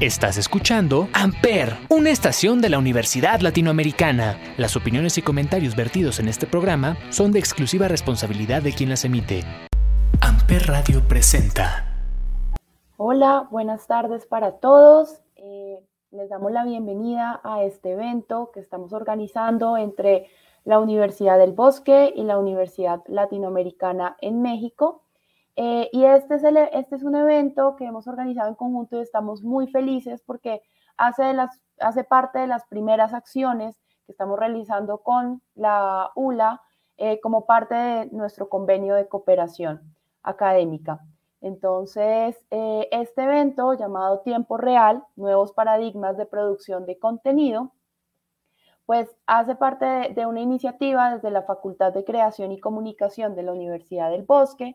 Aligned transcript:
Estás 0.00 0.38
escuchando 0.38 1.08
Amper, 1.12 1.76
una 1.90 2.08
estación 2.08 2.62
de 2.62 2.70
la 2.70 2.78
Universidad 2.78 3.40
Latinoamericana. 3.40 4.38
Las 4.56 4.74
opiniones 4.74 5.18
y 5.18 5.22
comentarios 5.22 5.76
vertidos 5.76 6.20
en 6.20 6.28
este 6.28 6.46
programa 6.46 6.96
son 7.10 7.32
de 7.32 7.38
exclusiva 7.38 7.86
responsabilidad 7.86 8.62
de 8.62 8.72
quien 8.72 8.88
las 8.88 9.04
emite. 9.04 9.42
Amper 10.22 10.68
Radio 10.68 11.06
presenta. 11.06 11.84
Hola, 12.96 13.46
buenas 13.50 13.86
tardes 13.86 14.24
para 14.24 14.52
todos. 14.52 15.20
Eh, 15.36 15.84
les 16.12 16.30
damos 16.30 16.50
la 16.50 16.64
bienvenida 16.64 17.38
a 17.44 17.62
este 17.62 17.92
evento 17.92 18.52
que 18.54 18.60
estamos 18.60 18.94
organizando 18.94 19.76
entre 19.76 20.28
la 20.64 20.78
Universidad 20.78 21.36
del 21.36 21.52
Bosque 21.52 22.10
y 22.16 22.22
la 22.22 22.38
Universidad 22.38 23.02
Latinoamericana 23.06 24.16
en 24.22 24.40
México 24.40 25.02
eh, 25.62 25.90
y 25.92 26.04
este 26.04 26.36
es, 26.36 26.42
este 26.72 26.96
es 26.96 27.02
un 27.02 27.14
evento 27.14 27.76
que 27.76 27.84
hemos 27.84 28.08
organizado 28.08 28.48
en 28.48 28.54
conjunto 28.54 28.96
y 28.96 29.02
estamos 29.02 29.42
muy 29.42 29.66
felices 29.66 30.22
porque 30.24 30.62
hace, 30.96 32.04
parte 32.04 32.38
de 32.38 32.46
las 32.46 32.64
primeras 32.64 33.12
acciones 33.12 33.78
que 34.06 34.12
estamos 34.12 34.38
realizando 34.38 35.02
con 35.02 35.42
la 35.54 36.12
ULA 36.14 36.62
eh, 36.96 37.20
como 37.20 37.44
parte 37.44 37.74
de 37.74 38.06
nuestro 38.06 38.48
convenio 38.48 38.94
de 38.94 39.06
cooperación 39.06 39.94
académica. 40.22 41.00
Entonces, 41.42 42.42
eh, 42.50 42.88
este 42.90 43.24
evento 43.24 43.74
llamado 43.74 44.20
Tiempo 44.20 44.56
Real, 44.56 45.04
Nuevos 45.14 45.52
Paradigmas 45.52 46.16
de 46.16 46.24
Producción 46.24 46.86
de 46.86 46.98
Contenido, 46.98 47.72
pues 48.86 49.14
hace 49.26 49.56
parte 49.56 50.14
de 50.14 50.24
una 50.24 50.40
iniciativa 50.40 51.12
desde 51.12 51.30
la 51.30 51.42
Facultad 51.42 51.92
de 51.92 52.06
Creación 52.06 52.50
y 52.50 52.58
Comunicación 52.58 53.34
de 53.34 53.42
la 53.42 53.52
Universidad 53.52 54.10
del 54.10 54.22
Bosque, 54.22 54.74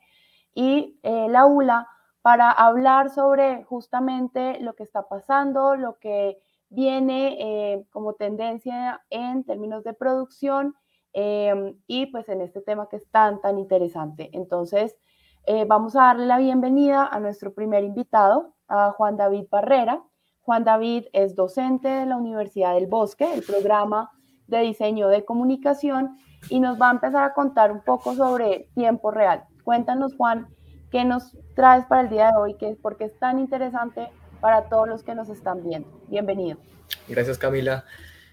y 0.56 0.98
eh, 1.04 1.28
la 1.30 1.46
ULA 1.46 1.88
para 2.24 2.50
hablar 2.50 3.12
sobre 3.12 3.64
justamente 3.66 4.60
lo 4.60 4.74
que 4.74 4.82
está 4.82 5.08
pasando, 5.08 5.76
lo 5.76 6.00
que 6.00 6.40
viene 6.70 7.38
eh, 7.40 7.86
como 7.92 8.14
tendencia 8.14 9.04
en 9.12 9.44
términos 9.44 9.84
de 9.84 9.94
producción 9.94 10.74
em, 11.14 11.78
y 11.86 12.08
pues 12.08 12.28
en 12.30 12.42
este 12.42 12.62
tema 12.62 12.90
que 12.90 12.96
es 12.96 13.08
tan, 13.12 13.42
tan 13.42 13.60
interesante. 13.60 14.32
Entonces, 14.34 14.98
eh, 15.46 15.66
vamos 15.66 15.96
a 15.96 16.06
darle 16.06 16.26
la 16.26 16.40
bienvenida 16.40 17.06
a 17.06 17.20
nuestro 17.20 17.54
primer 17.54 17.84
invitado, 17.84 18.56
a 18.68 18.92
Juan 18.92 19.18
David 19.18 19.46
Barrera. 19.52 20.02
Juan 20.42 20.64
David 20.64 21.06
es 21.14 21.36
docente 21.36 21.88
de 21.88 22.06
la 22.08 22.18
Universidad 22.18 22.74
del 22.74 22.88
Bosque, 22.88 23.32
el 23.32 23.44
programa 23.44 24.12
de 24.48 24.62
diseño 24.62 25.10
de 25.10 25.24
comunicación, 25.24 26.18
y 26.50 26.60
nos 26.60 26.82
va 26.82 26.90
a 26.90 26.94
empezar 26.94 27.24
a 27.24 27.34
contar 27.34 27.72
un 27.72 27.82
poco 27.82 28.16
sobre 28.16 28.70
tiempo 28.74 29.12
real. 29.12 29.46
Cuéntanos, 29.66 30.14
Juan, 30.16 30.48
qué 30.92 31.04
nos 31.04 31.36
traes 31.56 31.86
para 31.86 32.04
el 32.04 32.10
día 32.10 32.28
de 32.28 32.38
hoy, 32.38 32.54
que, 32.54 32.78
porque 32.80 33.06
es 33.06 33.18
tan 33.18 33.40
interesante 33.40 34.10
para 34.40 34.70
todos 34.70 34.88
los 34.88 35.02
que 35.02 35.16
nos 35.16 35.28
están 35.28 35.68
viendo. 35.68 35.90
Bienvenido. 36.08 36.60
Gracias, 37.08 37.40
Camila. 37.40 37.84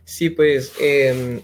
Sí, 0.04 0.28
pues 0.28 0.74
em, 0.78 1.40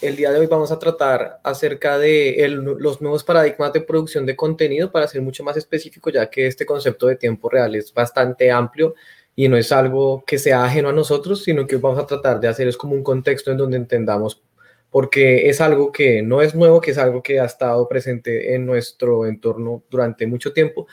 el 0.00 0.16
día 0.16 0.32
de 0.32 0.40
hoy 0.40 0.46
vamos 0.46 0.72
a 0.72 0.78
tratar 0.78 1.40
acerca 1.44 1.98
de 1.98 2.46
los 2.48 3.02
nuevos 3.02 3.22
paradigmas 3.22 3.70
de 3.74 3.82
producción 3.82 4.24
de 4.24 4.34
contenido 4.34 4.90
para 4.90 5.06
ser 5.06 5.20
mucho 5.20 5.44
más 5.44 5.58
específico, 5.58 6.08
ya 6.08 6.30
que 6.30 6.46
este 6.46 6.64
concepto 6.64 7.06
de 7.06 7.16
tiempo 7.16 7.50
real 7.50 7.74
es 7.74 7.92
bastante 7.92 8.50
amplio 8.50 8.94
y 9.36 9.46
no 9.48 9.58
es 9.58 9.70
algo 9.72 10.24
que 10.26 10.38
sea 10.38 10.64
ajeno 10.64 10.88
a 10.88 10.92
nosotros, 10.94 11.44
sino 11.44 11.66
que 11.66 11.76
vamos 11.76 11.98
a 11.98 12.06
tratar 12.06 12.40
de 12.40 12.48
hacer 12.48 12.66
es 12.66 12.78
como 12.78 12.94
un 12.94 13.02
contexto 13.02 13.50
en 13.50 13.58
donde 13.58 13.76
entendamos 13.76 14.42
porque 14.90 15.48
es 15.48 15.60
algo 15.60 15.92
que 15.92 16.22
no 16.22 16.42
es 16.42 16.54
nuevo, 16.54 16.80
que 16.80 16.92
es 16.92 16.98
algo 16.98 17.22
que 17.22 17.40
ha 17.40 17.44
estado 17.44 17.88
presente 17.88 18.54
en 18.54 18.66
nuestro 18.66 19.26
entorno 19.26 19.82
durante 19.90 20.26
mucho 20.26 20.52
tiempo, 20.52 20.86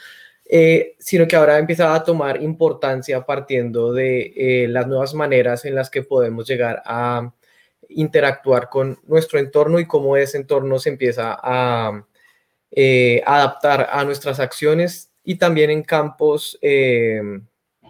eh, 0.46 0.96
sino 1.00 1.28
que 1.28 1.36
ahora 1.36 1.58
empieza 1.58 1.94
a 1.94 2.04
tomar 2.04 2.42
importancia 2.42 3.26
partiendo 3.26 3.94
de 3.94 4.34
eh, 4.36 4.68
las 4.68 4.88
nuevas 4.88 5.14
maneras 5.14 5.66
en 5.66 5.76
las 5.76 5.90
que 5.90 6.04
podemos 6.04 6.48
llegar 6.48 6.84
a 6.86 7.34
interactuar 7.90 8.70
con 8.70 9.00
nuestro 9.08 9.40
entorno 9.40 9.80
y 9.80 9.88
cómo 9.88 10.18
ese 10.18 10.38
entorno 10.38 10.80
se 10.80 10.90
empieza 10.90 11.38
a 11.42 12.06
eh, 12.72 13.22
adaptar 13.26 13.88
a 13.92 14.04
nuestras 14.04 14.40
acciones 14.40 15.12
y 15.24 15.36
también 15.36 15.70
en 15.70 15.84
campos 15.84 16.60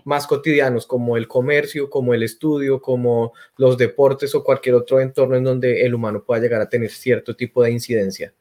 más 0.05 0.25
cotidianos 0.27 0.85
como 0.87 1.17
el 1.17 1.27
comercio, 1.27 1.89
como 1.89 2.13
el 2.13 2.23
estudio, 2.23 2.79
como 2.81 3.33
los 3.57 3.77
deportes 3.77 4.33
o 4.33 4.43
cualquier 4.43 4.75
otro 4.75 5.01
entorno 5.01 5.35
en 5.35 5.43
donde 5.43 5.85
el 5.85 5.93
humano 5.93 6.23
pueda 6.23 6.41
llegar 6.41 6.61
a 6.61 6.69
tener 6.69 6.89
cierto 6.91 7.35
tipo 7.35 7.61
de 7.61 7.71
incidencia. 7.71 8.33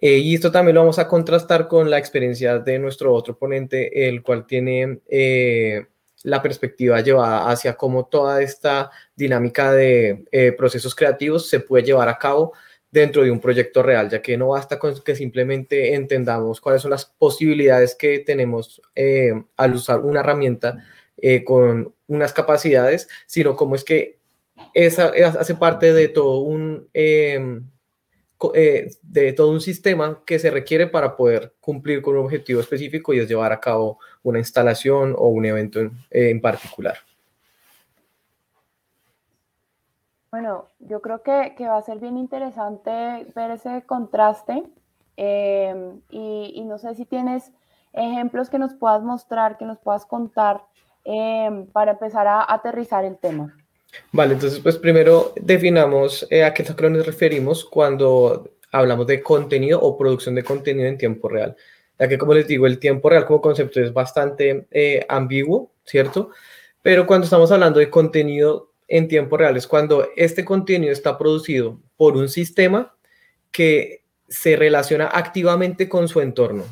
Eh, 0.00 0.18
y 0.18 0.34
esto 0.34 0.52
también 0.52 0.74
lo 0.74 0.82
vamos 0.82 0.98
a 0.98 1.08
contrastar 1.08 1.66
con 1.66 1.90
la 1.90 1.98
experiencia 1.98 2.58
de 2.58 2.78
nuestro 2.78 3.12
otro 3.14 3.38
ponente, 3.38 4.08
el 4.08 4.22
cual 4.22 4.46
tiene 4.46 5.00
eh, 5.08 5.86
la 6.24 6.42
perspectiva 6.42 7.00
llevada 7.00 7.50
hacia 7.50 7.74
cómo 7.74 8.04
toda 8.06 8.42
esta 8.42 8.90
dinámica 9.16 9.72
de 9.72 10.26
eh, 10.30 10.52
procesos 10.52 10.94
creativos 10.94 11.48
se 11.48 11.60
puede 11.60 11.84
llevar 11.84 12.08
a 12.08 12.18
cabo 12.18 12.52
dentro 12.94 13.24
de 13.24 13.30
un 13.32 13.40
proyecto 13.40 13.82
real, 13.82 14.08
ya 14.08 14.22
que 14.22 14.36
no 14.36 14.50
basta 14.50 14.78
con 14.78 14.94
que 15.02 15.16
simplemente 15.16 15.94
entendamos 15.94 16.60
cuáles 16.60 16.80
son 16.80 16.92
las 16.92 17.04
posibilidades 17.06 17.96
que 17.96 18.20
tenemos 18.20 18.80
eh, 18.94 19.32
al 19.56 19.74
usar 19.74 19.98
una 19.98 20.20
herramienta 20.20 20.84
eh, 21.16 21.42
con 21.42 21.92
unas 22.06 22.32
capacidades, 22.32 23.08
sino 23.26 23.56
cómo 23.56 23.74
es 23.74 23.82
que 23.82 24.20
esa, 24.74 25.08
hace 25.08 25.56
parte 25.56 25.92
de 25.92 26.06
todo 26.06 26.38
un 26.38 26.88
eh, 26.94 27.60
de 29.02 29.32
todo 29.32 29.50
un 29.50 29.60
sistema 29.60 30.22
que 30.24 30.38
se 30.38 30.52
requiere 30.52 30.86
para 30.86 31.16
poder 31.16 31.52
cumplir 31.60 32.00
con 32.00 32.16
un 32.16 32.26
objetivo 32.26 32.60
específico 32.60 33.12
y 33.12 33.18
es 33.18 33.28
llevar 33.28 33.50
a 33.50 33.58
cabo 33.58 33.98
una 34.22 34.38
instalación 34.38 35.16
o 35.18 35.28
un 35.28 35.46
evento 35.46 35.80
en 36.10 36.40
particular. 36.40 36.98
Bueno, 40.34 40.68
yo 40.80 41.00
creo 41.00 41.22
que, 41.22 41.54
va 41.60 41.76
a 41.76 41.82
ser 41.82 42.00
bien 42.00 42.18
interesante 42.18 42.90
ver 43.36 43.52
ese 43.52 43.84
contraste 43.86 44.64
em, 45.16 46.00
y, 46.10 46.60
no 46.66 46.76
sé 46.76 46.96
si 46.96 47.04
tienes 47.04 47.52
ejemplos 47.92 48.50
que 48.50 48.58
nos 48.58 48.74
puedas 48.74 49.00
mostrar, 49.04 49.56
que 49.58 49.64
nos 49.64 49.78
puedas 49.78 50.04
contar 50.06 50.64
em, 51.04 51.66
para 51.66 51.92
empezar 51.92 52.26
a 52.26 52.52
aterrizar 52.52 53.04
el 53.04 53.16
tema. 53.16 53.56
Vale, 54.10 54.34
entonces 54.34 54.58
pues 54.58 54.76
primero 54.76 55.32
definamos 55.40 56.26
eh, 56.28 56.42
a 56.42 56.52
qué 56.52 56.64
nos 56.64 57.06
referimos 57.06 57.64
cuando 57.64 58.50
hablamos 58.72 59.06
de 59.06 59.22
contenido 59.22 59.80
o 59.80 59.96
producción 59.96 60.34
de 60.34 60.42
contenido 60.42 60.88
en 60.88 60.98
tiempo 60.98 61.28
real. 61.28 61.54
Ya 61.96 62.08
que 62.08 62.18
como 62.18 62.34
les 62.34 62.48
digo, 62.48 62.66
el 62.66 62.80
tiempo 62.80 63.08
real 63.08 63.24
como 63.24 63.40
concepto 63.40 63.80
es 63.80 63.92
bastante 63.92 64.66
eh, 64.72 65.06
ambiguo, 65.08 65.70
¿cierto? 65.84 66.30
Pero 66.82 67.06
cuando 67.06 67.24
estamos 67.26 67.52
hablando 67.52 67.78
de 67.78 67.88
contenido 67.88 68.73
en 68.88 69.08
tiempo 69.08 69.36
real 69.36 69.56
es 69.56 69.66
cuando 69.66 70.08
este 70.16 70.44
contenido 70.44 70.92
está 70.92 71.18
producido 71.18 71.80
por 71.96 72.16
un 72.16 72.28
sistema 72.28 72.96
que 73.50 74.04
se 74.28 74.56
relaciona 74.56 75.06
activamente 75.06 75.88
con 75.88 76.08
su 76.08 76.20
entorno. 76.20 76.64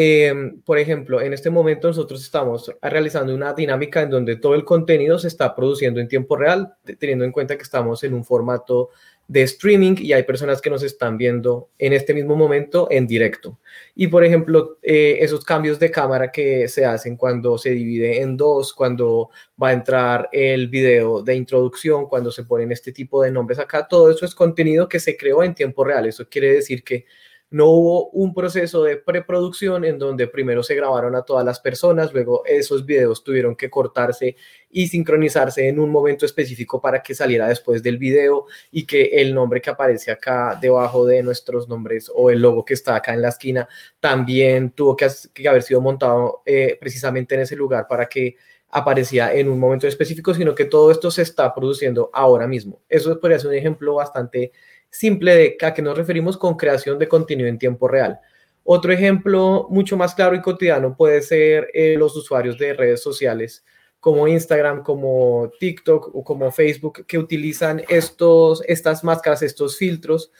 Em, 0.00 0.60
por 0.60 0.78
ejemplo, 0.78 1.20
en 1.20 1.32
este 1.32 1.50
momento 1.50 1.88
nosotros 1.88 2.22
estamos 2.22 2.72
realizando 2.80 3.34
una 3.34 3.52
dinámica 3.52 4.00
en 4.00 4.10
donde 4.10 4.36
todo 4.36 4.54
el 4.54 4.64
contenido 4.64 5.18
se 5.18 5.26
está 5.26 5.56
produciendo 5.56 5.98
en 5.98 6.06
tiempo 6.06 6.36
real, 6.36 6.72
teniendo 7.00 7.24
en 7.24 7.32
cuenta 7.32 7.56
que 7.56 7.64
estamos 7.64 8.04
en 8.04 8.14
un 8.14 8.24
formato 8.24 8.90
de 9.26 9.42
streaming 9.42 9.96
y 9.98 10.12
hay 10.12 10.22
personas 10.22 10.60
que 10.60 10.70
nos 10.70 10.84
están 10.84 11.18
viendo 11.18 11.70
en 11.80 11.94
este 11.94 12.14
mismo 12.14 12.36
momento 12.36 12.86
en 12.92 13.08
directo. 13.08 13.58
Y 13.96 14.06
por 14.06 14.22
ejemplo, 14.22 14.78
eh, 14.82 15.18
esos 15.20 15.44
cambios 15.44 15.80
de 15.80 15.90
cámara 15.90 16.30
que 16.30 16.68
se 16.68 16.84
hacen 16.84 17.16
cuando 17.16 17.58
se 17.58 17.70
divide 17.70 18.22
en 18.22 18.36
dos, 18.36 18.74
cuando 18.74 19.30
va 19.60 19.70
a 19.70 19.72
entrar 19.72 20.28
el 20.30 20.68
video 20.68 21.24
de 21.24 21.34
introducción, 21.34 22.06
cuando 22.06 22.30
se 22.30 22.44
ponen 22.44 22.70
este 22.70 22.92
tipo 22.92 23.20
de 23.20 23.32
nombres 23.32 23.58
acá, 23.58 23.88
todo 23.88 24.12
eso 24.12 24.24
es 24.24 24.36
contenido 24.36 24.88
que 24.88 25.00
se 25.00 25.16
creó 25.16 25.42
en 25.42 25.56
tiempo 25.56 25.82
real. 25.82 26.06
Eso 26.06 26.28
quiere 26.28 26.52
decir 26.52 26.84
que 26.84 27.04
no 27.50 27.66
hubo 27.66 28.10
un 28.10 28.34
proceso 28.34 28.82
de 28.82 28.96
preproducción 28.96 29.84
en 29.84 29.98
donde 29.98 30.26
primero 30.26 30.62
se 30.62 30.74
grabaron 30.74 31.14
a 31.14 31.22
todas 31.22 31.44
las 31.44 31.60
personas, 31.60 32.12
luego 32.12 32.42
esos 32.44 32.84
videos 32.84 33.24
tuvieron 33.24 33.56
que 33.56 33.70
cortarse 33.70 34.36
y 34.70 34.88
sincronizarse 34.88 35.68
en 35.68 35.80
un 35.80 35.90
momento 35.90 36.26
específico 36.26 36.80
para 36.80 37.02
que 37.02 37.14
saliera 37.14 37.48
después 37.48 37.82
del 37.82 37.96
video 37.96 38.46
y 38.70 38.86
que 38.86 39.04
el 39.20 39.34
nombre 39.34 39.60
que 39.60 39.70
aparece 39.70 40.10
acá 40.10 40.58
debajo 40.60 41.06
de 41.06 41.22
nuestros 41.22 41.68
nombres 41.68 42.10
o 42.14 42.30
el 42.30 42.42
logo 42.42 42.64
que 42.64 42.74
está 42.74 42.96
acá 42.96 43.14
en 43.14 43.22
la 43.22 43.28
esquina 43.28 43.68
también 43.98 44.70
tuvo 44.70 44.94
que, 44.96 45.08
haber 45.48 45.62
sido 45.62 45.80
montado 45.80 46.42
eh, 46.44 46.76
precisamente 46.78 47.34
en 47.34 47.42
ese 47.42 47.56
lugar 47.56 47.86
para 47.88 48.06
que 48.06 48.36
aparecía 48.70 49.32
en 49.32 49.48
un 49.48 49.58
momento 49.58 49.86
específico, 49.86 50.34
sino 50.34 50.54
que 50.54 50.66
todo 50.66 50.90
esto 50.90 51.10
se 51.10 51.22
está 51.22 51.54
produciendo 51.54 52.10
ahora 52.12 52.46
mismo. 52.46 52.82
Eso 52.88 53.18
podría 53.18 53.38
ser 53.38 53.48
un 53.48 53.56
ejemplo 53.56 53.94
bastante 53.94 54.52
simple 54.90 55.34
de 55.34 55.56
a 55.62 55.74
qué 55.74 55.82
nos 55.82 55.96
referimos 55.96 56.36
con 56.36 56.56
creación 56.56 56.98
de 56.98 57.08
contenido 57.08 57.48
en 57.48 57.58
tiempo 57.58 57.88
real. 57.88 58.20
Otro 58.64 58.92
ejemplo 58.92 59.66
mucho 59.70 59.96
más 59.96 60.14
claro 60.14 60.34
y 60.34 60.42
cotidiano 60.42 60.96
puede 60.96 61.22
ser 61.22 61.68
eh, 61.72 61.96
los 61.96 62.14
usuarios 62.16 62.58
de 62.58 62.74
redes 62.74 63.02
sociales 63.02 63.64
como 64.00 64.28
Instagram, 64.28 64.82
como 64.82 65.50
TikTok 65.58 66.14
o 66.14 66.22
como 66.22 66.52
Facebook, 66.52 67.04
que 67.06 67.18
utilizan 67.18 67.82
estos, 67.88 68.62
estas 68.66 69.02
máscaras, 69.02 69.42
estos 69.42 69.76
filtros, 69.76 70.30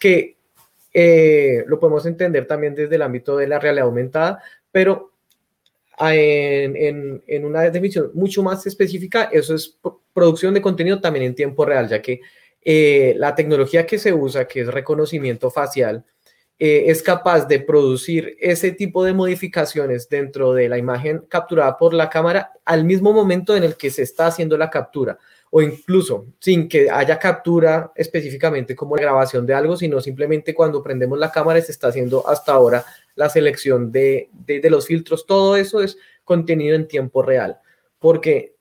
que 0.00 0.36
eh, 0.94 1.64
lo 1.66 1.78
podemos 1.78 2.06
entender 2.06 2.46
también 2.46 2.74
desde 2.74 2.94
el 2.94 3.02
ámbito 3.02 3.36
de 3.36 3.48
la 3.48 3.58
realidad 3.58 3.86
aumentada, 3.86 4.42
pero 4.70 5.12
en, 5.98 7.22
en, 7.26 7.44
una 7.44 7.62
definición 7.62 8.10
mucho 8.14 8.42
más 8.42 8.66
específica, 8.66 9.24
eso 9.24 9.54
es 9.54 9.78
producción 10.12 10.54
de 10.54 10.62
contenido 10.62 11.00
también 11.00 11.26
en 11.26 11.34
tiempo 11.34 11.64
real, 11.64 11.88
ya 11.88 12.02
que 12.02 12.20
eh, 12.64 13.14
la 13.16 13.34
tecnología 13.34 13.86
que 13.86 13.98
se 13.98 14.12
usa, 14.12 14.46
que 14.46 14.60
es 14.60 14.68
reconocimiento 14.68 15.50
facial, 15.50 16.04
eh, 16.58 16.84
es 16.90 17.02
capaz 17.02 17.46
de 17.46 17.58
producir 17.58 18.36
ese 18.40 18.70
tipo 18.70 19.04
de 19.04 19.12
modificaciones 19.12 20.08
dentro 20.08 20.52
de 20.52 20.68
la 20.68 20.78
imagen 20.78 21.24
capturada 21.28 21.76
por 21.76 21.92
la 21.92 22.08
cámara 22.08 22.52
al 22.64 22.84
mismo 22.84 23.12
momento 23.12 23.56
en 23.56 23.64
el 23.64 23.76
que 23.76 23.90
se 23.90 24.02
está 24.02 24.28
haciendo 24.28 24.56
la 24.56 24.70
captura 24.70 25.18
o 25.54 25.60
incluso 25.60 26.28
sin 26.38 26.66
que 26.66 26.90
haya 26.90 27.18
captura 27.18 27.92
específicamente 27.94 28.74
como 28.74 28.94
grabación 28.94 29.44
de 29.44 29.52
algo, 29.52 29.76
sino 29.76 30.00
simplemente 30.00 30.54
cuando 30.54 30.82
prendemos 30.82 31.18
la 31.18 31.30
cámara 31.30 31.60
se 31.60 31.72
está 31.72 31.88
haciendo 31.88 32.26
hasta 32.26 32.52
ahora 32.52 32.84
la 33.16 33.28
selección 33.28 33.92
de, 33.92 34.30
de, 34.32 34.70
los 34.70 34.86
filtros. 34.86 35.26
Todo 35.26 35.56
eso 35.56 35.82
es 35.82 35.98
contenido 36.24 36.74
en 36.74 36.88
tiempo 36.88 37.22
real, 37.22 37.58
porque 37.98 38.54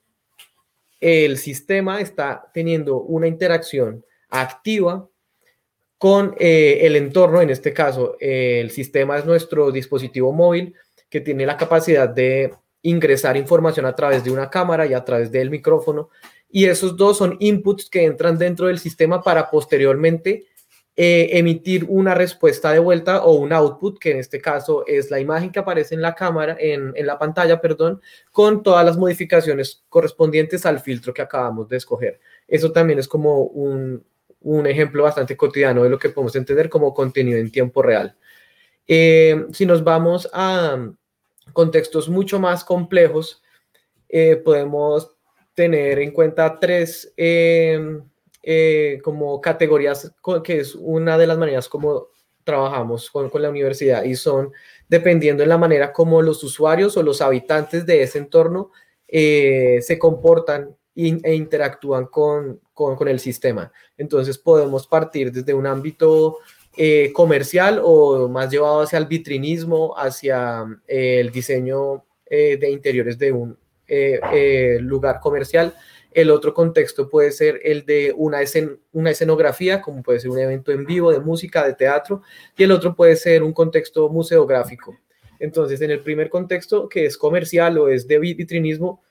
el 1.01 1.38
sistema 1.38 2.00
está 2.00 2.50
teniendo 2.53 3.01
una 3.01 3.27
interacción 3.27 4.06
activa 4.30 5.09
con 5.98 6.36
eh, 6.39 6.80
el 6.81 6.95
entorno, 6.95 7.42
en 7.42 7.50
este 7.50 7.74
caso, 7.74 8.15
el 8.19 8.71
sistema 8.71 9.18
es 9.18 9.25
nuestro 9.25 9.71
dispositivo 9.71 10.31
móvil 10.31 10.74
que 11.09 11.21
tiene 11.21 11.45
la 11.45 11.57
capacidad 11.57 12.07
de 12.07 12.53
ingresar 12.83 13.38
información 13.38 13.86
a 13.86 13.95
través 13.95 14.24
de 14.24 14.31
una 14.31 14.50
cámara 14.50 14.86
y 14.88 14.94
a 14.94 15.03
través 15.03 15.31
del 15.31 15.50
micrófono. 15.50 16.09
Y 16.50 16.65
esos 16.65 16.98
dos 16.98 17.18
son 17.18 17.38
inputs 17.39 17.89
que 17.89 18.04
entran 18.04 18.38
dentro 18.38 18.68
del 18.68 18.80
sistema 18.80 19.21
para 19.21 19.50
posteriormente 19.50 20.45
eh, 20.95 21.29
emitir 21.31 21.85
una 21.88 22.13
respuesta 22.13 22.71
de 22.71 22.79
vuelta 22.79 23.23
o 23.23 23.33
un 23.33 23.53
output, 23.53 23.97
que 23.97 24.11
en 24.11 24.19
este 24.19 24.41
caso 24.41 24.85
es 24.85 25.09
la 25.09 25.19
imagen 25.19 25.51
que 25.51 25.59
aparece 25.59 25.95
en 25.95 26.01
la 26.01 26.15
cámara, 26.15 26.57
en, 26.59 26.91
en 26.95 27.05
la 27.07 27.17
pantalla, 27.17 27.61
perdón, 27.61 28.01
con 28.31 28.61
todas 28.61 28.85
las 28.85 28.97
modificaciones 28.97 29.83
correspondientes 29.89 30.65
al 30.65 30.79
filtro 30.79 31.13
que 31.13 31.21
acabamos 31.21 31.69
de 31.69 31.77
escoger. 31.77 32.19
Eso 32.47 32.71
también 32.71 32.99
es 32.99 33.07
como 33.07 33.43
un, 33.43 34.03
un 34.41 34.67
ejemplo 34.67 35.03
bastante 35.03 35.38
cotidiano 35.38 35.83
de 35.83 35.89
lo 35.89 35.99
que 35.99 36.09
podemos 36.09 36.35
entender 36.35 36.69
como 36.69 36.94
contenido 36.94 37.39
en 37.39 37.51
tiempo 37.51 37.81
real. 37.81 38.15
Eh, 38.87 39.45
si 39.53 39.65
nos 39.65 39.83
vamos 39.83 40.29
a 40.33 40.91
contextos 41.53 42.09
mucho 42.09 42.39
más 42.39 42.63
complejos, 42.63 43.41
eh, 44.09 44.35
podemos 44.37 45.15
tener 45.53 45.99
en 45.99 46.11
cuenta 46.11 46.59
tres 46.59 47.13
em, 47.15 48.03
eh, 48.43 48.99
como 49.03 49.39
categorías, 49.39 50.11
que 50.43 50.59
es 50.59 50.73
una 50.73 51.15
de 51.15 51.27
las 51.27 51.38
maneras 51.38 51.69
como 51.69 52.07
trabajamos 52.43 53.11
con, 53.11 53.29
la 53.35 53.51
universidad 53.51 54.03
y 54.03 54.15
son 54.15 54.51
dependiendo 54.89 55.43
de 55.43 55.47
la 55.47 55.59
manera 55.59 55.93
como 55.93 56.23
los 56.23 56.43
usuarios 56.43 56.97
o 56.97 57.03
los 57.03 57.21
habitantes 57.21 57.85
de 57.85 58.01
ese 58.01 58.17
entorno 58.17 58.71
eh, 59.07 59.79
se 59.83 59.99
comportan 59.99 60.75
e 60.95 61.35
interactúan 61.35 62.07
con, 62.07 62.59
con, 62.73 63.07
el 63.07 63.19
sistema. 63.19 63.71
Entonces 63.95 64.39
podemos 64.39 64.87
partir 64.87 65.31
desde 65.31 65.53
un 65.53 65.67
ámbito 65.67 66.39
eh, 66.75 67.11
comercial 67.13 67.79
o 67.83 68.27
más 68.27 68.49
llevado 68.49 68.81
hacia 68.81 68.97
el 68.97 69.05
vitrinismo, 69.05 69.94
hacia 69.95 70.65
el 70.87 71.31
diseño 71.31 72.05
de 72.27 72.71
interiores 72.71 73.19
de 73.19 73.31
un, 73.31 73.57
lugar 74.79 75.19
comercial. 75.19 75.75
El 76.11 76.29
otro 76.29 76.53
contexto 76.53 77.09
puede 77.09 77.31
ser 77.31 77.59
el 77.63 77.85
de 77.85 78.13
una, 78.15 78.39
una 78.91 79.11
escenografía, 79.11 79.81
como 79.81 80.03
puede 80.03 80.19
ser 80.19 80.29
un 80.29 80.39
evento 80.39 80.71
en 80.71 80.85
vivo 80.85 81.11
de 81.11 81.19
música, 81.19 81.65
de 81.65 81.73
teatro, 81.73 82.21
y 82.57 82.63
el 82.63 82.71
otro 82.71 82.95
puede 82.95 83.15
ser 83.15 83.43
un 83.43 83.53
contexto 83.53 84.09
museográfico. 84.09 84.97
Entonces, 85.39 85.81
en 85.81 85.91
el 85.91 86.01
primer 86.01 86.29
contexto, 86.29 86.87
que 86.87 87.05
es 87.05 87.17
comercial 87.17 87.77
o 87.77 87.87
es 87.87 88.07
de 88.07 88.19
vitrinismo, 88.19 89.01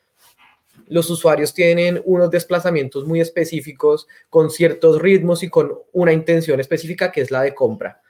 los 0.87 1.09
usuarios 1.09 1.55
tienen 1.55 2.03
unos 2.05 2.31
desplazamientos 2.31 3.07
muy 3.07 3.21
específicos 3.21 4.07
con 4.29 4.51
ciertos 4.51 5.01
ritmos 5.01 5.43
y 5.43 5.49
con 5.49 5.73
una 5.93 6.13
intención 6.13 6.61
específica 6.61 7.13
que 7.13 7.21
es 7.21 7.31
la 7.31 7.43
de 7.43 7.55
compra. 7.55 8.03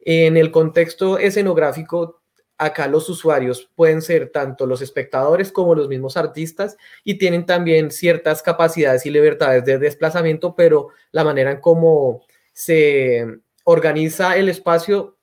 En 0.00 0.36
el 0.36 0.50
contexto 0.50 1.18
escenográfico 1.18 2.19
acá 2.60 2.86
los 2.86 3.08
usuarios 3.08 3.70
pueden 3.74 4.02
ser 4.02 4.28
tanto 4.28 4.66
los 4.66 4.82
espectadores 4.82 5.50
como 5.50 5.74
los 5.74 5.88
mismos 5.88 6.18
artistas 6.18 6.76
y 7.02 7.14
tienen 7.16 7.46
también 7.46 7.90
ciertas 7.90 8.42
capacidades 8.42 9.06
y 9.06 9.10
libertades 9.10 9.64
de 9.64 9.78
desplazamiento, 9.78 10.54
pero 10.54 10.88
la 11.10 11.24
manera 11.24 11.52
en 11.52 11.60
cómo 11.60 12.22
se 12.52 13.26
organiza 13.64 14.36
el 14.36 14.50
espacio 14.50 15.16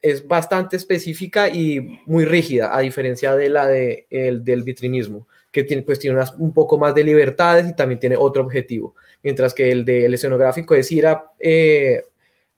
es 0.00 0.26
bastante 0.26 0.76
específica 0.76 1.50
y 1.50 2.00
muy 2.06 2.24
rígida, 2.24 2.74
a 2.74 2.80
diferencia 2.80 3.36
de 3.36 3.50
la 3.50 3.66
de, 3.66 4.06
el, 4.08 4.42
del 4.42 4.62
vitrinismo, 4.62 5.28
que 5.52 5.64
tiene, 5.64 5.82
pues, 5.82 5.98
tiene 5.98 6.18
un 6.38 6.54
poco 6.54 6.78
más 6.78 6.94
de 6.94 7.04
libertades 7.04 7.68
y 7.68 7.76
también 7.76 8.00
tiene 8.00 8.16
otro 8.16 8.42
objetivo, 8.42 8.94
mientras 9.22 9.52
que 9.52 9.70
el 9.70 9.84
del 9.84 10.14
escenográfico 10.14 10.74
es 10.74 10.90
ir 10.90 11.06
a 11.06 11.32
eh, 11.38 12.02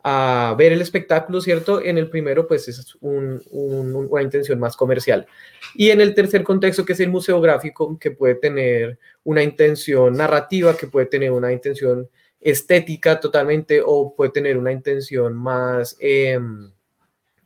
a 0.02 0.54
ver 0.56 0.72
el 0.72 0.80
espectáculo, 0.80 1.40
¿cierto? 1.40 1.82
En 1.82 1.98
el 1.98 2.08
primero, 2.08 2.46
pues 2.46 2.68
es 2.68 2.96
una 3.00 4.22
intención 4.22 4.58
más 4.58 4.76
comercial. 4.76 5.26
Y 5.74 5.90
en 5.90 6.00
el 6.00 6.14
tercer 6.14 6.42
contexto, 6.42 6.84
que 6.84 6.94
es 6.94 7.00
el 7.00 7.10
museográfico, 7.10 7.98
que 7.98 8.10
puede 8.10 8.36
tener 8.36 8.98
una 9.24 9.42
intención 9.42 10.16
narrativa, 10.16 10.76
que 10.76 10.86
puede 10.86 11.06
tener 11.06 11.30
una 11.32 11.52
intención 11.52 12.08
estética 12.40 13.20
totalmente, 13.20 13.82
o 13.84 14.14
puede 14.14 14.30
tener 14.30 14.56
una 14.56 14.72
intención 14.72 15.34
más 15.34 15.96
em, 16.00 16.70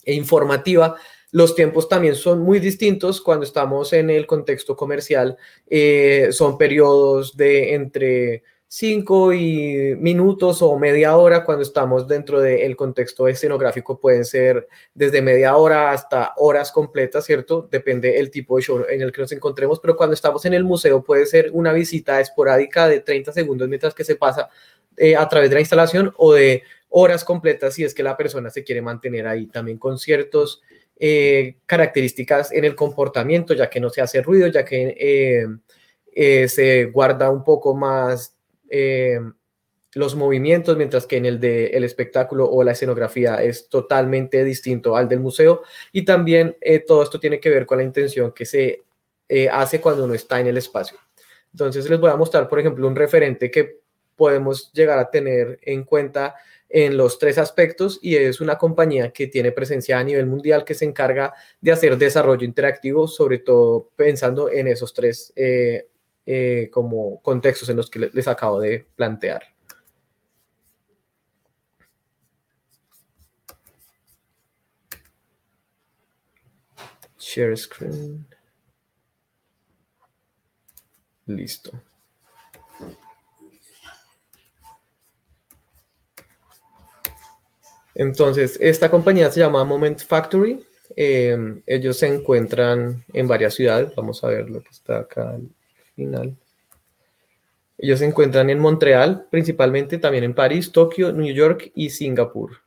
informativa. 0.07 0.97
Los 1.33 1.57
tiempos 1.57 1.89
también 1.89 2.15
son 2.15 2.41
muy 2.43 2.61
distintos 2.61 3.21
cuando 3.21 3.45
estamos 3.45 3.93
en 3.93 4.09
el 4.11 4.25
contexto 4.25 4.77
comercial. 4.77 5.37
Eh, 5.67 6.29
son 6.31 6.57
periodos 6.57 7.37
de 7.37 7.75
entre 7.75 8.45
cinco 8.77 9.33
y 9.33 9.95
minutos 10.01 10.61
o 10.61 10.77
media 10.77 11.17
hora 11.17 11.45
cuando 11.45 11.63
estamos 11.63 12.09
dentro 12.09 12.41
del 12.41 12.75
contexto 12.75 13.29
escenográfico 13.29 14.01
pueden 14.01 14.25
ser 14.25 14.67
desde 14.93 15.23
media 15.23 15.57
hora 15.57 15.93
hasta 15.93 16.33
horas 16.39 16.73
completas, 16.73 17.25
¿cierto? 17.25 17.69
Depende 17.71 18.19
el 18.19 18.33
tipo 18.33 18.57
de 18.57 18.63
show 18.65 18.85
en 18.91 19.01
el 19.01 19.13
que 19.13 19.21
nos 19.21 19.31
encontremos, 19.31 19.79
pero 19.79 19.95
cuando 19.95 20.15
estamos 20.15 20.45
en 20.45 20.55
el 20.55 20.65
museo 20.65 21.05
puede 21.05 21.25
ser 21.27 21.51
una 21.53 21.73
visita 21.73 22.19
esporádica 22.19 22.89
de 22.89 22.99
30 22.99 23.31
segundos 23.31 23.69
mientras 23.69 23.95
que 23.95 24.03
se 24.03 24.17
pasa 24.17 24.49
eh, 24.97 25.15
a 25.15 25.29
través 25.29 25.51
de 25.51 25.55
la 25.55 25.61
instalación 25.61 26.13
o 26.17 26.33
de 26.33 26.65
horas 26.89 27.23
completas 27.23 27.75
si 27.75 27.85
es 27.85 27.95
que 27.95 28.03
la 28.03 28.17
persona 28.17 28.51
se 28.51 28.65
quiere 28.65 28.83
mantener 28.83 29.29
ahí 29.29 29.47
también 29.47 29.79
con 29.79 29.99
ciertos 30.01 30.63
eh, 30.97 31.59
características 31.67 32.51
en 32.51 32.65
el 32.65 32.75
comportamiento, 32.75 33.55
ya 33.55 33.71
que 33.71 33.79
no 33.79 33.89
se 33.91 34.01
hace 34.01 34.21
ruido, 34.21 34.49
ya 34.49 34.65
que 34.65 35.47
eh, 36.11 36.49
se 36.49 36.87
guarda 36.87 37.31
un 37.31 37.45
poco 37.45 37.77
más 37.77 38.34
eh, 38.71 39.19
los 39.95 40.17
movimientos, 40.17 40.77
mientras 40.77 41.07
que 41.07 41.17
en 41.17 41.27
el 41.27 41.41
de 41.41 41.67
el 41.69 41.85
espectáculo 41.85 42.51
o 42.51 42.63
la 42.65 42.73
escenografía 42.73 43.37
es 43.43 43.69
totalmente 43.69 44.43
distinto 44.45 44.97
al 44.97 45.09
del 45.09 45.21
museo. 45.21 45.63
Y 45.93 46.05
también 46.05 46.57
eh, 46.61 46.81
todo 46.81 47.03
esto 47.03 47.21
tiene 47.21 47.41
que 47.41 47.51
ver 47.51 47.67
con 47.67 47.79
la 47.79 47.85
intención 47.85 48.33
que 48.33 48.45
se 48.45 48.83
eh, 49.29 49.49
hace 49.49 49.81
cuando 49.81 50.05
uno 50.05 50.15
está 50.15 50.41
en 50.41 50.49
el 50.49 50.57
espacio. 50.57 50.99
Entonces 51.53 51.89
les 51.89 52.01
voy 52.01 52.11
a 52.11 52.17
mostrar, 52.17 52.49
por 52.49 52.59
ejemplo, 52.59 52.87
un 52.87 52.97
referente 52.97 53.51
que 53.51 53.81
podemos 54.17 54.73
llegar 54.73 54.99
a 54.99 55.11
tener 55.11 55.59
en 55.63 55.85
cuenta 55.85 56.35
en 56.69 56.97
los 56.97 57.19
tres 57.19 57.39
aspectos 57.39 58.01
y 58.03 58.17
es 58.17 58.41
una 58.41 58.59
compañía 58.59 59.13
que 59.13 59.29
tiene 59.29 59.53
presencia 59.53 59.99
a 59.99 60.05
nivel 60.05 60.27
mundial 60.27 60.65
que 60.65 60.75
se 60.75 60.85
encarga 60.85 61.33
de 61.61 61.71
hacer 61.71 61.97
desarrollo 61.97 62.45
interactivo, 62.45 63.07
sobre 63.07 63.39
todo 63.39 63.91
pensando 63.95 64.51
en 64.51 64.67
esos 64.67 64.93
tres 64.93 65.33
eh, 65.37 65.87
como 66.71 67.21
contextos 67.23 67.69
en 67.69 67.77
los 67.77 67.91
que 67.91 68.11
les 68.13 68.29
acabo 68.29 68.61
de 68.61 68.87
plantear. 68.97 69.43
Share 77.19 77.57
screen. 77.57 78.27
Listo. 81.27 81.73
Entonces, 87.95 88.59
esta 88.61 88.91
compañía 88.91 89.31
se 89.31 89.41
llama 89.41 89.65
Moment 89.65 90.01
Factory. 90.01 90.67
Eh, 90.97 91.63
ellos 91.67 91.97
se 91.99 92.09
encuentran 92.09 93.05
en 93.13 93.29
varias 93.29 93.55
ciudades. 93.55 93.95
Vamos 93.95 94.23
a 94.25 94.29
ver 94.29 94.51
lo 94.51 94.63
que 94.63 94.71
está 94.71 95.01
acá 95.01 95.39
final. 95.95 96.37
Ellos 97.79 97.99
se 97.99 98.07
encuentran 98.07 98.51
en 98.51 98.59
Montreal, 98.59 99.27
principalmente 99.31 99.99
también 99.99 100.25
en 100.25 100.35
París, 100.35 100.71
Tokio, 100.73 101.13
New 101.13 101.33
York 101.35 101.73
y 101.75 101.91
Singapur. 101.91 102.59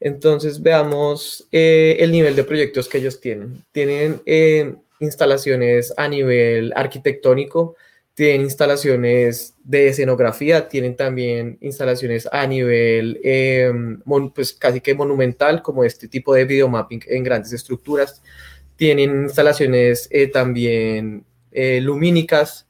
Entonces 0.00 0.60
veamos 0.60 1.46
eh, 1.52 1.96
el 2.00 2.10
nivel 2.10 2.34
de 2.34 2.44
proyectos 2.44 2.88
que 2.88 2.98
ellos 2.98 3.20
tienen. 3.20 3.62
Tienen 3.70 4.20
eh, 4.26 4.74
instalaciones 5.00 5.94
a 5.96 6.08
nivel 6.08 6.72
arquitectónico, 6.74 7.76
tienen 8.14 8.42
instalaciones 8.42 9.54
de 9.62 9.88
escenografía, 9.88 10.68
tienen 10.68 10.96
también 10.96 11.56
instalaciones 11.60 12.28
a 12.30 12.46
nivel 12.46 13.20
em, 13.22 14.00
pues 14.34 14.52
casi 14.54 14.80
que 14.80 14.94
monumental, 14.94 15.62
como 15.62 15.84
este 15.84 16.08
tipo 16.08 16.34
de 16.34 16.44
videomapping 16.44 17.04
en 17.06 17.24
grandes 17.24 17.52
estructuras 17.52 18.22
tienen 18.76 19.24
instalaciones 19.24 20.08
eh, 20.10 20.26
también 20.26 21.24
eh, 21.52 21.80
lumínicas 21.80 22.66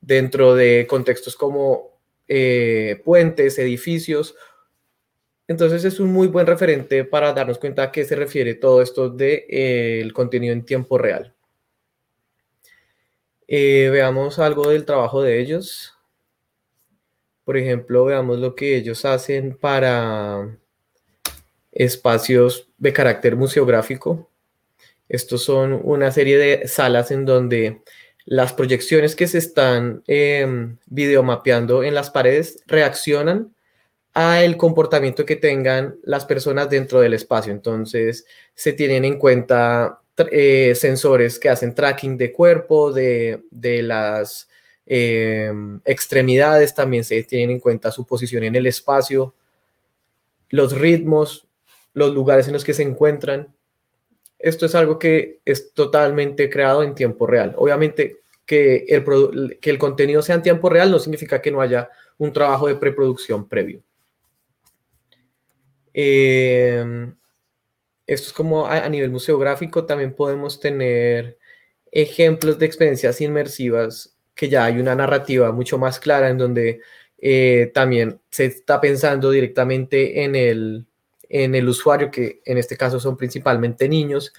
dentro 0.00 0.54
de 0.54 0.86
contextos 0.88 1.36
como 1.36 1.90
puentes, 3.04 3.58
edificios. 3.58 4.36
Entonces 5.48 5.84
es 5.84 5.98
un 5.98 6.12
muy 6.12 6.28
buen 6.28 6.46
referente 6.46 7.04
para 7.04 7.32
darnos 7.32 7.58
cuenta 7.58 7.82
a 7.82 7.90
qué 7.90 8.04
se 8.04 8.14
refiere 8.14 8.54
todo 8.54 8.82
esto 8.82 9.08
del 9.10 9.46
de, 9.48 10.10
contenido 10.14 10.52
en 10.52 10.64
tiempo 10.64 10.96
real. 10.96 11.34
veamos 13.48 14.38
algo 14.38 14.70
del 14.70 14.84
trabajo 14.84 15.22
de 15.22 15.40
ellos. 15.40 15.92
Por 17.44 17.56
ejemplo, 17.56 18.04
veamos 18.04 18.38
lo 18.38 18.54
que 18.54 18.76
ellos 18.76 19.04
hacen 19.04 19.56
para 19.56 20.56
espacios 21.72 22.68
de 22.78 22.92
carácter 22.92 23.36
museográfico. 23.36 24.29
Estos 25.10 25.44
son 25.44 25.78
una 25.84 26.10
serie 26.10 26.38
de 26.38 26.66
salas 26.66 27.10
en 27.10 27.26
donde 27.26 27.82
las 28.24 28.54
proyecciones 28.54 29.14
que 29.14 29.26
se 29.26 29.36
están 29.36 30.02
eh, 30.06 30.46
videomapeando 30.86 31.84
en 31.84 31.94
las 31.94 32.08
paredes 32.10 32.62
reaccionan 32.66 33.54
al 34.14 34.56
comportamiento 34.56 35.26
que 35.26 35.36
tengan 35.36 35.96
las 36.02 36.24
personas 36.24 36.70
dentro 36.70 37.00
del 37.00 37.12
espacio. 37.12 37.52
Entonces, 37.52 38.24
se 38.54 38.72
tienen 38.72 39.04
en 39.04 39.18
cuenta 39.18 40.00
eh, 40.30 40.74
sensores 40.74 41.38
que 41.38 41.50
hacen 41.50 41.74
tracking 41.74 42.16
de 42.16 42.32
cuerpo, 42.32 42.90
de, 42.92 43.42
de 43.50 43.82
las 43.82 44.48
Em, 44.92 45.80
extremidades 45.84 46.74
también 46.74 47.04
se 47.04 47.22
tienen 47.22 47.50
en 47.50 47.60
cuenta 47.60 47.92
su 47.92 48.04
posición 48.04 48.42
en 48.42 48.56
el 48.56 48.66
espacio, 48.66 49.36
los 50.48 50.76
ritmos, 50.76 51.46
los 51.94 52.12
lugares 52.12 52.48
en 52.48 52.54
los 52.54 52.64
que 52.64 52.74
se 52.74 52.82
encuentran. 52.82 53.54
Esto 54.40 54.66
es 54.66 54.74
algo 54.74 54.98
que 54.98 55.40
es 55.44 55.72
totalmente 55.74 56.48
creado 56.48 56.82
en 56.82 56.94
tiempo 56.94 57.26
real. 57.26 57.54
Obviamente 57.56 58.20
que 58.46 58.86
el, 58.88 59.58
que 59.60 59.70
el 59.70 59.78
contenido 59.78 60.22
sea 60.22 60.34
en 60.34 60.42
tiempo 60.42 60.68
real 60.68 60.90
no 60.90 60.98
significa 60.98 61.40
que 61.40 61.52
no 61.52 61.60
haya 61.60 61.88
un 62.18 62.32
trabajo 62.32 62.66
de 62.66 62.76
preproducción 62.76 63.48
previo. 63.48 63.82
Em, 65.92 67.14
esto 68.06 68.28
es 68.28 68.32
como 68.32 68.66
a, 68.66 68.88
nivel 68.88 69.10
museográfico, 69.10 69.86
también 69.86 70.14
podemos 70.14 70.58
tener 70.58 71.38
ejemplos 71.92 72.58
de 72.58 72.66
experiencias 72.66 73.20
inmersivas 73.20 74.16
que 74.34 74.48
ya 74.48 74.64
hay 74.64 74.80
una 74.80 74.94
narrativa 74.94 75.52
mucho 75.52 75.78
más 75.78 76.00
clara 76.00 76.28
en 76.28 76.38
donde 76.38 76.80
eh, 77.18 77.70
también 77.74 78.20
se 78.30 78.46
está 78.46 78.80
pensando 78.80 79.30
directamente 79.30 80.24
en 80.24 80.34
el, 80.34 80.86
en 81.30 81.54
el 81.54 81.68
usuario, 81.68 82.10
que 82.10 82.42
en 82.44 82.58
este 82.58 82.76
caso 82.76 83.00
son 83.00 83.16
principalmente 83.16 83.88
niños, 83.88 84.34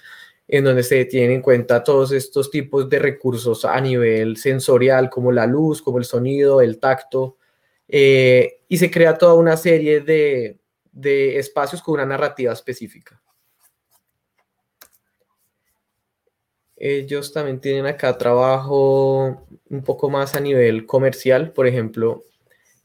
en 0.46 0.64
donde 0.64 0.82
se 0.82 1.04
tienen 1.06 1.32
en 1.32 1.42
cuenta 1.42 1.82
todos 1.82 2.12
estos 2.12 2.50
tipos 2.50 2.88
de 2.88 2.98
recursos 2.98 3.64
a 3.64 3.80
nivel 3.80 4.36
sensorial, 4.36 5.08
como 5.08 5.32
la 5.32 5.46
luz, 5.46 5.80
como 5.80 5.98
el 5.98 6.04
sonido, 6.04 6.60
el 6.60 6.78
tacto, 6.78 7.38
eh, 7.88 8.60
y 8.68 8.76
se 8.76 8.90
crea 8.90 9.16
toda 9.16 9.34
una 9.34 9.56
serie 9.56 10.00
de, 10.00 10.58
de 10.92 11.38
espacios 11.38 11.82
con 11.82 11.94
una 11.94 12.06
narrativa 12.06 12.52
específica. 12.52 13.20
Ellos 16.76 17.32
también 17.32 17.60
tienen 17.60 17.86
acá 17.86 18.18
trabajo 18.18 19.46
un 19.70 19.84
poco 19.84 20.10
más 20.10 20.34
a 20.34 20.40
nivel 20.40 20.84
comercial, 20.84 21.52
por 21.52 21.66
ejemplo, 21.66 22.24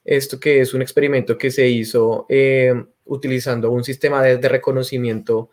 esto 0.08 0.40
que 0.40 0.62
es 0.62 0.74
un 0.74 0.82
experimento 0.82 1.38
que 1.38 1.52
se 1.52 1.68
hizo 1.68 2.26
eh, 2.30 2.74
utilizando 3.04 3.70
un 3.70 3.84
sistema 3.84 4.24
de, 4.24 4.38
reconocimiento 4.48 5.52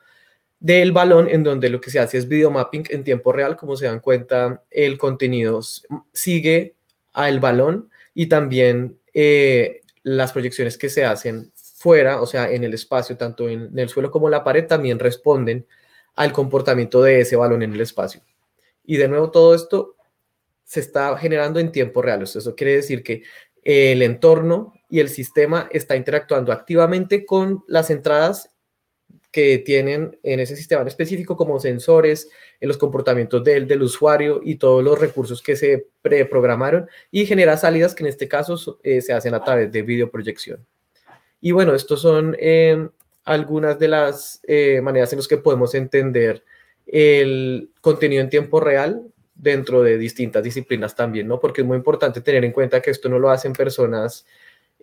del 0.60 0.92
balón 0.92 1.28
en 1.28 1.42
donde 1.42 1.68
lo 1.68 1.80
que 1.80 1.90
se 1.90 1.98
hace 1.98 2.18
es 2.18 2.28
videomapping 2.28 2.84
en 2.90 3.02
tiempo 3.02 3.32
real, 3.32 3.56
como 3.56 3.76
se 3.76 3.86
dan 3.86 3.98
cuenta, 3.98 4.62
el 4.70 4.96
contenido 4.96 5.60
sigue 6.12 6.76
al 7.12 7.40
balón 7.40 7.90
y 8.14 8.28
también 8.28 8.96
eh, 9.12 9.82
las 10.04 10.32
proyecciones 10.32 10.78
que 10.78 10.88
se 10.88 11.04
hacen 11.04 11.52
fuera, 11.56 12.22
o 12.22 12.26
sea, 12.26 12.50
en 12.50 12.62
el 12.62 12.74
espacio, 12.74 13.16
tanto 13.16 13.48
en 13.48 13.76
el 13.76 13.88
suelo 13.88 14.12
como 14.12 14.28
en 14.28 14.32
la 14.32 14.44
pared, 14.44 14.66
también 14.66 15.00
responden 15.00 15.66
al 16.14 16.32
comportamiento 16.32 17.02
de 17.02 17.20
ese 17.20 17.34
balón 17.34 17.64
en 17.64 17.74
el 17.74 17.80
espacio. 17.80 18.22
Y 18.84 18.98
de 18.98 19.08
nuevo 19.08 19.32
todo 19.32 19.52
esto 19.52 19.96
se 20.62 20.78
está 20.78 21.16
generando 21.18 21.58
en 21.58 21.72
tiempo 21.72 22.02
real. 22.02 22.22
Eso 22.22 22.54
quiere 22.54 22.76
decir 22.76 23.02
que 23.02 23.24
el 23.64 24.02
entorno 24.02 24.74
y 24.88 25.00
el 25.00 25.08
sistema 25.08 25.68
está 25.72 25.96
interactuando 25.96 26.52
activamente 26.52 27.26
con 27.26 27.64
las 27.66 27.90
entradas 27.90 28.54
que 29.34 29.58
tienen 29.58 30.16
en 30.22 30.38
ese 30.38 30.54
sistema 30.54 30.82
en 30.82 30.86
específico 30.86 31.36
como 31.36 31.58
sensores, 31.58 32.30
en 32.60 32.68
los 32.68 32.78
comportamientos 32.78 33.42
del, 33.42 33.82
usuario 33.82 34.40
y 34.44 34.56
todos 34.56 34.84
los 34.84 34.96
recursos 34.96 35.42
que 35.42 35.56
se 35.56 35.88
preprogramaron 36.02 36.88
y 37.10 37.26
genera 37.26 37.56
salidas 37.56 37.96
que 37.96 38.04
en 38.04 38.10
este 38.10 38.28
caso 38.28 38.78
eh, 38.84 39.00
se 39.00 39.12
hacen 39.12 39.34
a 39.34 39.42
través 39.42 39.72
de 39.72 39.82
videoproyección. 39.82 40.64
Y 41.40 41.50
bueno, 41.50 41.74
estos 41.74 42.00
son 42.00 42.36
eh, 42.38 42.88
algunas 43.24 43.76
de 43.76 43.88
las 43.88 44.40
eh, 44.44 44.80
maneras 44.80 45.12
en 45.12 45.18
las 45.18 45.26
que 45.26 45.38
podemos 45.38 45.74
entender 45.74 46.44
el 46.86 47.72
contenido 47.80 48.22
en 48.22 48.30
tiempo 48.30 48.60
real 48.60 49.02
dentro 49.34 49.82
de 49.82 49.98
distintas 49.98 50.42
disciplinas 50.42 50.94
también, 50.94 51.28
¿no? 51.28 51.40
Porque 51.40 51.62
es 51.62 51.66
muy 51.66 51.76
importante 51.76 52.20
tener 52.20 52.44
en 52.44 52.52
cuenta 52.52 52.80
que 52.80 52.90
esto 52.90 53.08
no 53.08 53.18
lo 53.18 53.30
hacen 53.30 53.52
personas 53.52 54.26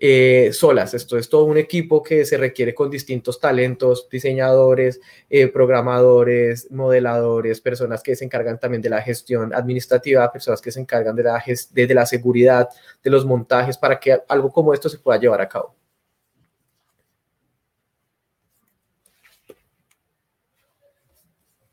eh, 0.04 0.52
solas, 0.52 0.96
esto 0.96 1.16
es 1.18 1.30
todo 1.30 1.46
un 1.46 1.58
equipo 1.58 2.02
que 2.02 2.26
se 2.26 2.36
requiere 2.36 2.74
con 2.74 2.90
distintos 2.90 3.40
talentos, 3.40 4.10
diseñadores, 4.10 5.00
eh, 5.30 5.48
programadores, 5.48 6.72
modeladores, 6.72 7.62
personas 7.62 8.02
que 8.02 8.16
se 8.16 8.26
encargan 8.26 8.60
también 8.60 8.82
de 8.82 8.90
la 8.90 9.02
gestión 9.02 9.54
administrativa, 9.54 10.32
personas 10.32 10.60
que 10.60 10.72
se 10.72 10.80
encargan 10.80 11.16
de 11.16 11.24
la, 11.24 11.44
de 11.72 11.94
la 11.94 12.06
seguridad, 12.08 12.68
de 13.04 13.10
los 13.12 13.26
montajes, 13.26 13.78
para 13.78 14.00
que 14.00 14.18
algo 14.28 14.52
como 14.52 14.74
esto 14.74 14.90
se 14.90 14.98
pueda 14.98 15.20
llevar 15.20 15.42
a 15.42 15.48
cabo. 15.50 15.76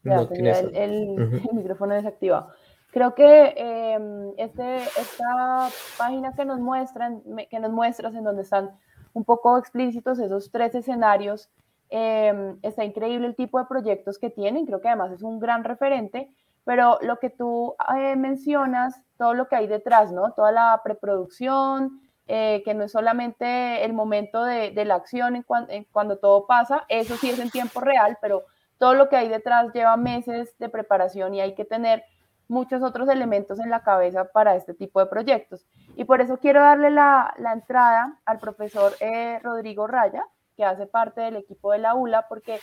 el, 0.75 1.43
micrófono 1.53 1.95
desactivado. 1.95 2.53
Creo 2.99 3.15
que 3.15 3.55
em, 3.57 4.33
este, 4.39 4.79
esta 4.79 5.69
página 5.97 6.33
que 6.35 6.45
nos 6.45 6.59
muestran, 6.59 7.23
que 7.49 7.61
nos 7.61 7.71
muestras 7.71 8.13
en 8.17 8.25
donde 8.25 8.43
están 8.43 8.77
un 9.13 9.25
poco 9.25 9.57
explícitos 9.57 10.19
esos 10.19 10.51
tres 10.51 10.75
escenarios, 10.75 11.49
em, 11.91 12.59
está 12.61 12.85
increíble 12.85 13.29
el 13.29 13.37
tipo 13.37 13.61
de 13.61 13.67
proyectos 13.67 14.19
que 14.19 14.31
tienen, 14.31 14.67
creo 14.67 14.81
que 14.81 14.89
además 14.89 15.13
es 15.13 15.23
un 15.23 15.39
gran 15.39 15.63
referente, 15.63 16.29
pero 16.65 16.99
lo 17.01 17.21
que 17.21 17.31
tú 17.31 17.77
eh, 17.97 18.17
mencionas, 18.17 19.01
todo 19.17 19.33
lo 19.33 19.47
que 19.47 19.55
hay 19.55 19.69
detrás, 19.69 20.11
¿no? 20.11 20.33
Toda 20.33 20.51
la 20.51 20.81
preproducción, 20.83 22.01
eh, 22.27 22.63
que 22.65 22.75
no 22.75 22.83
es 22.83 22.91
solamente 22.91 23.85
el 23.85 23.93
momento 23.93 24.43
de, 24.43 24.73
de 24.73 24.85
la 24.85 24.97
acción 24.97 25.37
en 25.37 25.85
cuando 25.93 26.19
todo 26.19 26.49
pasa, 26.49 26.85
eso 26.89 27.15
sí 27.15 27.31
es 27.31 27.39
en 27.39 27.51
tiempo 27.51 27.79
real, 27.79 28.19
pero 28.21 28.43
todo 28.77 28.95
lo 28.95 29.09
que 29.09 29.15
hay 29.15 29.29
detrás 29.29 29.73
lleva 29.73 29.97
meses 29.97 30.59
de 30.59 30.69
preparación 30.69 31.33
y 31.35 31.41
hay 31.41 31.55
que 31.55 31.65
tener 31.65 32.03
muchos 32.49 32.83
otros 32.83 33.09
elementos 33.09 33.61
en 33.61 33.71
la 33.71 33.83
cabeza 33.83 34.25
para 34.33 34.57
este 34.57 34.75
tipo 34.75 35.01
de 35.01 35.07
proyectos. 35.07 35.67
Y 35.97 36.05
por 36.05 36.21
eso 36.21 36.39
quiero 36.39 36.61
darle 36.61 36.91
la, 36.91 37.35
entrada 37.53 38.19
al 38.25 38.39
profesor 38.39 38.95
eh, 39.01 39.39
Rodrigo 39.43 39.87
Raya, 39.87 40.25
que 40.57 40.65
hace 40.65 40.87
parte 40.87 41.21
del 41.21 41.37
equipo 41.37 41.73
de 41.73 41.79
la 41.79 41.95
ULA, 41.95 42.27
porque 42.29 42.59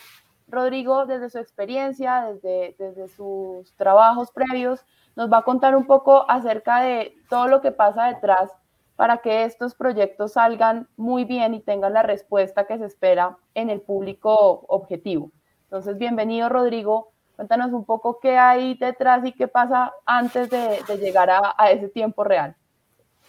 Rodrigo, 0.48 1.06
desde 1.06 1.30
su 1.30 1.38
experiencia, 1.38 2.26
desde, 2.32 2.76
desde 2.78 3.08
sus 3.08 3.74
trabajos 3.76 4.30
previos, 4.32 4.84
nos 5.16 5.32
va 5.32 5.38
a 5.38 5.44
contar 5.44 5.74
un 5.74 5.86
poco 5.86 6.28
acerca 6.30 6.80
de 6.80 7.14
todo 7.30 7.48
lo 7.48 7.60
que 7.60 7.72
pasa 7.72 8.06
detrás 8.06 8.52
para 8.96 9.18
que 9.18 9.44
estos 9.44 9.74
proyectos 9.74 10.32
salgan 10.32 10.88
muy 10.96 11.24
bien 11.24 11.54
y 11.54 11.60
tengan 11.60 11.92
la 11.92 12.02
respuesta 12.02 12.66
que 12.66 12.78
se 12.78 12.86
espera 12.86 13.36
en 13.54 13.70
el 13.70 13.80
público 13.80 14.64
objetivo. 14.68 15.30
Entonces, 15.64 15.98
bienvenido 15.98 16.48
Rodrigo. 16.48 17.12
Cuéntanos 17.36 17.70
un 17.74 17.84
poco 17.84 18.18
qué 18.18 18.38
hay 18.38 18.74
detrás 18.78 19.24
y 19.26 19.32
qué 19.32 19.46
pasa 19.46 19.92
antes 20.06 20.48
de, 20.48 20.78
llegar 20.98 21.28
a, 21.30 21.70
ese 21.70 21.88
tiempo 21.88 22.24
real. 22.24 22.56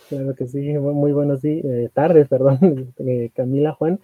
Claro 0.07 0.33
que 0.33 0.47
sí, 0.47 0.59
muy 0.77 1.11
buenos 1.11 1.43
eh, 1.43 1.89
tardes, 1.93 2.27
perdón, 2.29 2.93
eh, 2.99 3.31
Camila, 3.35 3.73
Juan. 3.73 3.99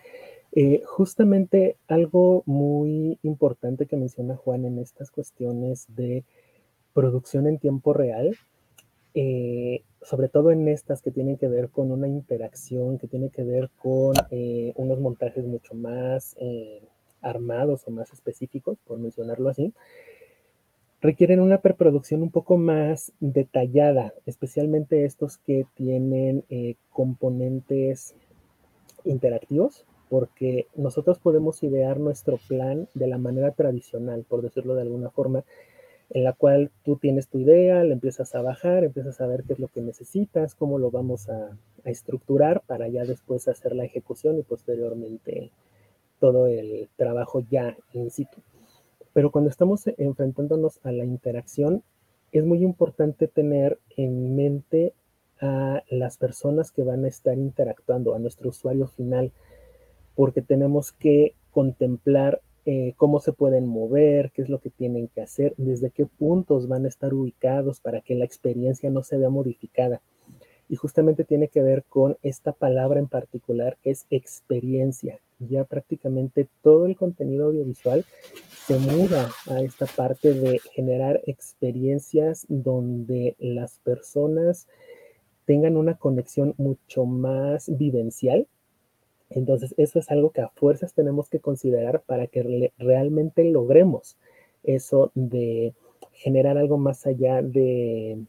Eh, 0.51 0.83
justamente 0.86 1.77
algo 1.88 2.43
muy 2.45 3.17
importante 3.24 3.86
que 3.86 3.95
menciona 3.95 4.36
Juan 4.36 4.65
en 4.65 4.77
estas 4.77 5.10
cuestiones 5.10 5.86
de 5.88 6.25
producción 6.93 7.48
en 7.48 7.57
tiempo 7.57 7.93
real, 7.93 8.36
sobre 10.01 10.27
todo 10.27 10.51
en 10.51 10.67
estas 10.67 11.01
que 11.01 11.12
tienen 11.12 11.38
que 11.38 11.48
ver 11.48 11.69
con 11.69 11.91
una 11.91 12.07
interacción, 12.07 12.98
que 12.98 13.07
tiene 13.07 13.29
que 13.29 13.43
ver 13.43 13.69
con 13.81 14.13
unos 14.75 15.00
montajes 15.00 15.45
mucho 15.45 15.74
más 15.75 16.36
armados 17.24 17.88
o 17.88 17.92
más 17.92 18.13
específicos, 18.13 18.77
por 18.86 19.00
mencionarlo 19.00 19.50
así, 19.50 19.74
requieren 21.01 21.39
una 21.42 21.60
preproducción 21.60 22.22
un 22.22 22.32
poco 22.32 22.58
más 22.58 23.12
detallada, 23.20 24.13
especialmente 24.25 25.06
estos 25.06 25.38
que 25.38 25.65
tienen 25.75 26.46
eh, 26.50 26.75
componentes 26.92 28.15
interactivos, 29.03 29.86
porque 30.10 30.68
nosotros 30.75 31.20
podemos 31.20 31.63
idear 31.63 32.00
nuestro 32.00 32.38
plan 32.48 32.88
de 32.94 33.08
la 33.08 33.18
manera 33.18 33.51
tradicional, 33.51 34.25
por 34.27 34.42
decirlo 34.42 34.75
de 34.75 34.84
alguna 34.84 35.10
forma, 35.10 35.44
en 36.10 36.24
la 36.24 36.34
cual 36.34 36.72
tú 36.84 36.98
tienes 36.98 37.27
tu 37.27 37.39
idea, 37.39 37.84
la 37.84 37.94
empiezas 37.94 38.36
a 38.36 38.42
bajar, 38.42 38.84
empiezas 38.84 39.20
a 39.20 39.27
ver 39.27 39.44
qué 39.44 39.53
es 39.53 39.60
lo 39.60 39.68
que 39.68 39.82
necesitas, 39.82 40.56
cómo 40.56 40.77
lo 40.77 40.92
vamos 40.92 41.30
a, 41.30 41.58
estructurar 41.86 42.62
para 42.65 42.88
ya 42.88 43.03
después 43.03 43.50
hacer 43.50 43.75
la 43.75 43.84
ejecución 43.84 44.39
y 44.39 44.44
posteriormente 44.44 45.51
todo 46.24 46.48
el 46.48 46.88
trabajo 46.96 47.42
ya 47.42 47.75
in 47.92 48.10
situ. 48.10 48.38
Pero 49.12 49.30
cuando 49.30 49.50
estamos 49.50 49.84
enfrentándonos 49.98 50.80
a 50.84 50.94
la 50.94 51.03
interacción, 51.03 51.84
es 52.32 52.46
muy 52.46 52.63
importante 52.63 53.27
tener 53.27 53.77
en 53.98 54.34
mente 54.34 54.94
a 55.42 55.84
las 55.89 56.18
personas 56.18 56.72
que 56.72 56.84
van 56.84 57.03
a 57.03 57.10
estar 57.10 57.38
interactuando, 57.38 58.15
a 58.15 58.20
nuestro 58.20 58.51
usuario 58.51 58.88
final, 58.88 59.34
porque 60.15 60.42
tenemos 60.42 60.94
que 60.94 61.36
contemplar 61.51 62.39
eh, 62.65 62.94
cómo 62.96 63.20
se 63.20 63.34
pueden 63.34 63.68
mover, 63.68 64.32
qué 64.32 64.44
es 64.44 64.48
lo 64.48 64.60
que 64.60 64.70
tienen 64.70 65.10
que 65.10 65.20
hacer, 65.20 65.53
desde 65.58 65.92
qué 65.92 66.06
puntos 66.06 66.70
van 66.70 66.86
a 66.86 66.88
estar 66.88 67.13
ubicados 67.13 67.82
para 67.82 68.00
que 68.00 68.15
la 68.15 68.24
experiencia 68.24 68.89
no 68.89 69.03
se 69.03 69.18
vea 69.18 69.30
modificada. 69.30 70.01
Y 70.70 70.75
justamente 70.75 71.24
tiene 71.24 71.50
que 71.50 71.62
ver 71.62 71.84
con 71.84 72.17
esta 72.24 72.51
palabra 72.51 73.00
en 73.00 73.08
particular, 73.08 73.77
es 73.84 74.05
experiencia. 74.10 75.20
Ya 75.39 75.65
prácticamente 75.65 76.48
todo 76.62 76.86
el 76.86 76.96
contenido 76.96 77.48
audiovisual 77.48 78.05
se 78.65 78.77
muda 78.79 79.29
a 79.48 79.62
esta 79.62 79.86
parte 79.86 80.34
de 80.34 80.60
generar 80.60 81.22
experiencias 81.25 82.46
donde 82.48 83.36
las 83.39 83.79
personas 83.79 84.67
tengan 85.46 85.75
una 85.75 85.96
conexión 85.96 86.53
mucho 86.58 87.05
más 87.05 87.65
vivencial 87.77 88.48
entonces, 89.36 89.74
eso 89.77 90.00
es 90.00 90.10
algo 90.12 90.32
que 90.32 90.41
a 90.41 90.50
fuerzas 90.50 90.93
tenemos 90.93 91.29
que 91.29 91.39
considerar 91.39 92.01
para 92.01 92.27
que 92.27 92.72
realmente 92.77 93.43
logremos 93.43 94.17
eso 94.63 95.12
de 95.15 95.74
generar 96.12 96.58
algo 96.58 96.77
más 96.77 97.05
allá 97.08 97.41
de 97.41 98.20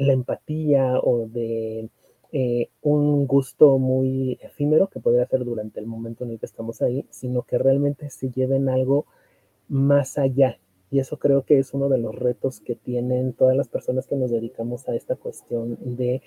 la 0.00 0.12
empatía 0.12 0.98
o 1.00 1.26
de 1.28 1.88
eh, 2.32 2.68
un 2.82 3.26
gusto 3.26 3.78
muy 3.78 4.38
efímero 4.40 4.88
que 4.88 5.00
podría 5.00 5.26
ser 5.26 5.44
durante 5.44 5.80
el 5.80 5.86
momento 5.86 6.24
en 6.24 6.30
el 6.32 6.38
que 6.38 6.46
estamos 6.46 6.82
ahí, 6.82 7.06
sino 7.10 7.42
que 7.42 7.58
realmente 7.58 8.10
se 8.10 8.30
lleven 8.30 8.68
algo 8.68 9.06
más 9.68 10.18
allá. 10.18 10.58
Y 10.90 10.98
eso 10.98 11.18
creo 11.18 11.44
que 11.44 11.58
es 11.58 11.72
uno 11.74 11.88
de 11.88 11.98
los 11.98 12.14
retos 12.14 12.60
que 12.60 12.74
tienen 12.74 13.32
todas 13.32 13.56
las 13.56 13.68
personas 13.68 14.06
que 14.06 14.16
nos 14.16 14.30
dedicamos 14.30 14.88
a 14.88 14.94
esta 14.96 15.14
cuestión 15.16 15.78
de 15.80 16.22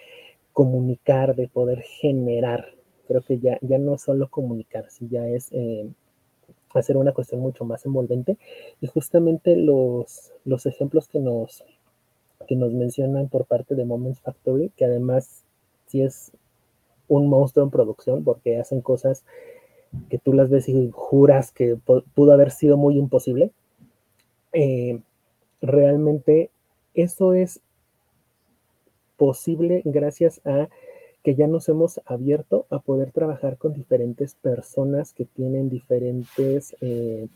comunicar, 0.53 1.35
de 1.35 1.47
poder 1.49 1.81
generar 1.81 2.73
creo 3.07 3.21
que 3.21 3.39
ya, 3.39 3.57
ya 3.61 3.77
no 3.77 3.95
es 3.95 4.01
solo 4.01 4.29
comunicarse, 4.29 5.07
ya 5.07 5.27
es 5.27 5.49
eh, 5.51 5.87
hacer 6.73 6.97
una 6.97 7.13
cuestión 7.13 7.41
mucho 7.41 7.65
más 7.65 7.85
envolvente. 7.85 8.37
Y 8.81 8.87
justamente 8.87 9.55
los, 9.55 10.31
los 10.45 10.65
ejemplos 10.65 11.07
que 11.07 11.19
nos, 11.19 11.63
que 12.45 12.55
nos 12.55 12.73
mencionan 12.73 13.29
por 13.29 13.45
parte 13.45 13.75
de 13.75 13.85
Moments 13.85 14.21
Factory, 14.21 14.71
que 14.75 14.85
además 14.85 15.43
sí 15.87 16.01
es 16.01 16.31
un 17.07 17.27
monstruo 17.27 17.65
en 17.65 17.71
producción 17.71 18.23
porque 18.23 18.57
hacen 18.57 18.81
cosas 18.81 19.23
que 20.09 20.17
tú 20.17 20.33
las 20.33 20.49
ves 20.49 20.69
y 20.69 20.89
juras 20.91 21.51
que 21.51 21.77
pudo 22.15 22.33
haber 22.33 22.51
sido 22.51 22.77
muy 22.77 22.97
imposible. 22.97 23.51
Eh, 24.53 24.99
realmente 25.61 26.49
eso 26.93 27.33
es 27.33 27.61
posible 29.17 29.81
gracias 29.85 30.41
a 30.45 30.69
que 31.23 31.35
ya 31.35 31.47
nos 31.47 31.69
hemos 31.69 32.01
abierto 32.05 32.67
a 32.69 32.79
poder 32.79 33.11
trabajar 33.11 33.57
con 33.57 33.73
diferentes 33.73 34.35
personas 34.35 35.13
que 35.13 35.23
tienen 35.23 35.69
diferentes 35.69 36.75
eh, 36.81 37.27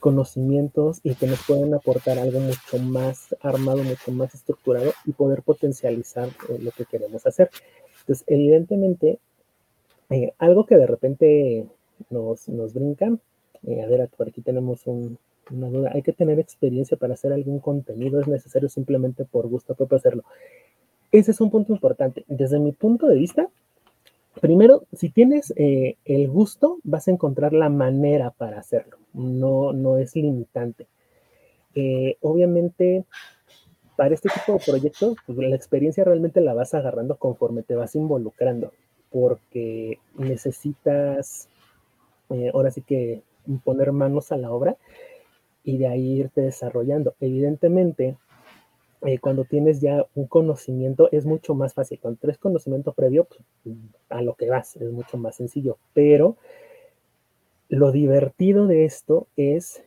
conocimientos 0.00 1.00
y 1.02 1.14
que 1.14 1.26
nos 1.26 1.46
pueden 1.46 1.74
aportar 1.74 2.18
algo 2.18 2.40
mucho 2.40 2.78
más 2.78 3.36
armado, 3.40 3.84
mucho 3.84 4.12
más 4.12 4.34
estructurado 4.34 4.92
y 5.04 5.12
poder 5.12 5.42
potencializar 5.42 6.28
eh, 6.48 6.58
lo 6.58 6.70
que 6.70 6.86
queremos 6.86 7.26
hacer. 7.26 7.50
Entonces, 8.00 8.24
evidentemente, 8.26 9.18
eh, 10.08 10.32
algo 10.38 10.64
que 10.64 10.76
de 10.76 10.86
repente 10.86 11.66
nos, 12.08 12.48
nos 12.48 12.72
brincan, 12.72 13.20
a 13.62 13.86
ver, 13.86 14.08
por 14.16 14.28
aquí 14.28 14.40
tenemos 14.40 14.86
una 14.86 15.68
duda, 15.68 15.90
hay 15.92 16.02
que 16.02 16.12
tener 16.12 16.38
experiencia 16.38 16.96
para 16.96 17.14
hacer 17.14 17.32
algún 17.32 17.60
contenido, 17.60 18.20
es 18.20 18.28
necesario 18.28 18.68
simplemente 18.68 19.24
por 19.24 19.48
gusto 19.48 19.74
propio 19.74 19.96
hacerlo. 19.96 20.24
Ese 21.14 21.30
es 21.30 21.40
un 21.40 21.48
punto 21.48 21.72
importante. 21.72 22.24
Desde 22.26 22.58
mi 22.58 22.72
punto 22.72 23.06
de 23.06 23.14
vista, 23.14 23.48
primero, 24.40 24.82
si 24.92 25.10
tienes 25.10 25.54
eh, 25.56 25.94
el 26.04 26.28
gusto, 26.28 26.78
vas 26.82 27.06
a 27.06 27.12
encontrar 27.12 27.52
la 27.52 27.68
manera 27.68 28.32
para 28.32 28.58
hacerlo. 28.58 28.96
No, 29.12 29.72
no 29.72 29.96
es 29.98 30.16
limitante. 30.16 30.88
Eh, 31.76 32.16
obviamente, 32.20 33.04
para 33.96 34.12
este 34.12 34.28
tipo 34.28 34.54
de 34.58 34.64
proyectos, 34.66 35.16
pues, 35.24 35.38
la 35.38 35.54
experiencia 35.54 36.02
realmente 36.02 36.40
la 36.40 36.52
vas 36.52 36.74
agarrando 36.74 37.14
conforme 37.14 37.62
te 37.62 37.76
vas 37.76 37.94
involucrando, 37.94 38.72
porque 39.12 40.00
necesitas, 40.18 41.48
eh, 42.30 42.50
ahora 42.52 42.72
sí 42.72 42.82
que 42.82 43.22
poner 43.62 43.92
manos 43.92 44.32
a 44.32 44.36
la 44.36 44.50
obra 44.50 44.76
y 45.62 45.78
de 45.78 45.86
ahí 45.86 46.18
irte 46.18 46.40
desarrollando. 46.40 47.14
Evidentemente, 47.20 48.16
eh, 49.04 49.18
cuando 49.18 49.44
tienes 49.44 49.82
ya 49.82 50.06
un 50.14 50.26
conocimiento 50.26 51.10
es 51.12 51.26
mucho 51.26 51.54
más 51.54 51.74
fácil. 51.74 51.98
Cuando 52.00 52.20
tienes 52.20 52.38
conocimiento 52.38 52.92
previo, 52.92 53.24
pues, 53.24 53.76
a 54.08 54.22
lo 54.22 54.34
que 54.34 54.48
vas, 54.48 54.76
es 54.76 54.90
mucho 54.90 55.18
más 55.18 55.36
sencillo. 55.36 55.76
Pero 55.92 56.36
lo 57.68 57.92
divertido 57.92 58.66
de 58.66 58.86
esto 58.86 59.26
es 59.36 59.82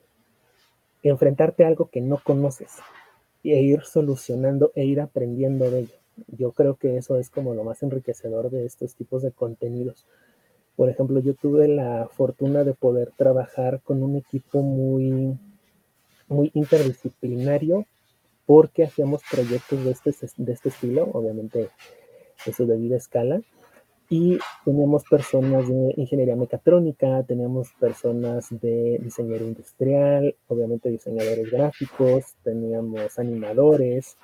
enfrentarte 1.02 1.64
a 1.64 1.68
algo 1.68 1.90
que 1.90 2.02
no 2.02 2.20
conoces 2.24 2.78
e 3.44 3.60
ir 3.62 3.82
solucionando 3.84 4.72
e 4.76 4.86
ir 4.86 5.02
aprendiendo 5.02 5.72
de 5.72 5.80
ello. 5.80 5.96
Yo 6.28 6.52
creo 6.52 6.76
que 6.76 6.98
eso 6.98 7.18
es 7.18 7.30
como 7.30 7.56
lo 7.56 7.64
más 7.64 7.82
enriquecedor 7.82 8.52
de 8.52 8.66
estos 8.66 8.94
tipos 8.96 9.24
de 9.24 9.32
contenidos. 9.32 10.06
Por 10.76 10.90
ejemplo, 10.90 11.20
yo 11.22 11.34
tuve 11.34 11.68
la 11.68 12.08
fortuna 12.08 12.64
de 12.64 12.76
poder 12.76 13.12
trabajar 13.16 13.82
con 13.84 14.04
un 14.04 14.16
equipo 14.16 14.62
muy, 14.62 15.38
muy 16.28 16.52
interdisciplinario 16.54 17.88
porque 18.48 18.86
hacíamos 18.86 19.22
proyectos 19.30 19.84
de 19.84 19.92
este, 19.92 20.12
de 20.38 20.54
este 20.54 20.70
estilo, 20.70 21.08
obviamente 21.14 21.70
de 22.46 22.54
su 22.54 22.66
debida 22.66 22.96
escala, 22.96 23.42
y 24.10 24.40
teníamos 24.64 25.04
personas 25.04 25.68
de 25.68 25.94
ingeniería 25.98 26.38
mecatrónica, 26.38 27.24
teníamos 27.24 27.74
personas 27.74 28.48
de 28.50 29.00
diseño 29.04 29.36
industrial, 29.36 30.34
obviamente 30.48 30.90
diseñadores 30.90 31.52
gráficos, 31.52 32.36
teníamos 32.42 33.20
animadores, 33.20 34.18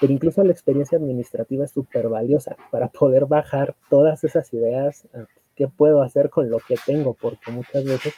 pero 0.00 0.12
incluso 0.12 0.44
la 0.44 0.52
experiencia 0.52 0.96
administrativa 0.96 1.64
es 1.64 1.72
súper 1.72 2.08
valiosa 2.08 2.56
para 2.70 2.86
poder 2.86 3.26
bajar 3.26 3.74
todas 3.90 4.22
esas 4.22 4.54
ideas, 4.54 5.08
qué 5.56 5.66
puedo 5.66 6.00
hacer 6.02 6.30
con 6.30 6.48
lo 6.48 6.58
que 6.60 6.76
tengo, 6.86 7.14
porque 7.14 7.50
muchas 7.50 7.84
veces 7.84 8.14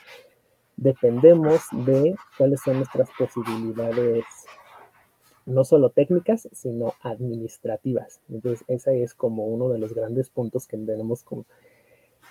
dependemos 0.77 1.63
de 1.73 2.15
cuáles 2.37 2.61
son 2.61 2.77
nuestras 2.77 3.09
posibilidades 3.19 4.27
no 5.51 5.65
solo 5.65 5.91
técnicas, 5.91 6.49
sino 6.53 6.95
administrativas. 7.03 8.21
Entonces, 8.29 8.65
ese 8.69 9.03
es 9.03 9.15
como 9.15 9.47
uno 9.47 9.69
de 9.69 9.79
los 9.79 9.95
grandes 9.95 10.31
puntos 10.31 10.67
que 10.67 10.77
tenemos 10.77 11.25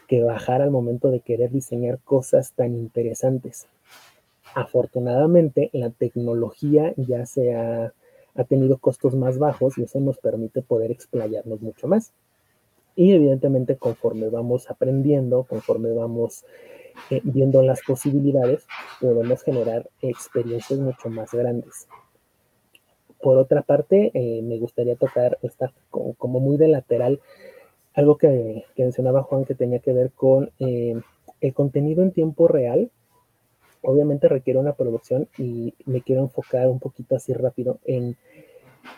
que 0.08 0.24
bajar 0.24 0.62
al 0.62 0.72
momento 0.72 1.12
de 1.12 1.20
querer 1.20 1.52
diseñar 1.52 2.00
cosas 2.00 2.54
tan 2.54 2.76
interesantes. 2.76 3.68
Afortunadamente, 4.56 5.70
la 5.74 5.92
tecnología 5.92 6.94
ya 6.98 7.26
se 7.26 7.54
ha, 7.56 7.94
tenido 8.48 8.78
costos 8.78 9.16
más 9.16 9.38
bajos 9.38 9.78
y 9.78 9.84
eso 9.84 10.00
nos 10.00 10.18
permite 10.18 10.62
poder 10.62 10.92
explayarnos 10.92 11.62
mucho 11.62 11.88
más. 11.88 12.14
Y 12.96 13.12
evidentemente, 13.12 13.76
conforme 13.76 14.30
vamos 14.30 14.70
aprendiendo, 14.70 15.44
conforme 15.44 15.92
vamos 15.92 16.46
eh, 17.10 17.20
viendo 17.24 17.62
las 17.62 17.82
posibilidades, 17.86 18.66
podemos 19.02 19.44
generar 19.44 19.90
experiencias 20.02 20.80
mucho 20.80 21.10
más 21.10 21.34
grandes. 21.34 21.88
Por 23.22 23.38
otra 23.38 23.62
parte, 23.64 24.12
eh, 24.14 24.42
me 24.42 24.58
gustaría 24.58 24.96
tocar 24.96 25.38
esta 25.42 25.74
como, 25.90 26.40
muy 26.40 26.58
de 26.58 26.68
lateral, 26.68 27.20
algo 27.94 28.18
que, 28.18 28.66
mencionaba 28.78 29.24
Juan 29.24 29.46
que 29.46 29.56
tenía 29.56 29.80
que 29.80 29.94
ver 29.94 30.12
con 30.12 30.52
eh, 30.60 31.00
el 31.42 31.54
contenido 31.54 32.04
en 32.04 32.12
tiempo 32.12 32.48
real. 32.48 32.92
Obviamente 33.82 34.28
requiere 34.28 34.60
una 34.60 34.74
producción 34.74 35.28
y 35.38 35.74
me 35.86 36.02
quiero 36.02 36.22
enfocar 36.22 36.68
un 36.68 36.80
poquito 36.80 37.16
así 37.16 37.34
rápido 37.34 37.80
en 37.86 38.18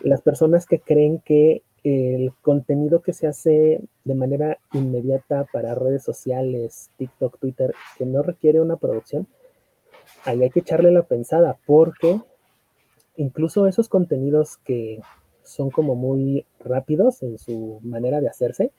las 0.01 0.21
personas 0.21 0.65
que 0.65 0.79
creen 0.79 1.19
que 1.19 1.63
el 1.83 2.31
contenido 2.41 3.01
que 3.01 3.13
se 3.13 3.27
hace 3.27 3.81
de 4.03 4.15
manera 4.15 4.59
inmediata 4.73 5.45
para 5.51 5.75
redes 5.75 6.03
sociales, 6.03 6.91
TikTok, 6.97 7.39
Twitter, 7.39 7.73
que 7.97 8.05
no 8.05 8.21
requiere 8.21 8.61
una 8.61 8.75
producción, 8.75 9.27
ahí 10.25 10.43
hay 10.43 10.49
que 10.49 10.59
echarle 10.59 10.91
la 10.91 11.03
pensada 11.03 11.57
porque 11.65 12.19
incluso 13.15 13.67
esos 13.67 13.89
contenidos 13.89 14.57
que 14.57 15.01
son 15.43 15.69
como 15.69 15.95
muy 15.95 16.45
rápidos 16.59 17.23
en 17.23 17.37
su 17.37 17.79
manera 17.83 18.21
de 18.21 18.29
hacerse, 18.29 18.71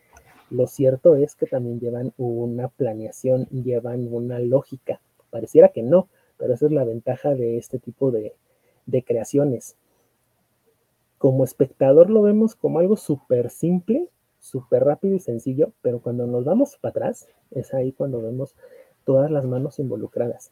lo 0.50 0.66
cierto 0.66 1.16
es 1.16 1.34
que 1.34 1.46
también 1.46 1.80
llevan 1.80 2.12
una 2.18 2.68
planeación, 2.68 3.46
llevan 3.46 4.12
una 4.12 4.38
lógica. 4.38 5.00
Pareciera 5.30 5.68
que 5.68 5.82
no, 5.82 6.08
pero 6.36 6.54
esa 6.54 6.66
es 6.66 6.72
la 6.72 6.84
ventaja 6.84 7.34
de 7.34 7.56
este 7.56 7.78
tipo 7.78 8.10
de, 8.10 8.34
creaciones. 9.06 9.76
como 11.16 11.44
espectador 11.44 12.10
lo 12.10 12.20
vemos 12.20 12.56
como 12.56 12.80
algo 12.80 12.96
súper 12.96 13.48
simple, 13.48 14.08
súper 14.40 14.84
rápido 14.84 15.14
y 15.14 15.20
sencillo, 15.20 15.72
pero 15.80 16.00
cuando 16.00 16.26
nos 16.26 16.44
vamos 16.44 16.76
para 16.78 16.90
atrás, 16.90 17.28
es 17.52 17.72
ahí 17.72 17.92
cuando 17.92 18.20
vemos 18.20 18.56
todas 19.04 19.30
las 19.30 19.44
manos 19.44 19.78
involucradas. 19.78 20.50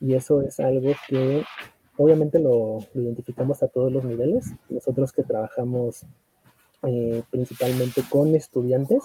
Y 0.00 0.14
eso 0.14 0.42
es 0.42 0.60
algo 0.60 0.92
que 1.08 1.42
obviamente 1.96 2.38
lo, 2.38 2.78
identificamos 2.94 3.62
a 3.62 3.68
todos 3.68 3.92
los 3.92 4.04
niveles. 4.04 4.52
Nosotros 4.68 5.12
que 5.12 5.22
trabajamos 5.22 6.04
eh, 6.82 7.22
principalmente 7.30 8.02
con 8.08 8.34
estudiantes, 8.34 9.02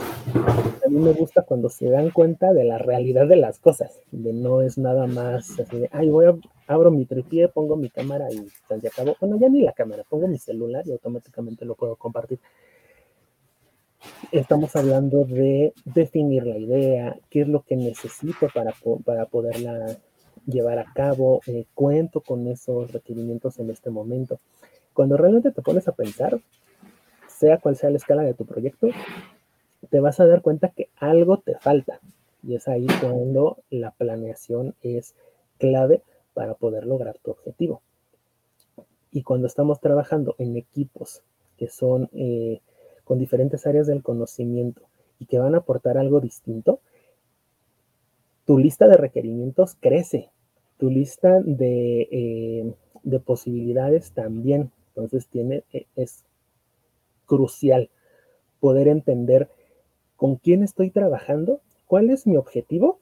a 0.85 0.89
mí 0.89 0.99
me 0.99 1.13
gusta 1.13 1.43
cuando 1.43 1.69
se 1.69 1.89
dan 1.89 2.09
cuenta 2.09 2.51
de 2.51 2.65
la 2.65 2.77
realidad 2.77 3.27
de 3.27 3.37
las 3.37 3.59
cosas, 3.59 3.99
de 4.11 4.33
no 4.33 4.61
es 4.61 4.77
nada 4.77 5.07
más 5.07 5.59
así 5.59 5.79
de, 5.79 5.89
ay, 5.93 6.09
voy 6.09 6.25
a, 6.25 6.35
abro 6.67 6.91
mi 6.91 7.05
tripié, 7.05 7.47
pongo 7.47 7.77
mi 7.77 7.89
cámara 7.89 8.27
y 8.31 8.47
se 8.79 8.87
acabó. 8.87 9.15
Bueno, 9.19 9.37
ya 9.39 9.49
ni 9.49 9.61
la 9.61 9.73
cámara, 9.73 10.03
pongo 10.09 10.27
mi 10.27 10.37
celular 10.37 10.85
y 10.87 10.91
automáticamente 10.91 11.65
lo 11.65 11.75
puedo 11.75 11.95
compartir. 11.95 12.39
Estamos 14.31 14.75
hablando 14.75 15.25
de 15.25 15.73
definir 15.85 16.45
la 16.45 16.57
idea, 16.57 17.17
qué 17.29 17.41
es 17.41 17.47
lo 17.47 17.63
que 17.63 17.75
necesito 17.75 18.47
para, 18.53 18.73
para 19.03 19.25
poderla 19.25 19.97
llevar 20.49 20.79
a 20.79 20.91
cabo, 20.93 21.41
eh, 21.47 21.65
cuento 21.73 22.21
con 22.21 22.47
esos 22.47 22.91
requerimientos 22.91 23.59
en 23.59 23.69
este 23.69 23.89
momento. 23.89 24.39
Cuando 24.93 25.17
realmente 25.17 25.51
te 25.51 25.61
pones 25.61 25.87
a 25.87 25.93
pensar, 25.93 26.39
sea 27.27 27.57
cual 27.57 27.75
sea 27.75 27.89
la 27.89 27.97
escala 27.97 28.23
de 28.23 28.33
tu 28.33 28.45
proyecto, 28.45 28.87
te 29.89 29.99
vas 29.99 30.19
a 30.19 30.25
dar 30.25 30.41
cuenta 30.41 30.69
que 30.69 30.89
algo 30.97 31.37
te 31.37 31.55
falta. 31.57 31.99
Y 32.43 32.55
es 32.55 32.67
ahí 32.67 32.87
cuando 33.01 33.57
la 33.69 33.91
planeación 33.91 34.75
es 34.81 35.15
clave 35.57 36.01
para 36.33 36.53
poder 36.53 36.85
lograr 36.85 37.17
tu 37.19 37.31
objetivo. 37.31 37.81
Y 39.11 39.23
cuando 39.23 39.47
estamos 39.47 39.79
trabajando 39.79 40.35
en 40.37 40.55
equipos 40.55 41.21
que 41.57 41.67
son 41.67 42.09
eh, 42.13 42.61
con 43.03 43.19
diferentes 43.19 43.65
áreas 43.67 43.87
del 43.87 44.03
conocimiento 44.03 44.83
y 45.19 45.25
que 45.25 45.39
van 45.39 45.55
a 45.55 45.59
aportar 45.59 45.97
algo 45.97 46.21
distinto, 46.21 46.79
tu 48.45 48.57
lista 48.57 48.87
de 48.87 48.97
requerimientos 48.97 49.75
crece, 49.79 50.31
tu 50.79 50.89
lista 50.89 51.41
de, 51.41 52.07
eh, 52.11 52.73
de 53.03 53.19
posibilidades 53.19 54.13
también. 54.13 54.71
Entonces 54.89 55.27
tiene, 55.27 55.63
e, 55.71 55.85
es 55.95 56.23
crucial 57.25 57.89
poder 58.59 58.87
entender 58.87 59.49
con 60.15 60.37
quién 60.37 60.63
estoy 60.63 60.89
trabajando, 60.89 61.61
cuál 61.85 62.09
es 62.09 62.25
mi 62.25 62.37
objetivo 62.37 62.99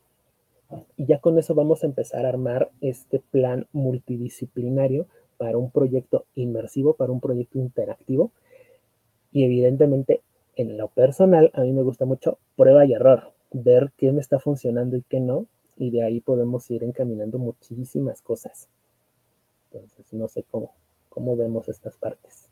y 0.98 1.06
ya 1.06 1.20
con 1.20 1.38
eso 1.38 1.56
vamos 1.56 1.84
a 1.84 1.88
empezar 1.88 2.26
a 2.26 2.30
armar 2.30 2.72
este 2.82 3.20
plan 3.20 3.68
multidisciplinario 3.72 5.08
para 5.38 5.58
un 5.58 5.72
proyecto 5.72 6.26
inmersivo, 6.36 6.96
para 6.96 7.12
un 7.12 7.22
proyecto 7.22 7.60
interactivo. 7.60 8.32
Y 9.32 9.44
evidentemente, 9.44 10.22
en 10.56 10.78
lo 10.78 10.90
personal, 10.90 11.52
a 11.54 11.62
mí 11.62 11.72
me 11.72 11.84
gusta 11.84 12.06
mucho 12.06 12.40
prueba 12.56 12.86
y 12.86 12.94
error, 12.94 13.32
ver 13.52 13.92
qué 13.98 14.12
me 14.12 14.20
está 14.20 14.40
funcionando 14.40 14.98
y 14.98 15.04
qué 15.04 15.20
no, 15.20 15.46
y 15.78 15.92
de 15.92 16.04
ahí 16.04 16.22
podemos 16.22 16.70
ir 16.72 16.84
encaminando 16.84 17.38
muchísimas 17.38 18.22
cosas. 18.22 18.68
Entonces, 19.72 20.12
no 20.14 20.28
sé 20.28 20.44
cómo, 20.44 20.74
cómo 21.10 21.36
vemos 21.36 21.70
estas 21.70 21.96
partes. 21.98 22.50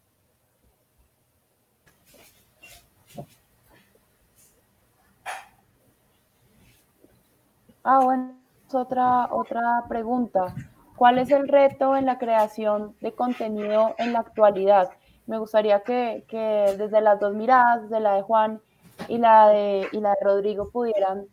Ah, 7.84 8.04
bueno, 8.04 8.36
otra, 8.74 9.32
otra 9.32 9.86
pregunta. 9.88 10.56
¿Cuál 10.96 11.20
es 11.20 11.30
el 11.30 11.48
reto 11.48 11.96
en 11.96 12.06
la 12.06 12.18
creación 12.18 12.96
de 13.02 13.14
contenido 13.14 13.96
en 13.98 14.14
la 14.14 14.20
actualidad? 14.20 14.90
Me 15.28 15.38
gustaría 15.38 15.82
que, 15.82 16.26
que 16.28 16.76
desde 16.78 17.02
las 17.02 17.20
dos 17.20 17.36
miradas, 17.36 17.84
desde 17.84 18.00
la 18.00 18.16
de 18.16 18.22
Juan 18.22 18.62
y 19.08 19.18
la 19.18 19.50
de, 19.50 19.88
y 19.92 20.00
la 20.00 20.12
de 20.12 20.16
Rodrigo, 20.22 20.70
pudieran 20.72 21.28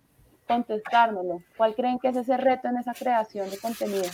contestármelo. 0.47 1.43
¿Cuál 1.57 1.75
creen 1.75 1.99
que 1.99 2.09
es 2.09 2.17
ese 2.17 2.37
reto 2.37 2.69
en 2.69 2.79
esa 2.79 2.95
creación 2.95 3.51
de 3.51 3.59
contenido? 3.59 4.05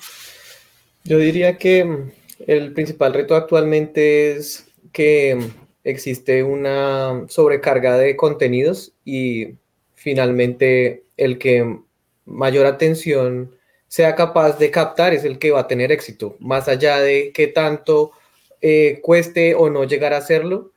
Yo 1.05 1.19
diría 1.19 1.57
que 1.57 2.13
el 2.47 2.73
principal 2.73 3.15
reto 3.15 3.35
actualmente 3.35 4.33
es 4.33 4.67
que 4.93 5.39
existe 5.85 6.43
una 6.43 7.25
sobrecarga 7.29 7.97
de 7.97 8.17
contenidos 8.17 8.93
y 9.05 9.55
finalmente 9.95 11.05
el 11.17 11.39
que 11.39 11.79
mayor 12.25 12.67
atención 12.67 13.55
sea 13.89 14.15
capaz 14.15 14.59
de 14.59 14.71
captar 14.71 15.15
es 15.15 15.25
el 15.25 15.39
que 15.39 15.51
va 15.51 15.61
a 15.61 15.69
tener 15.69 15.91
éxito, 15.91 16.37
más 16.41 16.69
allá 16.69 17.01
de 17.01 17.33
qué 17.33 17.47
tanto 17.47 18.13
eh, 18.61 19.01
cueste 19.03 19.55
o 19.55 19.71
no 19.71 19.85
llegar 19.85 20.13
a 20.13 20.19
hacerlo. 20.19 20.73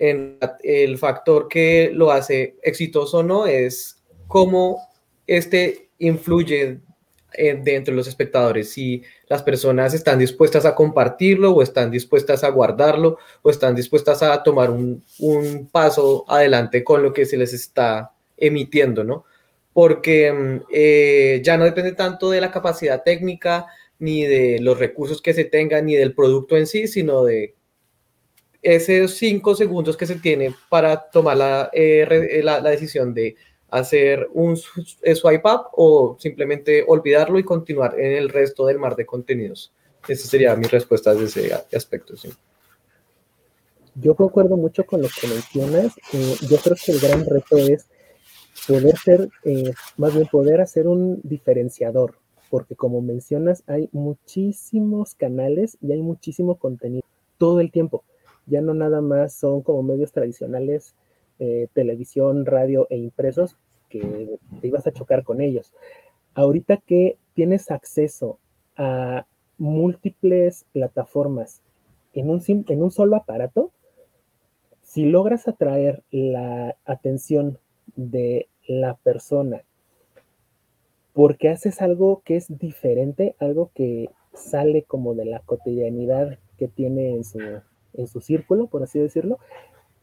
el 0.00 0.98
factor 0.98 1.48
que 1.48 1.90
lo 1.92 2.10
hace 2.10 2.56
exitoso 2.62 3.18
o 3.18 3.22
no 3.22 3.46
es 3.46 3.97
cómo 4.28 4.78
este 5.26 5.88
influye 5.98 6.80
dentro 7.36 7.92
de 7.92 7.96
los 7.96 8.08
espectadores, 8.08 8.70
si 8.70 9.02
las 9.28 9.42
personas 9.42 9.92
están 9.94 10.18
dispuestas 10.18 10.64
a 10.64 10.74
compartirlo 10.74 11.52
o 11.52 11.62
están 11.62 11.90
dispuestas 11.90 12.42
a 12.42 12.48
guardarlo 12.48 13.18
o 13.42 13.50
están 13.50 13.74
dispuestas 13.74 14.22
a 14.22 14.42
tomar 14.42 14.70
un, 14.70 15.02
paso 15.70 16.24
adelante 16.28 16.82
con 16.82 17.02
lo 17.02 17.12
que 17.12 17.26
se 17.26 17.36
les 17.36 17.52
está 17.52 18.12
emitiendo, 18.36 19.04
¿no? 19.04 19.24
Porque 19.72 20.32
mm, 20.32 20.60
eh, 20.72 21.40
ya 21.44 21.56
no 21.58 21.64
depende 21.64 21.92
tanto 21.92 22.30
de 22.30 22.40
la 22.40 22.50
capacidad 22.50 23.02
técnica, 23.02 23.66
ni 23.98 24.24
de 24.24 24.58
los 24.60 24.78
recursos 24.78 25.20
que 25.20 25.34
se 25.34 25.44
tengan, 25.44 25.86
ni 25.86 25.96
del 25.96 26.14
producto 26.14 26.56
en 26.56 26.66
sí, 26.66 26.86
sino 26.86 27.24
de 27.24 27.54
esos 28.62 29.14
cinco 29.14 29.54
segundos 29.54 29.96
que 29.96 30.06
se 30.06 30.16
tiene 30.16 30.54
para 30.68 31.10
tomar 31.10 31.36
la, 31.36 31.70
eh, 31.72 32.40
la 32.42 32.60
decisión 32.62 33.12
de 33.12 33.36
hacer 33.70 34.28
un 34.32 34.56
swipe 34.56 35.42
up 35.44 35.66
o 35.72 36.16
simplemente 36.18 36.84
olvidarlo 36.86 37.38
y 37.38 37.44
continuar 37.44 37.98
en 37.98 38.12
el 38.12 38.28
resto 38.28 38.66
del 38.66 38.78
mar 38.78 38.96
de 38.96 39.06
contenidos. 39.06 39.72
Esa 40.06 40.28
sería 40.28 40.56
mi 40.56 40.66
respuesta 40.66 41.14
desde 41.14 41.46
ese 41.46 41.76
aspecto. 41.76 42.16
Sí. 42.16 42.30
Yo 43.94 44.14
concuerdo 44.14 44.56
mucho 44.56 44.86
con 44.86 45.02
lo 45.02 45.08
que 45.08 45.26
mencionas. 45.26 45.92
Eh, 46.12 46.36
yo 46.48 46.56
creo 46.58 46.76
que 46.82 46.92
el 46.92 47.00
gran 47.00 47.24
reto 47.26 47.56
es 47.56 47.86
poder 48.66 48.96
ser, 48.96 49.28
eh, 49.44 49.72
más 49.96 50.14
bien 50.14 50.26
poder 50.26 50.60
hacer 50.60 50.86
un 50.86 51.20
diferenciador, 51.24 52.14
porque 52.50 52.76
como 52.76 53.02
mencionas, 53.02 53.64
hay 53.66 53.88
muchísimos 53.92 55.14
canales 55.14 55.78
y 55.80 55.92
hay 55.92 56.00
muchísimo 56.00 56.56
contenido 56.56 57.04
todo 57.38 57.60
el 57.60 57.70
tiempo. 57.70 58.04
Ya 58.46 58.60
no 58.60 58.72
nada 58.72 59.00
más 59.00 59.34
son 59.34 59.62
como 59.62 59.82
medios 59.82 60.12
tradicionales 60.12 60.94
eh, 61.38 61.68
televisión, 61.72 62.46
radio 62.46 62.86
e 62.90 62.96
impresos, 62.96 63.56
que 63.88 64.38
te 64.60 64.66
ibas 64.66 64.86
a 64.86 64.92
chocar 64.92 65.24
con 65.24 65.40
ellos. 65.40 65.72
Ahorita 66.34 66.76
que 66.76 67.16
tienes 67.34 67.70
acceso 67.70 68.38
a 68.76 69.26
múltiples 69.56 70.66
plataformas 70.72 71.62
en 72.12 72.30
un, 72.30 72.42
en 72.46 72.82
un 72.82 72.90
solo 72.90 73.16
aparato, 73.16 73.72
si 74.82 75.04
logras 75.04 75.48
atraer 75.48 76.02
la 76.10 76.76
atención 76.84 77.58
de 77.96 78.48
la 78.66 78.94
persona 78.94 79.62
porque 81.18 81.48
haces 81.48 81.82
algo 81.82 82.22
que 82.24 82.36
es 82.36 82.46
diferente, 82.60 83.34
algo 83.40 83.72
que 83.74 84.08
sale 84.34 84.84
como 84.84 85.16
de 85.16 85.24
la 85.24 85.40
cotidianidad 85.40 86.38
que 86.56 86.68
tiene 86.68 87.10
en 87.16 87.24
su, 87.24 87.40
en 87.94 88.06
su 88.06 88.20
círculo, 88.20 88.68
por 88.68 88.84
así 88.84 89.00
decirlo, 89.00 89.40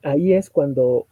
ahí 0.04 0.34
es 0.34 0.50
cuando 0.50 1.08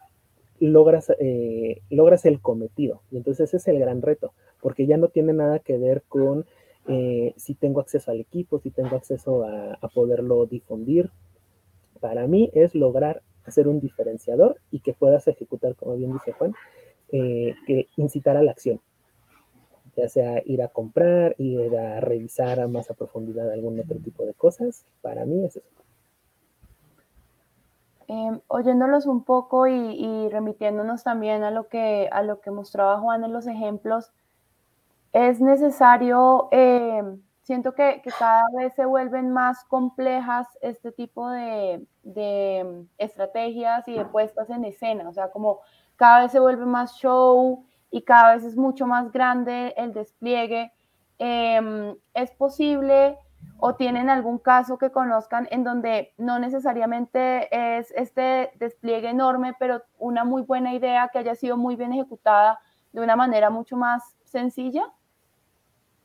logras, 0.66 1.12
eh, 1.18 1.82
logras 1.90 2.24
el 2.24 2.40
cometido. 2.40 3.02
Y 3.10 3.16
entonces 3.16 3.48
ese 3.48 3.56
es 3.58 3.68
el 3.68 3.78
gran 3.78 4.02
reto, 4.02 4.32
porque 4.60 4.86
ya 4.86 4.96
no 4.96 5.08
tiene 5.08 5.32
nada 5.32 5.58
que 5.58 5.78
ver 5.78 6.02
con 6.08 6.46
eh, 6.86 7.32
si 7.36 7.54
tengo 7.54 7.80
acceso 7.80 8.10
al 8.10 8.20
equipo, 8.20 8.58
si 8.58 8.70
tengo 8.70 8.96
acceso 8.96 9.44
a, 9.44 9.78
poderlo 9.94 10.46
difundir. 10.46 11.10
Para 12.00 12.26
mí 12.26 12.50
es 12.54 12.74
lograr 12.74 13.22
hacer 13.44 13.68
un 13.68 13.80
diferenciador 13.80 14.58
y 14.70 14.80
que 14.80 14.92
puedas 14.92 15.26
ejecutar, 15.28 15.74
como 15.76 15.96
bien 15.96 16.12
dice 16.12 16.32
Juan, 16.32 16.54
eh, 17.12 17.54
que 17.66 17.88
incitar 17.96 18.36
a 18.36 18.42
la 18.42 18.50
acción. 18.50 18.80
Ya 19.96 20.08
sea 20.08 20.42
ir 20.44 20.62
a 20.62 20.68
comprar, 20.68 21.36
ir 21.38 21.76
a 21.76 22.00
revisar 22.00 22.58
a 22.58 22.68
más 22.68 22.88
profundidad 22.98 23.50
algún 23.50 23.78
otro 23.78 23.98
tipo 23.98 24.26
de 24.26 24.34
cosas. 24.34 24.84
Para 25.02 25.24
mí 25.24 25.44
es 25.44 25.56
eso. 25.56 25.83
Em, 28.08 28.40
oyéndolos 28.48 29.06
un 29.06 29.24
poco 29.24 29.66
y, 29.66 30.28
remitiéndonos 30.30 31.02
también 31.04 31.42
a 31.42 31.50
lo, 31.50 31.68
que, 31.68 32.08
a 32.12 32.22
lo 32.22 32.40
que 32.40 32.50
mostraba 32.50 33.00
Juan 33.00 33.24
en 33.24 33.32
los 33.32 33.46
ejemplos, 33.46 34.12
es 35.12 35.40
necesario, 35.40 36.48
em, 36.50 37.22
siento 37.42 37.74
que, 37.74 38.02
cada 38.18 38.44
vez 38.56 38.74
se 38.74 38.84
vuelven 38.84 39.30
más 39.30 39.64
complejas 39.64 40.46
este 40.60 40.92
tipo 40.92 41.30
de, 41.30 41.86
em, 42.04 42.88
estrategias 42.98 43.86
y 43.88 43.94
de 43.94 44.04
puestas 44.04 44.50
en 44.50 44.64
escena, 44.64 45.08
o 45.08 45.12
sea, 45.12 45.30
como 45.30 45.60
cada 45.96 46.22
vez 46.22 46.32
se 46.32 46.40
vuelve 46.40 46.66
más 46.66 46.94
show 46.96 47.64
y 47.90 48.02
cada 48.02 48.34
vez 48.34 48.44
es 48.44 48.56
mucho 48.56 48.86
más 48.86 49.12
grande 49.12 49.74
el 49.76 49.92
despliegue. 49.92 50.72
es 52.14 52.30
posible 52.32 53.16
o 53.58 53.76
tienen 53.76 54.10
algún 54.10 54.38
caso 54.38 54.78
que 54.78 54.90
conozcan 54.90 55.48
en 55.50 55.64
donde 55.64 56.12
no 56.18 56.38
necesariamente 56.38 57.48
es 57.78 57.92
este 57.96 58.50
despliegue 58.56 59.08
enorme, 59.08 59.54
pero 59.58 59.82
una 59.98 60.24
muy 60.24 60.42
buena 60.42 60.74
idea 60.74 61.08
que 61.12 61.18
haya 61.18 61.34
sido 61.34 61.56
muy 61.56 61.76
bien 61.76 61.92
ejecutada 61.92 62.60
de 62.92 63.00
una 63.00 63.16
manera 63.16 63.50
mucho 63.50 63.76
más 63.76 64.02
sencilla? 64.24 64.84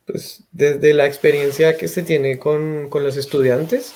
Pues 0.05 0.43
desde 0.51 0.93
la 0.93 1.05
experiencia 1.05 1.77
que 1.77 1.87
se 1.87 2.03
tiene 2.03 2.39
con, 2.39 2.89
con 2.89 3.03
los 3.03 3.15
estudiantes 3.15 3.93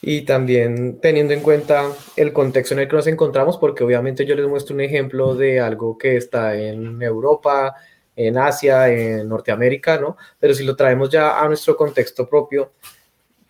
y 0.00 0.22
también 0.22 1.00
teniendo 1.00 1.32
en 1.32 1.40
cuenta 1.40 1.84
el 2.16 2.32
contexto 2.32 2.74
en 2.74 2.80
el 2.80 2.88
que 2.88 2.96
nos 2.96 3.06
encontramos, 3.06 3.58
porque 3.58 3.84
obviamente 3.84 4.24
yo 4.24 4.34
les 4.34 4.46
muestro 4.46 4.74
un 4.74 4.80
ejemplo 4.80 5.34
de 5.34 5.60
algo 5.60 5.98
que 5.98 6.16
está 6.16 6.56
en 6.56 7.02
Europa, 7.02 7.74
en 8.16 8.38
Asia, 8.38 8.88
en 8.88 9.28
Norteamérica, 9.28 9.98
¿no? 9.98 10.16
Pero 10.38 10.54
si 10.54 10.64
lo 10.64 10.76
traemos 10.76 11.10
ya 11.10 11.40
a 11.40 11.46
nuestro 11.48 11.76
contexto 11.76 12.28
propio, 12.28 12.72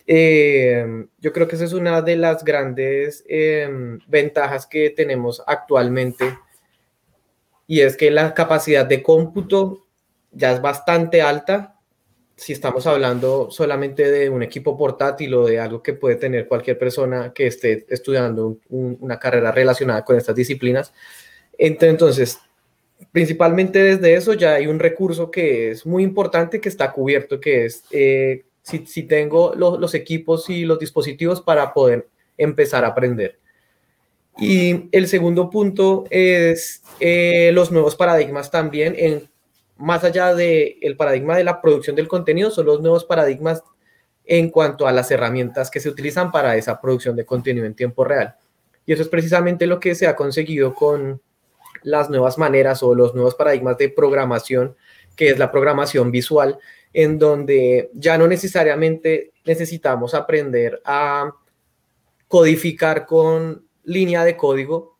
eh, 0.05 1.05
yo 1.19 1.31
creo 1.31 1.47
que 1.47 1.55
esa 1.55 1.65
es 1.65 1.73
una 1.73 2.01
de 2.01 2.17
las 2.17 2.43
grandes 2.43 3.23
em, 3.27 3.99
ventajas 4.07 4.67
que 4.67 4.89
tenemos 4.89 5.41
actualmente 5.47 6.37
y 7.67 7.81
es 7.81 7.95
que 7.95 8.11
la 8.11 8.33
capacidad 8.33 8.85
de 8.85 9.01
cómputo 9.01 9.85
ya 10.31 10.51
es 10.51 10.61
bastante 10.61 11.21
alta 11.21 11.79
si 12.35 12.51
estamos 12.51 12.85
hablando 12.87 13.49
solamente 13.51 14.11
de 14.11 14.29
un 14.29 14.43
equipo 14.43 14.77
portátil 14.77 15.33
o 15.35 15.45
de 15.45 15.59
algo 15.59 15.81
que 15.81 15.93
puede 15.93 16.15
tener 16.15 16.47
cualquier 16.47 16.77
persona 16.77 17.31
que 17.33 17.47
esté 17.47 17.85
estudiando 17.87 18.57
una 18.69 19.19
carrera 19.19 19.51
relacionada 19.51 20.03
con 20.03 20.17
estas 20.17 20.35
disciplinas. 20.35 20.93
Entonces, 21.57 22.39
principalmente 23.11 23.79
desde 23.79 24.15
eso 24.15 24.33
ya 24.33 24.55
hay 24.55 24.67
un 24.67 24.79
recurso 24.79 25.31
que 25.31 25.71
es 25.71 25.85
muy 25.85 26.03
importante 26.03 26.59
que 26.61 26.69
está 26.69 26.91
cubierto, 26.91 27.39
que 27.39 27.65
es 27.65 27.83
eh, 27.91 28.45
si, 28.61 29.03
tengo 29.03 29.53
los 29.55 29.93
equipos 29.93 30.49
y 30.49 30.65
los 30.65 30.79
dispositivos 30.79 31.41
para 31.41 31.73
poder 31.73 32.07
empezar 32.37 32.85
a 32.85 32.89
aprender. 32.89 33.39
Y 34.37 34.89
el 34.91 35.07
segundo 35.07 35.49
punto 35.49 36.05
es 36.09 36.81
eh, 36.99 37.51
los 37.53 37.71
nuevos 37.71 37.95
paradigmas 37.95 38.49
también, 38.49 38.95
en, 38.97 39.29
más 39.77 40.03
allá 40.03 40.33
del 40.33 40.77
el 40.81 40.97
paradigma 40.97 41.37
de 41.37 41.43
la 41.43 41.61
producción 41.61 41.95
del 41.95 42.07
contenido, 42.07 42.49
son 42.49 42.65
los 42.65 42.81
nuevos 42.81 43.05
paradigmas 43.05 43.61
en 44.25 44.49
cuanto 44.49 44.87
a 44.87 44.91
las 44.91 45.11
herramientas 45.11 45.69
que 45.69 45.79
se 45.79 45.89
utilizan 45.89 46.31
para 46.31 46.55
esa 46.55 46.79
producción 46.79 47.15
de 47.15 47.25
contenido 47.25 47.65
en 47.65 47.75
tiempo 47.75 48.03
real. 48.03 48.35
Y 48.85 48.93
eso 48.93 49.01
es 49.01 49.09
precisamente 49.09 49.67
lo 49.67 49.79
que 49.79 49.95
se 49.95 50.07
ha 50.07 50.15
conseguido 50.15 50.73
con 50.73 51.21
las 51.83 52.09
nuevas 52.09 52.37
maneras 52.37 52.83
o 52.83 52.95
los 52.95 53.13
nuevos 53.13 53.35
paradigmas 53.35 53.77
de 53.77 53.89
programación, 53.89 54.75
que 55.15 55.29
es 55.29 55.39
la 55.39 55.51
programación 55.51 56.11
visual, 56.11 56.57
en 56.93 57.19
donde 57.19 57.89
ya 57.93 58.17
no 58.17 58.27
necesariamente 58.27 59.31
necesitamos 59.45 60.13
aprender 60.13 60.81
a 60.85 61.31
codificar 62.27 63.05
con 63.05 63.67
línea 63.83 64.23
de 64.23 64.37
código, 64.37 64.92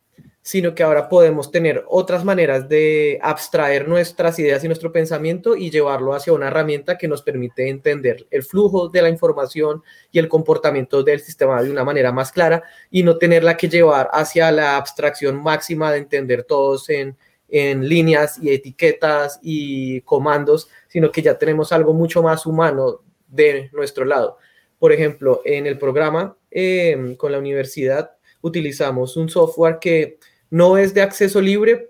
sino 0.44 0.76
que 0.76 0.84
ahora 0.84 1.08
podemos 1.08 1.52
tener 1.52 1.86
otras 1.88 2.26
maneras 2.26 2.68
de 2.68 3.18
abstraer 3.22 3.88
nuestras 3.88 4.38
ideas 4.40 4.62
y 4.64 4.68
nuestro 4.68 4.92
pensamiento 4.92 5.56
y 5.56 5.72
llevarlo 5.72 6.14
hacia 6.14 6.34
una 6.34 6.48
herramienta 6.48 6.98
que 6.98 7.08
nos 7.08 7.22
permite 7.22 7.70
entender 7.70 8.28
el 8.30 8.44
flujo 8.44 8.90
de 8.90 9.02
la 9.02 9.10
información 9.10 9.82
y 10.12 10.20
el 10.20 10.28
comportamiento 10.28 11.02
del 11.02 11.22
sistema 11.22 11.64
de 11.64 11.72
una 11.72 11.86
manera 11.86 12.12
más 12.12 12.34
clara 12.34 12.62
y 12.92 13.04
no 13.04 13.18
tenerla 13.18 13.56
que 13.56 13.70
llevar 13.70 14.10
hacia 14.12 14.52
la 14.52 14.76
abstracción 14.76 15.42
máxima 15.42 15.94
de 15.94 16.00
entender 16.00 16.44
todos 16.44 16.90
en, 16.90 17.18
en 17.48 17.88
líneas 17.88 18.38
y 18.42 18.54
etiquetas 18.54 19.40
y 19.42 20.02
comandos, 20.02 20.70
sino 20.90 21.10
que 21.10 21.22
ya 21.22 21.38
tenemos 21.38 21.72
algo 21.72 21.94
mucho 21.94 22.22
más 22.22 22.46
humano 22.46 23.00
de 23.28 23.70
nuestro 23.72 24.04
lado. 24.04 24.38
Por 24.78 24.92
ejemplo, 24.92 25.42
en 25.46 25.68
el 25.68 25.78
programa 25.78 26.36
eh, 26.52 27.16
con 27.18 27.32
la 27.32 27.40
universidad 27.40 28.18
utilizamos 28.42 29.16
un 29.16 29.30
software 29.30 29.80
que 29.80 30.20
no 30.54 30.78
es 30.78 30.94
de 30.94 31.02
acceso 31.02 31.42
libre, 31.42 31.90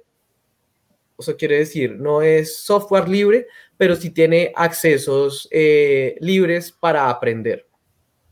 eso 1.19 1.36
quiere 1.36 1.58
decir, 1.58 1.97
no 1.99 2.21
es 2.21 2.63
software 2.63 3.10
libre, 3.10 3.47
pero 3.76 3.93
sí 3.97 4.10
tiene 4.10 4.54
accesos 4.56 5.49
eh, 5.52 6.15
libres 6.21 6.71
para 6.71 7.10
aprender. 7.10 7.67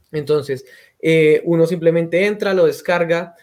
Entonces, 0.10 0.64
eh, 1.02 1.42
uno 1.44 1.68
simplemente 1.68 2.26
entra, 2.26 2.54
lo 2.54 2.66
descarga, 2.66 3.36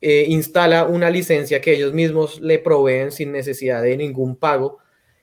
instala 0.00 0.84
una 0.86 1.10
licencia 1.10 1.60
que 1.60 1.74
ellos 1.74 1.92
mismos 1.92 2.40
le 2.40 2.58
proveen 2.58 3.12
sin 3.12 3.30
necesidad 3.30 3.82
de 3.82 3.98
ningún 3.98 4.36
pago 4.36 4.78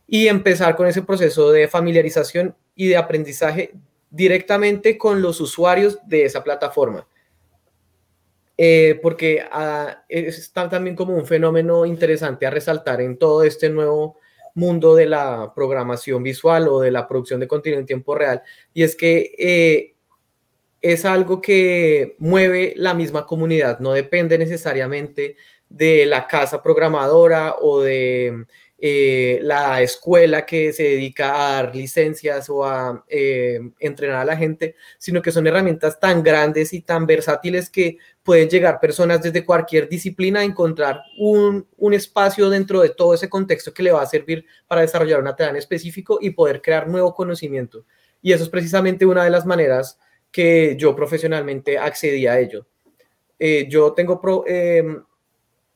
y 0.05 0.27
empezar 0.27 0.75
con 0.75 0.85
ese 0.85 1.01
proceso 1.01 1.51
de 1.51 1.67
familiarización 1.67 2.55
y 2.75 2.87
de 2.87 2.97
aprendizaje 2.97 3.73
directamente 4.11 4.95
con 4.95 5.23
los 5.23 5.41
usuarios 5.41 5.97
de 6.05 6.25
esa 6.25 6.43
plataforma. 6.43 7.07
Eh, 8.59 8.99
porque 9.03 9.45
ah, 9.51 10.03
está 10.09 10.67
también 10.67 10.95
como 10.95 11.15
un 11.15 11.27
fenómeno 11.27 11.85
interesante 11.85 12.47
a 12.47 12.49
resaltar 12.49 13.01
en 13.01 13.17
todo 13.17 13.43
este 13.43 13.69
nuevo 13.69 14.17
mundo 14.55 14.95
de 14.95 15.05
la 15.05 15.53
programación 15.55 16.23
visual 16.23 16.67
o 16.67 16.79
de 16.79 16.89
la 16.89 17.07
producción 17.07 17.39
de 17.39 17.47
contenido 17.47 17.79
en 17.79 17.85
tiempo 17.85 18.15
real, 18.15 18.41
y 18.73 18.81
es 18.81 18.95
que 18.95 19.35
eh, 19.37 19.95
es 20.81 21.05
algo 21.05 21.39
que 21.39 22.15
mueve 22.17 22.73
la 22.75 22.95
misma 22.95 23.27
comunidad, 23.27 23.79
no 23.79 23.93
depende 23.93 24.39
necesariamente 24.39 25.35
de 25.69 26.07
la 26.07 26.25
casa 26.25 26.63
programadora 26.63 27.55
o 27.61 27.81
de 27.81 28.45
eh, 28.79 29.39
la 29.41 29.81
escuela 29.81 30.45
que 30.45 30.71
se 30.71 30.83
dedica 30.83 31.33
a 31.33 31.53
dar 31.53 31.75
licencias 31.75 32.47
o 32.47 32.63
a 32.63 33.03
eh, 33.07 33.59
entrenar 33.79 34.17
a 34.17 34.25
la 34.25 34.37
gente, 34.37 34.75
sino 34.99 35.19
que 35.21 35.31
son 35.31 35.47
herramientas 35.47 35.99
tan 35.99 36.21
grandes 36.21 36.73
y 36.73 36.81
tan 36.81 37.07
versátiles 37.07 37.71
que 37.71 37.97
pueden 38.21 38.49
llegar 38.49 38.79
personas 38.79 39.23
desde 39.23 39.43
cualquier 39.43 39.89
disciplina 39.89 40.41
a 40.41 40.43
encontrar 40.43 41.01
un, 41.17 41.67
un 41.77 41.93
espacio 41.95 42.51
dentro 42.51 42.81
de 42.81 42.89
todo 42.89 43.15
ese 43.15 43.29
contexto 43.29 43.73
que 43.73 43.81
le 43.81 43.91
va 43.91 44.03
a 44.03 44.05
servir 44.05 44.45
para 44.67 44.81
desarrollar 44.81 45.21
una 45.21 45.35
tarea 45.35 45.57
específico 45.57 46.19
y 46.21 46.29
poder 46.29 46.61
crear 46.61 46.87
nuevo 46.87 47.15
conocimiento. 47.15 47.83
Y 48.21 48.31
eso 48.31 48.43
es 48.43 48.49
precisamente 48.49 49.07
una 49.07 49.23
de 49.23 49.31
las 49.31 49.45
maneras 49.45 49.99
que 50.31 50.75
yo 50.77 50.95
profesionalmente 50.95 51.79
accedí 51.79 52.27
a 52.27 52.39
ello. 52.39 52.67
Eh, 53.39 53.67
yo 53.69 53.93
tengo 53.93 54.21
pro, 54.21 54.43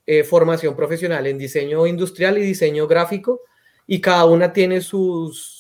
eh, 0.06 0.24
formación 0.24 0.76
profesional 0.76 1.28
en 1.28 1.38
diseño 1.38 1.86
industrial 1.86 2.38
y 2.38 2.42
diseño 2.42 2.88
gráfico 2.88 3.42
y 3.86 4.02
cada 4.02 4.26
una 4.26 4.52
tiene 4.52 4.82
sus, 4.82 5.60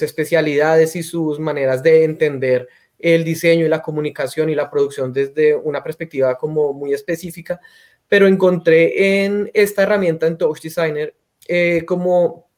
especialidades 0.00 0.96
y 0.96 1.02
sus 1.02 1.38
maneras 1.38 1.82
de 1.82 2.04
entender 2.04 2.68
el 2.98 3.22
diseño 3.22 3.66
y 3.66 3.68
la 3.68 3.82
comunicación 3.82 4.48
y 4.48 4.54
la 4.54 4.70
producción 4.70 5.12
desde 5.12 5.54
una 5.54 5.84
perspectiva 5.84 6.36
como 6.36 6.72
muy 6.72 6.92
específica, 6.94 7.60
pero 8.08 8.26
encontré 8.26 9.24
en 9.24 9.50
esta 9.52 9.82
herramienta 9.82 10.26
en 10.26 10.38
Touch 10.38 10.60
Designer 10.60 11.14
eh, 11.46 11.84
como 11.86 12.48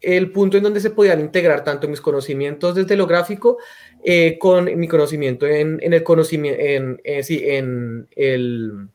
el 0.00 0.30
punto 0.30 0.56
en 0.56 0.62
donde 0.62 0.80
se 0.80 0.90
podían 0.90 1.20
integrar 1.20 1.64
tanto 1.64 1.88
mis 1.88 2.00
conocimientos 2.00 2.74
desde 2.74 2.96
lo 2.96 3.06
gráfico 3.06 3.58
eh, 4.04 4.38
con 4.38 4.78
mi 4.78 4.88
conocimiento 4.88 5.46
en, 5.46 5.78
en 5.82 5.92
el 5.94 6.02
conocimiento, 6.02 6.60
en, 6.62 7.00
sí, 7.24 7.42
en 7.44 8.08
el 8.14 8.88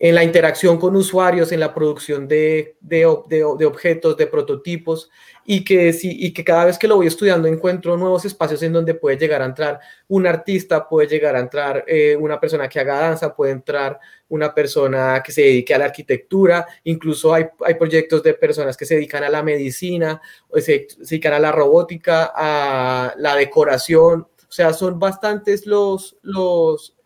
en 0.00 0.14
la 0.14 0.22
interacción 0.22 0.78
con 0.78 0.94
usuarios, 0.94 1.50
en 1.50 1.58
la 1.58 1.74
producción 1.74 2.28
de, 2.28 2.76
de, 2.80 3.04
objetos, 3.04 4.16
de 4.16 4.28
prototipos, 4.28 5.10
y 5.44 5.64
que, 5.64 5.92
sí, 5.92 6.16
y 6.20 6.32
que 6.32 6.44
cada 6.44 6.66
vez 6.66 6.78
que 6.78 6.86
lo 6.86 6.96
voy 6.96 7.08
estudiando 7.08 7.48
encuentro 7.48 7.96
nuevos 7.96 8.24
espacios 8.24 8.62
en 8.62 8.72
donde 8.72 8.94
puede 8.94 9.16
llegar 9.16 9.42
a 9.42 9.46
entrar 9.46 9.80
un 10.06 10.26
artista, 10.26 10.88
puede 10.88 11.08
llegar 11.08 11.34
a 11.34 11.40
entrar 11.40 11.84
eh, 11.88 12.14
una 12.16 12.38
persona 12.38 12.68
que 12.68 12.78
haga 12.78 13.00
danza, 13.00 13.34
puede 13.34 13.52
entrar 13.52 13.98
una 14.28 14.54
persona 14.54 15.20
que 15.24 15.32
se 15.32 15.42
dedique 15.42 15.74
a 15.74 15.78
la 15.78 15.86
arquitectura, 15.86 16.66
incluso 16.84 17.34
hay, 17.34 17.46
hay 17.64 17.74
proyectos 17.74 18.22
de 18.22 18.34
personas 18.34 18.76
que 18.76 18.86
se 18.86 18.94
dedican 18.94 19.24
a 19.24 19.30
la 19.30 19.42
medicina, 19.42 20.20
o 20.48 20.58
se, 20.58 20.86
se 20.88 20.96
dedican 21.00 21.32
a 21.32 21.40
la 21.40 21.50
robótica, 21.50 22.30
a 22.34 23.14
la 23.16 23.34
decoración, 23.34 24.28
o 24.48 24.52
sea, 24.52 24.72
son 24.72 24.98
bastantes 24.98 25.66
los, 25.66 26.16
los, 26.22 26.97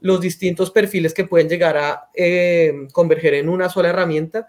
los 0.00 0.20
distintos 0.20 0.70
perfiles 0.70 1.14
que 1.14 1.24
pueden 1.24 1.48
llegar 1.48 1.76
a 1.76 2.10
eh, 2.14 2.86
converger 2.92 3.34
en 3.34 3.48
una 3.48 3.68
sola 3.68 3.90
herramienta 3.90 4.46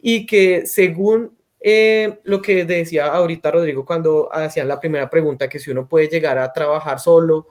y 0.00 0.26
que 0.26 0.66
según 0.66 1.36
eh, 1.60 2.20
lo 2.24 2.42
que 2.42 2.64
decía 2.64 3.06
ahorita 3.06 3.52
Rodrigo 3.52 3.84
cuando 3.84 4.28
hacían 4.32 4.68
la 4.68 4.80
primera 4.80 5.08
pregunta, 5.08 5.48
que 5.48 5.58
si 5.58 5.70
uno 5.70 5.88
puede 5.88 6.08
llegar 6.08 6.38
a 6.38 6.52
trabajar 6.52 6.98
solo 6.98 7.46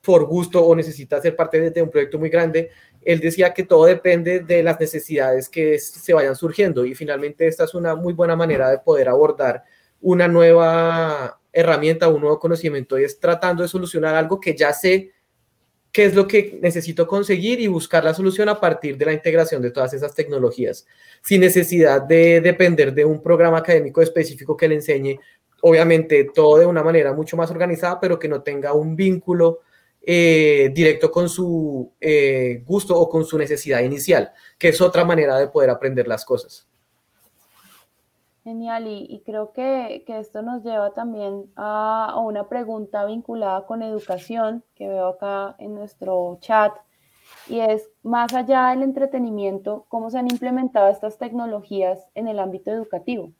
por 0.00 0.24
gusto 0.26 0.64
o 0.64 0.74
necesita 0.76 1.20
ser 1.20 1.34
parte 1.34 1.70
de, 1.70 1.82
un 1.82 1.90
proyecto 1.90 2.18
muy 2.18 2.30
grande, 2.30 2.70
él 3.02 3.20
decía 3.20 3.52
que 3.52 3.64
todo 3.64 3.84
depende 3.84 4.40
de 4.40 4.62
las 4.62 4.78
necesidades 4.78 5.48
que 5.48 5.78
se 5.78 6.14
vayan 6.14 6.36
surgiendo 6.36 6.84
y 6.84 6.94
finalmente 6.94 7.46
esta 7.46 7.64
es 7.64 7.74
una 7.74 7.96
muy 7.96 8.12
buena 8.12 8.36
manera 8.36 8.70
de 8.70 8.78
poder 8.78 9.08
abordar 9.08 9.64
una 10.00 10.28
nueva 10.28 11.40
herramienta, 11.52 12.08
un 12.08 12.20
nuevo 12.20 12.38
conocimiento 12.38 12.98
y 12.98 13.04
es 13.04 13.18
tratando 13.18 13.62
de 13.64 13.68
solucionar 13.68 14.14
algo 14.14 14.38
que 14.38 14.54
ya 14.54 14.72
sé 14.72 15.12
qué 15.98 16.04
es 16.04 16.14
lo 16.14 16.28
que 16.28 16.60
necesito 16.62 17.08
conseguir 17.08 17.58
y 17.58 17.66
buscar 17.66 18.04
la 18.04 18.14
solución 18.14 18.48
a 18.48 18.60
partir 18.60 18.96
de 18.96 19.04
la 19.04 19.12
integración 19.12 19.60
de 19.60 19.72
todas 19.72 19.92
esas 19.94 20.14
tecnologías, 20.14 20.86
sin 21.22 21.40
necesidad 21.40 22.02
de 22.02 22.40
depender 22.40 22.94
de 22.94 23.04
un 23.04 23.20
programa 23.20 23.58
académico 23.58 24.00
específico 24.00 24.56
que 24.56 24.68
le 24.68 24.76
enseñe 24.76 25.18
obviamente 25.62 26.30
todo 26.32 26.58
de 26.58 26.66
una 26.66 26.84
manera 26.84 27.12
mucho 27.14 27.36
más 27.36 27.50
organizada, 27.50 27.98
pero 27.98 28.16
que 28.16 28.28
no 28.28 28.42
tenga 28.42 28.74
un 28.74 28.94
vínculo 28.94 29.62
eh, 30.00 30.70
directo 30.72 31.10
con 31.10 31.28
su 31.28 31.92
eh, 32.00 32.62
gusto 32.64 32.96
o 32.96 33.08
con 33.08 33.24
su 33.24 33.36
necesidad 33.36 33.80
inicial, 33.80 34.30
que 34.56 34.68
es 34.68 34.80
otra 34.80 35.04
manera 35.04 35.36
de 35.36 35.48
poder 35.48 35.68
aprender 35.68 36.06
las 36.06 36.24
cosas. 36.24 36.67
Genial, 38.44 38.86
y, 38.86 39.22
creo 39.26 39.52
que, 39.52 40.04
esto 40.06 40.42
nos 40.42 40.62
lleva 40.64 40.94
también 40.94 41.50
a, 41.56 42.10
a, 42.12 42.20
una 42.20 42.48
pregunta 42.48 43.04
vinculada 43.04 43.66
con 43.66 43.82
educación 43.82 44.64
que 44.74 44.88
veo 44.88 45.08
acá 45.08 45.54
en 45.58 45.74
nuestro 45.74 46.38
chat, 46.40 46.72
y 47.48 47.60
es, 47.60 47.88
más 48.02 48.32
allá 48.34 48.70
del 48.70 48.82
entretenimiento, 48.82 49.86
¿cómo 49.88 50.10
se 50.10 50.18
han 50.18 50.30
implementado 50.30 50.88
estas 50.88 51.18
tecnologías 51.18 51.98
en 52.14 52.28
el 52.28 52.38
ámbito 52.38 52.70
educativo? 52.70 53.32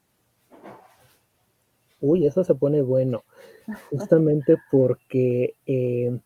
Uy, 2.00 2.26
eso 2.26 2.44
se 2.44 2.54
pone 2.54 2.82
bueno, 2.82 3.24
justamente 3.90 4.56
porque 4.70 5.56
eh, 5.66 6.18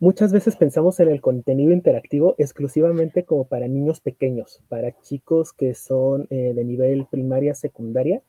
muchas 0.00 0.32
veces 0.32 0.56
pensamos 0.56 0.98
en 0.98 1.08
el 1.08 1.20
contenido 1.20 1.72
interactivo 1.72 2.34
exclusivamente 2.38 3.24
como 3.24 3.44
para 3.44 3.68
niños 3.68 4.00
pequeños, 4.00 4.60
para 4.68 4.98
chicos 5.00 5.52
que 5.52 5.74
son 5.74 6.26
eh, 6.30 6.52
de 6.54 6.64
nivel 6.64 7.06
primaria, 7.08 7.54
secundaria, 7.54 8.22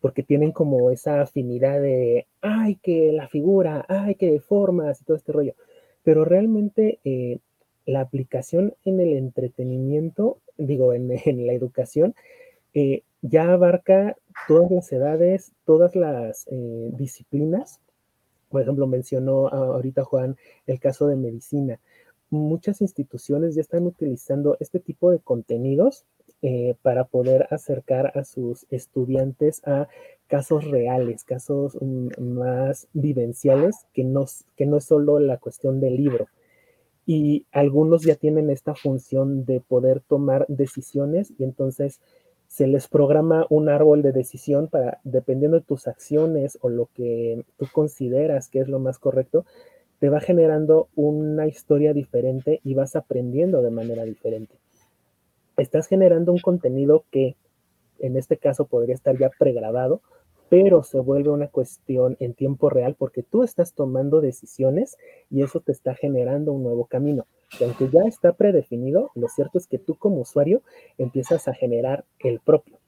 porque 0.00 0.22
tienen 0.22 0.52
como 0.52 0.90
esa 0.90 1.22
afinidad 1.22 1.80
de, 1.80 2.26
ay, 2.42 2.76
que 2.82 3.12
la 3.12 3.28
figura, 3.28 3.84
ay, 3.88 4.16
que 4.16 4.38
formas 4.40 5.00
y 5.00 5.04
todo 5.04 5.16
este 5.16 5.32
rollo. 5.32 5.54
Pero 6.02 6.24
realmente 6.24 7.00
eh, 7.04 7.38
la 7.86 8.00
aplicación 8.00 8.74
en 8.84 9.00
el 9.00 9.16
entretenimiento, 9.16 10.38
digo, 10.58 10.92
en, 10.92 11.08
la 11.46 11.52
educación, 11.52 12.14
eh, 12.74 13.02
ya 13.22 13.52
abarca 13.52 14.16
todas 14.46 14.70
las 14.70 14.92
edades, 14.92 15.52
todas 15.64 15.96
las 15.96 16.46
eh, 16.50 16.90
disciplinas. 16.92 17.80
Por 18.56 18.62
ejemplo, 18.62 18.86
mencionó 18.86 19.48
ahorita 19.48 20.02
Juan 20.02 20.34
el 20.66 20.80
caso 20.80 21.06
de 21.08 21.16
medicina. 21.16 21.78
Muchas 22.30 22.80
instituciones 22.80 23.54
ya 23.54 23.60
están 23.60 23.84
utilizando 23.86 24.56
este 24.60 24.80
tipo 24.80 25.10
de 25.10 25.18
contenidos 25.18 26.06
eh, 26.40 26.74
para 26.80 27.04
poder 27.04 27.48
acercar 27.50 28.16
a 28.18 28.24
sus 28.24 28.64
estudiantes 28.70 29.60
a 29.66 29.88
casos 30.26 30.64
reales, 30.64 31.22
casos 31.24 31.76
mm, 31.78 32.18
más 32.18 32.88
vivenciales, 32.94 33.84
que 33.92 34.04
no, 34.04 34.24
que 34.56 34.64
no 34.64 34.78
es 34.78 34.84
solo 34.84 35.18
la 35.18 35.36
cuestión 35.36 35.78
del 35.78 35.96
libro 35.96 36.26
y 37.04 37.44
algunos 37.52 38.04
ya 38.04 38.14
tienen 38.14 38.48
esta 38.48 38.74
función 38.74 39.44
de 39.44 39.60
poder 39.60 40.00
tomar 40.00 40.46
decisiones 40.48 41.34
y 41.38 41.44
entonces 41.44 42.00
se 42.56 42.66
les 42.66 42.88
programa 42.88 43.46
un 43.50 43.68
árbol 43.68 44.00
de 44.00 44.12
decisión 44.12 44.68
para, 44.68 44.98
dependiendo 45.04 45.58
de 45.58 45.66
tus 45.66 45.86
acciones 45.86 46.56
o 46.62 46.70
lo 46.70 46.88
que 46.94 47.44
tú 47.58 47.66
consideras 47.70 48.48
que 48.48 48.60
es 48.60 48.68
lo 48.68 48.78
más 48.78 48.98
correcto, 48.98 49.44
te 49.98 50.08
va 50.08 50.20
generando 50.20 50.88
una 50.94 51.46
historia 51.48 51.92
diferente 51.92 52.62
y 52.64 52.72
vas 52.72 52.96
aprendiendo 52.96 53.60
de 53.60 53.70
manera 53.70 54.04
diferente. 54.04 54.54
Estás 55.58 55.86
generando 55.86 56.32
un 56.32 56.38
contenido 56.38 57.04
que 57.10 57.36
en 57.98 58.16
este 58.16 58.38
caso 58.38 58.64
podría 58.64 58.94
estar 58.94 59.18
ya 59.18 59.28
pregrabado, 59.38 60.00
pero 60.48 60.82
se 60.82 60.98
vuelve 60.98 61.28
una 61.28 61.48
cuestión 61.48 62.16
en 62.20 62.32
tiempo 62.32 62.70
real 62.70 62.96
porque 62.98 63.22
tú 63.22 63.42
estás 63.42 63.74
tomando 63.74 64.22
decisiones 64.22 64.96
y 65.28 65.42
eso 65.42 65.60
te 65.60 65.72
está 65.72 65.94
generando 65.94 66.52
un 66.52 66.62
nuevo 66.62 66.86
camino. 66.86 67.26
Y 67.58 67.64
aunque 67.64 67.88
ya 67.90 68.02
está 68.02 68.32
predefinido, 68.32 69.10
lo 69.14 69.28
cierto 69.28 69.58
es 69.58 69.66
que 69.66 69.78
tú 69.78 69.94
como 69.94 70.20
usuario 70.20 70.62
empiezas 70.98 71.48
a 71.48 71.54
generar 71.54 72.04
el 72.18 72.40
propio. 72.40 72.78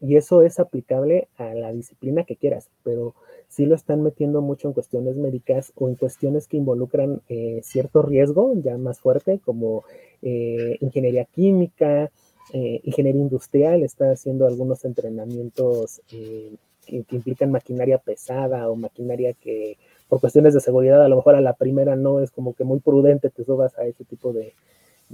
Y 0.00 0.16
eso 0.16 0.42
es 0.42 0.58
aplicable 0.58 1.28
a 1.36 1.52
la 1.52 1.72
disciplina 1.72 2.24
que 2.24 2.36
quieras, 2.36 2.70
pero 2.82 3.14
sí 3.48 3.66
lo 3.66 3.74
están 3.74 4.02
metiendo 4.02 4.40
mucho 4.40 4.68
en 4.68 4.74
cuestiones 4.74 5.16
médicas 5.16 5.72
o 5.74 5.88
en 5.88 5.96
cuestiones 5.96 6.48
que 6.48 6.56
involucran 6.56 7.20
eh, 7.28 7.60
cierto 7.62 8.00
riesgo 8.00 8.54
ya 8.62 8.78
más 8.78 8.98
fuerte, 8.98 9.40
como 9.44 9.84
eh, 10.22 10.78
ingeniería 10.80 11.26
química, 11.26 12.10
eh, 12.54 12.80
ingeniería 12.84 13.20
industrial, 13.20 13.82
está 13.82 14.10
haciendo 14.10 14.46
algunos 14.46 14.84
entrenamientos 14.84 16.00
que, 16.08 16.52
implican 16.86 17.52
maquinaria 17.52 17.98
pesada 17.98 18.68
o 18.68 18.74
maquinaria 18.74 19.32
que 19.34 19.78
por 20.10 20.20
cuestiones 20.20 20.52
de 20.52 20.60
seguridad 20.60 21.02
a 21.02 21.08
lo 21.08 21.16
mejor 21.16 21.36
a 21.36 21.40
la 21.40 21.54
primera 21.54 21.96
no 21.96 22.20
es 22.20 22.30
como 22.30 22.52
que 22.52 22.64
muy 22.64 22.80
prudente 22.80 23.30
te 23.30 23.44
subas 23.44 23.78
a 23.78 23.84
ese 23.84 24.04
tipo 24.04 24.34
de, 24.34 24.52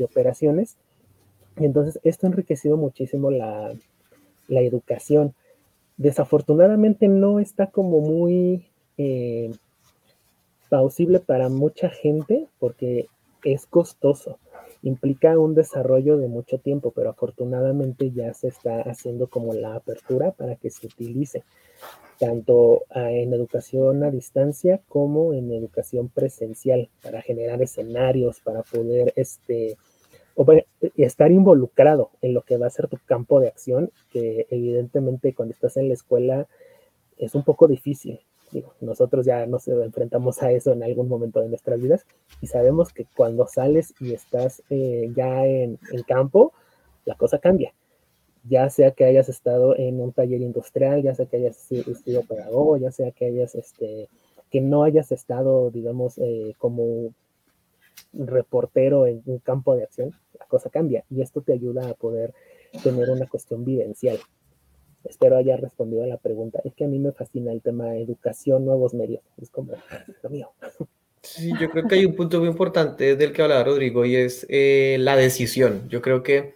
operaciones. 0.02 0.76
Y 1.58 1.64
entonces 1.64 2.00
esto 2.02 2.26
ha 2.26 2.30
enriquecido 2.30 2.76
muchísimo 2.76 3.30
la, 3.30 3.72
educación. 4.48 5.34
Desafortunadamente 5.96 7.08
no 7.08 7.40
está 7.40 7.68
como 7.68 8.00
muy 8.00 8.66
eh, 8.98 9.52
plausible 10.68 11.20
para 11.20 11.48
mucha 11.48 11.88
gente 11.88 12.46
porque 12.58 13.06
es 13.44 13.66
costoso 13.66 14.38
implica 14.82 15.38
un 15.38 15.54
desarrollo 15.54 16.16
de 16.16 16.28
mucho 16.28 16.58
tiempo, 16.58 16.92
pero 16.94 17.10
afortunadamente 17.10 18.10
ya 18.12 18.32
se 18.34 18.48
está 18.48 18.82
haciendo 18.82 19.26
como 19.26 19.52
la 19.52 19.74
apertura 19.74 20.30
para 20.30 20.56
que 20.56 20.70
se 20.70 20.86
utilice 20.86 21.42
tanto 22.18 22.84
ah, 22.90 23.10
en 23.10 23.32
educación 23.32 24.04
a 24.04 24.10
distancia 24.10 24.80
como 24.88 25.34
en 25.34 25.52
educación 25.52 26.08
presencial 26.08 26.88
para 27.02 27.22
generar 27.22 27.62
escenarios, 27.62 28.40
para 28.40 28.62
poder 28.62 29.12
este, 29.16 29.76
estar 30.96 31.30
involucrado 31.30 32.10
en 32.22 32.34
lo 32.34 32.42
que 32.42 32.56
va 32.56 32.66
a 32.66 32.70
ser 32.70 32.88
tu 32.88 32.98
campo 33.04 33.40
de 33.40 33.48
acción, 33.48 33.90
que 34.10 34.46
evidentemente 34.50 35.34
cuando 35.34 35.52
estás 35.52 35.76
en 35.76 35.88
la 35.88 35.94
escuela 35.94 36.46
es 37.18 37.34
un 37.34 37.44
poco 37.44 37.66
difícil 37.66 38.20
nosotros 38.80 39.26
ya 39.26 39.46
nos 39.46 39.66
enfrentamos 39.68 40.42
a 40.42 40.50
eso 40.52 40.72
en 40.72 40.82
algún 40.82 41.08
momento 41.08 41.40
de 41.40 41.48
nuestras 41.48 41.80
vidas 41.80 42.06
y 42.40 42.46
sabemos 42.46 42.92
que 42.92 43.06
cuando 43.16 43.46
sales 43.46 43.94
y 44.00 44.12
estás 44.12 44.62
eh, 44.70 45.10
ya 45.14 45.44
en, 45.46 45.78
campo, 46.06 46.52
la 47.04 47.16
cosa 47.16 47.38
cambia. 47.38 47.72
Ya 48.48 48.68
sea 48.70 48.92
que 48.92 49.04
hayas 49.04 49.28
estado 49.28 49.76
en 49.76 50.00
un 50.00 50.12
taller 50.12 50.40
industrial, 50.40 51.02
ya 51.02 51.14
sea 51.14 51.26
que 51.26 51.36
hayas 51.36 51.56
sido 51.56 52.22
pedagogo, 52.22 52.76
ya 52.76 52.90
sea 52.90 53.10
que 53.10 53.26
hayas, 53.26 53.54
este, 53.54 54.08
que 54.50 54.60
no 54.60 54.84
hayas 54.84 55.12
estado, 55.12 55.70
digamos, 55.70 56.18
eh, 56.18 56.54
como 56.58 57.12
reportero 58.12 59.06
en 59.06 59.22
un 59.26 59.38
campo 59.38 59.74
de 59.74 59.84
acción, 59.84 60.14
la 60.38 60.46
cosa 60.46 60.70
cambia 60.70 61.04
y 61.10 61.22
esto 61.22 61.40
te 61.40 61.52
ayuda 61.52 61.88
a 61.88 61.94
poder 61.94 62.34
tener 62.82 63.10
una 63.10 63.26
cuestión 63.26 63.64
vivencial. 63.64 64.18
Espero 65.04 65.36
haya 65.36 65.56
respondido 65.56 66.02
a 66.02 66.06
la 66.06 66.16
pregunta. 66.16 66.60
Es 66.64 66.74
que 66.74 66.84
a 66.84 66.88
mí 66.88 66.98
me 66.98 67.12
fascina 67.12 67.52
el 67.52 67.62
tema 67.62 67.86
de 67.86 68.02
educación, 68.02 68.64
nuevos 68.64 68.92
medios. 68.92 69.22
Es 69.40 69.50
como 69.50 69.72
lo 70.22 70.30
mío. 70.30 70.50
Sí, 71.22 71.52
yo 71.60 71.70
creo 71.70 71.86
que 71.86 71.96
hay 71.96 72.04
un 72.04 72.14
punto 72.14 72.38
muy 72.38 72.48
importante 72.48 73.16
del 73.16 73.32
que 73.32 73.42
hablaba 73.42 73.64
Rodrigo 73.64 74.04
y 74.04 74.16
es 74.16 74.46
eh, 74.48 74.96
la 75.00 75.16
decisión. 75.16 75.88
Yo 75.88 76.02
creo 76.02 76.22
que 76.22 76.54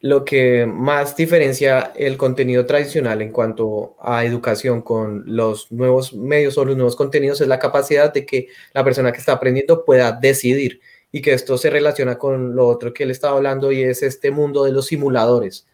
lo 0.00 0.24
que 0.24 0.66
más 0.66 1.16
diferencia 1.16 1.92
el 1.96 2.16
contenido 2.16 2.66
tradicional 2.66 3.20
en 3.20 3.32
cuanto 3.32 3.96
a 4.00 4.24
educación 4.24 4.82
con 4.82 5.24
los 5.26 5.70
nuevos 5.72 6.12
medios 6.12 6.56
o 6.56 6.64
los 6.64 6.76
nuevos 6.76 6.96
contenidos 6.96 7.40
es 7.40 7.48
la 7.48 7.58
capacidad 7.58 8.12
de 8.12 8.24
que 8.24 8.48
la 8.74 8.84
persona 8.84 9.12
que 9.12 9.18
está 9.18 9.32
aprendiendo 9.32 9.84
pueda 9.84 10.12
decidir 10.12 10.80
y 11.10 11.20
que 11.20 11.32
esto 11.32 11.58
se 11.58 11.70
relaciona 11.70 12.18
con 12.18 12.54
lo 12.54 12.68
otro 12.68 12.94
que 12.94 13.02
él 13.04 13.10
estaba 13.10 13.36
hablando 13.36 13.72
y 13.72 13.82
es 13.82 14.02
este 14.02 14.30
mundo 14.30 14.64
de 14.64 14.72
los 14.72 14.86
simuladores 14.86 15.66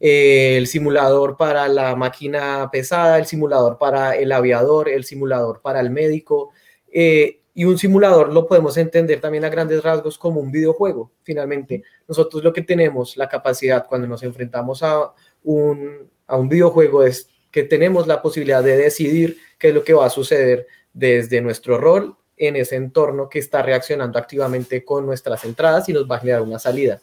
el 0.00 0.66
simulador 0.66 1.36
para 1.36 1.68
la 1.68 1.96
máquina 1.96 2.68
pesada, 2.70 3.18
el 3.18 3.26
simulador 3.26 3.78
para 3.78 4.16
el 4.16 4.30
aviador, 4.32 4.88
el 4.88 5.04
simulador 5.04 5.60
para 5.60 5.80
el 5.80 5.90
médico. 5.90 6.52
Eh, 6.92 7.37
y 7.58 7.64
un 7.64 7.76
simulador 7.76 8.32
lo 8.32 8.46
podemos 8.46 8.76
entender 8.76 9.20
también 9.20 9.44
a 9.44 9.48
grandes 9.48 9.82
rasgos 9.82 10.16
como 10.16 10.38
un 10.38 10.52
videojuego. 10.52 11.10
Finalmente, 11.24 11.82
nosotros 12.06 12.44
lo 12.44 12.52
que 12.52 12.62
tenemos 12.62 13.16
la 13.16 13.28
capacidad 13.28 13.84
cuando 13.84 14.06
nos 14.06 14.22
enfrentamos 14.22 14.84
a 14.84 15.12
un, 15.42 16.08
a 16.28 16.36
un 16.36 16.48
videojuego 16.48 17.02
es 17.02 17.28
que 17.50 17.64
tenemos 17.64 18.06
la 18.06 18.22
posibilidad 18.22 18.62
de 18.62 18.76
decidir 18.76 19.38
qué 19.58 19.70
es 19.70 19.74
lo 19.74 19.82
que 19.82 19.92
va 19.92 20.06
a 20.06 20.10
suceder 20.10 20.68
desde 20.92 21.40
nuestro 21.40 21.78
rol 21.78 22.14
en 22.36 22.54
ese 22.54 22.76
entorno 22.76 23.28
que 23.28 23.40
está 23.40 23.60
reaccionando 23.60 24.20
activamente 24.20 24.84
con 24.84 25.04
nuestras 25.04 25.44
entradas 25.44 25.88
y 25.88 25.92
nos 25.92 26.08
va 26.08 26.14
a 26.14 26.20
generar 26.20 26.42
una 26.42 26.60
salida. 26.60 27.00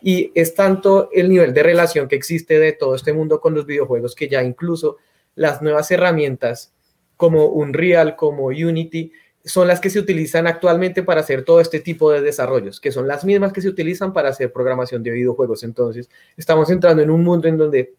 Y 0.00 0.32
es 0.34 0.54
tanto 0.54 1.10
el 1.12 1.28
nivel 1.28 1.52
de 1.52 1.62
relación 1.62 2.08
que 2.08 2.16
existe 2.16 2.58
de 2.58 2.72
todo 2.72 2.94
este 2.94 3.12
mundo 3.12 3.42
con 3.42 3.54
los 3.54 3.66
videojuegos 3.66 4.14
que 4.14 4.26
ya 4.26 4.42
incluso 4.42 4.96
las 5.34 5.60
nuevas 5.60 5.90
herramientas 5.90 6.72
como 7.18 7.46
Unreal, 7.48 8.16
como 8.16 8.46
Unity, 8.46 9.12
son 9.44 9.68
las 9.68 9.80
que 9.80 9.90
se 9.90 9.98
utilizan 9.98 10.46
actualmente 10.46 11.02
para 11.02 11.20
hacer 11.20 11.44
todo 11.44 11.60
este 11.60 11.80
tipo 11.80 12.10
de 12.10 12.20
desarrollos, 12.20 12.80
que 12.80 12.92
son 12.92 13.08
las 13.08 13.24
mismas 13.24 13.52
que 13.52 13.62
se 13.62 13.68
utilizan 13.68 14.12
para 14.12 14.30
hacer 14.30 14.52
programación 14.52 15.02
de 15.02 15.10
videojuegos. 15.10 15.62
Entonces, 15.62 16.10
estamos 16.36 16.70
entrando 16.70 17.02
en 17.02 17.10
un 17.10 17.24
mundo 17.24 17.48
en 17.48 17.56
donde 17.56 17.94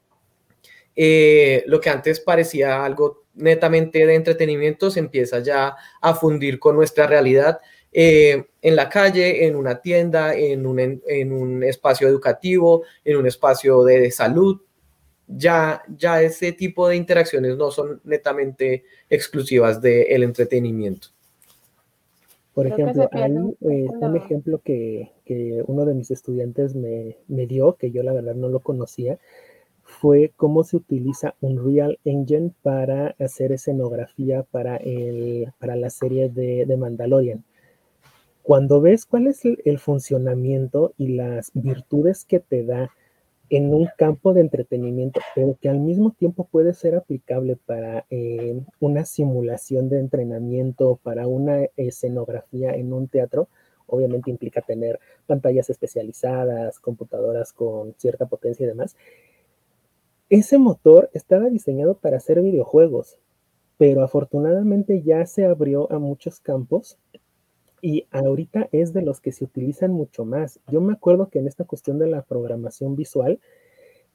eh, 0.96 1.64
lo 1.68 1.80
que 1.80 1.90
antes 1.90 2.20
parecía 2.20 2.84
algo 2.84 3.24
netamente 3.36 4.06
de 4.06 4.16
entretenimiento 4.16 4.92
se 4.92 5.00
empieza 5.00 5.40
ya 5.40 5.76
a 6.02 6.14
fundir 6.14 6.60
con 6.60 6.76
nuestra 6.76 7.08
realidad 7.08 7.60
eh, 7.92 8.46
en 8.62 8.76
la 8.76 8.90
calle, 8.90 9.48
en 9.48 9.56
una 9.56 9.82
tienda, 9.82 10.36
en 10.36 10.66
un, 10.66 11.02
en 11.08 11.32
un 11.32 11.64
espacio 11.64 12.08
educativo, 12.08 12.84
en 13.04 13.18
un 13.18 13.26
espacio 13.28 13.84
de 13.84 14.12
salud. 14.12 14.62
ya, 15.28 15.84
ya 15.96 16.22
ese 16.22 16.52
tipo 16.54 16.88
de 16.88 16.96
interacciones 16.96 17.56
no 17.56 17.72
son 17.72 18.02
netamente 18.04 18.84
exclusivas 19.10 19.82
del 19.82 20.24
entretenimiento. 20.24 21.10
Por 22.54 22.68
ejemplo, 22.68 23.08
hay 23.12 23.32
eh, 23.62 23.88
un 23.90 24.16
ejemplo 24.18 24.60
que, 24.64 25.12
uno 25.68 25.86
de 25.86 25.94
mis 25.94 26.12
estudiantes 26.12 26.76
me, 26.76 27.18
me, 27.28 27.48
dio, 27.48 27.76
que 27.76 27.92
yo 27.92 28.04
la 28.04 28.14
verdad 28.14 28.36
no 28.36 28.50
lo 28.50 28.60
conocía, 28.60 29.20
fue 29.84 30.32
cómo 30.36 30.64
se 30.64 30.78
utiliza 30.78 31.36
un 31.42 31.64
Real 31.66 32.00
Engine 32.06 32.52
para 32.62 33.16
hacer 33.20 33.52
escenografía 33.52 34.44
para, 34.44 34.78
el, 34.78 35.52
para 35.60 35.76
la 35.76 35.90
serie 35.90 36.30
de, 36.30 36.66
de 36.66 36.78
Mandalorian. 36.78 37.44
Cuando 38.44 38.82
ves 38.82 39.06
cuál 39.06 39.28
es 39.28 39.42
el, 39.46 39.80
funcionamiento 39.80 40.94
y 40.98 41.10
las 41.10 41.52
virtudes 41.54 42.26
que 42.26 42.40
te 42.40 42.64
da 42.64 42.90
en 43.50 43.74
un 43.74 43.90
campo 43.98 44.34
de 44.34 44.42
entretenimiento, 44.42 45.20
pero 45.36 45.58
que 45.60 45.70
al 45.70 45.80
mismo 45.80 46.12
tiempo 46.12 46.46
puede 46.46 46.74
ser 46.74 46.96
aplicable 46.96 47.56
para 47.56 48.06
eh, 48.10 48.62
una 48.80 49.06
simulación 49.06 49.90
de 49.90 50.00
entrenamiento, 50.00 51.00
para 51.02 51.28
una 51.28 51.66
escenografía 51.76 52.72
en 52.76 52.94
un 52.94 53.08
teatro, 53.08 53.48
obviamente 53.88 54.30
implica 54.30 54.62
tener 54.62 55.00
pantallas 55.26 55.70
especializadas, 55.70 56.80
computadoras 56.80 57.52
con 57.54 57.96
cierta 57.98 58.28
potencia 58.28 58.64
y 58.64 58.68
demás. 58.68 58.96
Ese 60.30 60.60
motor 60.60 61.10
estaba 61.14 61.50
diseñado 61.50 61.96
para 61.96 62.18
hacer 62.18 62.42
videojuegos, 62.42 63.18
pero 63.78 64.04
afortunadamente 64.04 65.02
ya 65.02 65.26
se 65.26 65.46
abrió 65.46 65.92
a 65.92 65.98
muchos 65.98 66.40
campos 66.40 67.00
y 67.82 68.08
ahorita 68.12 68.70
es 68.72 68.94
de 68.94 69.02
los 69.02 69.22
que 69.22 69.32
se 69.32 69.44
utilizan 69.44 69.92
mucho 69.92 70.26
más. 70.26 70.60
Yo 70.68 70.82
me 70.82 70.94
acuerdo 70.94 71.30
que 71.30 71.40
en 71.40 71.48
esta 71.48 71.64
cuestión 71.64 72.00
de 72.00 72.08
la 72.08 72.22
programación 72.22 72.96
visual, 72.96 73.40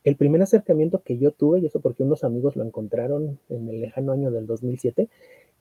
el 0.04 0.16
primer 0.16 0.42
acercamiento 0.42 1.02
que 1.02 1.18
yo 1.18 1.32
tuve, 1.32 1.60
y 1.60 1.66
eso 1.66 1.80
porque 1.80 2.02
unos 2.02 2.24
amigos 2.24 2.56
lo 2.56 2.64
encontraron 2.64 3.38
en 3.48 3.68
el 3.68 3.80
lejano 3.80 4.12
año 4.12 4.30
del 4.30 4.46
2007, 4.46 5.08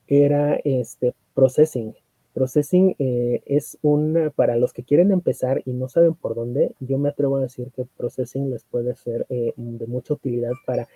era 0.08 0.56
este 0.64 1.14
processing. 1.34 1.96
Processing 2.34 2.96
eh, 3.00 3.42
es 3.46 3.78
una, 3.82 4.32
para 4.32 4.58
los 4.58 4.74
que 4.74 4.84
quieren 4.84 5.12
empezar 5.12 5.62
y 5.66 5.74
no 5.74 5.88
saben 5.88 6.16
por 6.16 6.36
dónde, 6.36 6.74
yo 6.80 6.98
me 6.98 7.10
atrevo 7.10 7.38
a 7.38 7.42
decir 7.42 7.72
que 7.72 7.86
processing 7.86 8.50
les 8.50 8.64
puede 8.64 8.96
ser 8.96 9.26
eh, 9.30 9.54
de 9.56 9.88
mucha 9.88 10.16
utilidad 10.16 10.54
para 10.66 10.88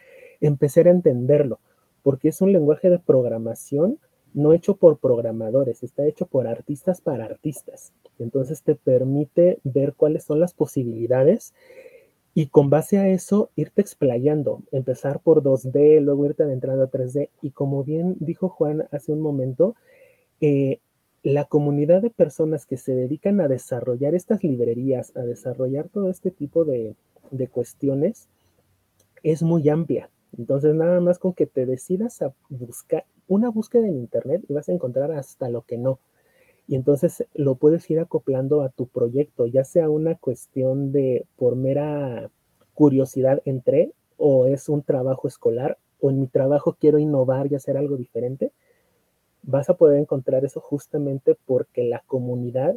empezar 0.42 0.88
a 0.88 0.92
entenderlo, 0.92 1.60
porque 2.04 2.30
es 2.30 2.42
un 2.42 2.52
lenguaje 2.52 2.90
de 2.90 3.00
programación 3.00 4.00
no 4.38 4.54
hecho 4.54 4.76
por 4.76 5.00
programadores, 5.00 5.82
está 5.82 6.06
hecho 6.06 6.28
por 6.28 6.48
artistas 6.48 7.02
para 7.02 7.26
artistas. 7.26 7.92
Entonces 8.20 8.62
te 8.62 8.76
permite 8.76 9.60
ver 9.64 9.94
cuáles 9.96 10.24
son 10.24 10.40
las 10.40 10.54
posibilidades 10.54 11.54
y 12.36 12.50
con 12.50 12.70
base 12.70 13.00
a 13.00 13.08
eso 13.10 13.50
irte 13.56 13.82
explayando, 13.82 14.62
empezar 14.72 15.22
por 15.22 15.42
2D, 15.42 16.02
luego 16.02 16.28
irte 16.28 16.44
adentrando 16.44 16.84
a 16.84 16.92
3D. 16.92 17.30
Y 17.42 17.50
como 17.50 17.84
bien 17.84 18.16
dijo 18.20 18.48
Juan 18.48 18.88
hace 18.92 19.12
un 19.12 19.22
momento, 19.22 19.76
eh, 20.40 20.82
la 21.24 21.46
comunidad 21.46 22.04
de 22.04 22.12
personas 22.12 22.68
que 22.68 22.78
se 22.78 22.94
dedican 22.94 23.42
a 23.42 23.48
desarrollar 23.48 24.14
estas 24.14 24.44
librerías, 24.44 25.18
a 25.18 25.22
desarrollar 25.22 25.90
todo 25.90 26.12
este 26.12 26.30
tipo 26.30 26.64
de, 26.64 26.96
cuestiones, 27.52 28.30
es 29.24 29.42
muy 29.42 29.68
amplia. 29.68 30.12
Entonces, 30.38 30.74
nada 30.74 31.00
más 31.00 31.20
con 31.20 31.34
que 31.34 31.46
te 31.46 31.66
decidas 31.66 32.22
a 32.22 32.34
buscar 32.50 33.06
una 33.28 33.50
búsqueda 33.50 33.88
en 33.88 33.98
Internet 33.98 34.44
y 34.48 34.54
vas 34.54 34.70
a 34.70 34.74
encontrar 34.74 35.12
hasta 35.12 35.50
lo 35.50 35.62
que 35.64 35.78
no. 35.78 36.00
Y 36.68 36.76
entonces 36.76 37.26
lo 37.34 37.56
puedes 37.56 37.90
ir 37.90 38.00
acoplando 38.00 38.62
a 38.62 38.70
tu 38.70 38.88
proyecto, 38.88 39.46
ya 39.46 39.64
sea 39.64 39.90
una 39.90 40.16
cuestión 40.16 40.92
de 40.92 41.26
por 41.38 41.56
mera 41.56 42.30
curiosidad 42.74 43.42
entre 43.46 43.94
o 44.18 44.48
es 44.48 44.68
un 44.68 44.82
trabajo 44.84 45.28
escolar 45.28 45.78
o 46.00 46.10
en 46.10 46.20
mi 46.20 46.28
trabajo 46.28 46.76
quiero 46.80 47.00
innovar 47.00 47.52
y 47.52 47.56
hacer 47.56 47.78
algo 47.78 47.96
diferente 47.98 48.52
vas 49.48 49.70
a 49.70 49.78
poder 49.78 50.00
encontrar 50.00 50.46
eso 50.46 50.60
justamente 50.60 51.36
porque 51.46 51.84
la 51.84 52.04
comunidad 52.06 52.76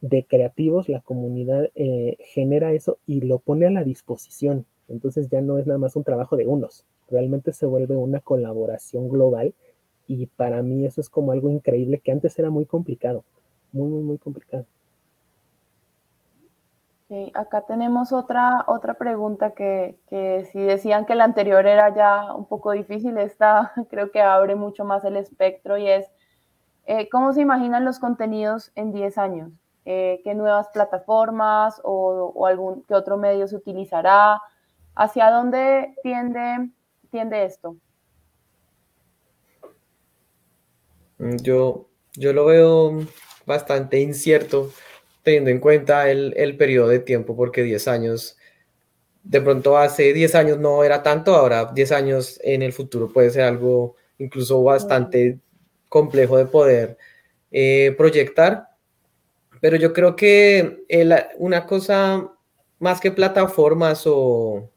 de 0.00 0.24
creativos, 0.24 0.88
la 0.88 1.00
comunidad 1.00 1.70
eh, 1.76 2.18
genera 2.20 2.72
eso 2.72 2.98
y 3.06 3.22
lo 3.22 3.38
pone 3.38 3.66
a 3.66 3.70
la 3.70 3.84
disposición. 3.84 4.66
Entonces 4.88 5.28
ya 5.28 5.40
no 5.40 5.58
es 5.58 5.66
nada 5.66 5.78
más 5.78 5.96
un 5.96 6.04
trabajo 6.04 6.36
de 6.36 6.46
unos, 6.46 6.84
realmente 7.08 7.52
se 7.52 7.66
vuelve 7.66 7.96
una 7.96 8.20
colaboración 8.20 9.08
global 9.08 9.54
y 10.06 10.26
para 10.26 10.62
mí 10.62 10.84
eso 10.84 11.00
es 11.00 11.08
como 11.08 11.32
algo 11.32 11.50
increíble 11.50 12.00
que 12.00 12.12
antes 12.12 12.38
era 12.38 12.50
muy 12.50 12.66
complicado, 12.66 13.24
muy, 13.72 13.88
muy, 13.88 14.02
muy 14.02 14.18
complicado 14.18 14.66
acá 17.34 17.62
tenemos 17.62 18.12
otra, 18.12 18.64
otra 18.66 18.94
pregunta 18.94 19.52
que, 19.52 19.98
si 20.52 20.60
decían 20.60 21.06
que 21.06 21.14
la 21.14 21.24
anterior 21.24 21.66
era 21.66 21.94
ya 21.94 22.34
un 22.34 22.46
poco 22.46 22.72
difícil, 22.72 23.18
esta 23.18 23.72
creo 23.90 24.10
que 24.10 24.20
abre 24.20 24.54
mucho 24.54 24.84
más 24.84 25.04
el 25.04 25.16
espectro 25.16 25.76
y 25.76 25.88
es, 25.88 26.06
eh, 26.86 27.08
¿cómo 27.08 27.32
se 27.32 27.42
imaginan 27.42 27.84
los 27.84 27.98
contenidos 27.98 28.72
en 28.74 28.92
10 28.92 29.18
años? 29.18 29.52
Eh, 29.86 30.20
¿Qué 30.24 30.34
nuevas 30.34 30.68
plataformas 30.68 31.80
o, 31.84 32.46
algún 32.46 32.82
qué 32.84 32.94
otro 32.94 33.18
medio 33.18 33.46
se 33.46 33.56
utilizará? 33.56 34.40
¿Hacia 34.96 35.30
dónde 35.30 35.94
tiende, 36.02 36.70
tiende 37.10 37.44
esto? 37.44 37.76
Mm, 41.18 41.36
yo, 41.42 41.88
yo 42.14 42.32
lo 42.32 42.46
veo 42.46 43.06
bastante 43.46 44.00
incierto 44.00 44.70
teniendo 45.22 45.50
en 45.50 45.58
cuenta 45.58 46.10
el, 46.10 46.34
el 46.36 46.56
periodo 46.56 46.88
de 46.88 46.98
tiempo, 47.00 47.36
porque 47.36 47.62
10 47.62 47.88
años, 47.88 48.36
de 49.22 49.40
pronto 49.40 49.78
hace 49.78 50.12
10 50.12 50.34
años 50.34 50.58
no 50.58 50.84
era 50.84 51.02
tanto, 51.02 51.34
ahora 51.34 51.72
10 51.74 51.92
años 51.92 52.38
en 52.44 52.62
el 52.62 52.72
futuro 52.72 53.12
puede 53.12 53.30
ser 53.30 53.42
algo 53.42 53.96
incluso 54.18 54.62
bastante 54.62 55.40
complejo 55.88 56.36
de 56.36 56.46
poder 56.46 56.98
eh, 57.50 57.94
proyectar. 57.96 58.68
Pero 59.60 59.76
yo 59.76 59.92
creo 59.92 60.14
que 60.14 60.84
una 61.38 61.66
cosa 61.66 62.30
más 62.78 63.00
que 63.00 63.10
plataformas 63.10 64.02
o, 64.06 64.70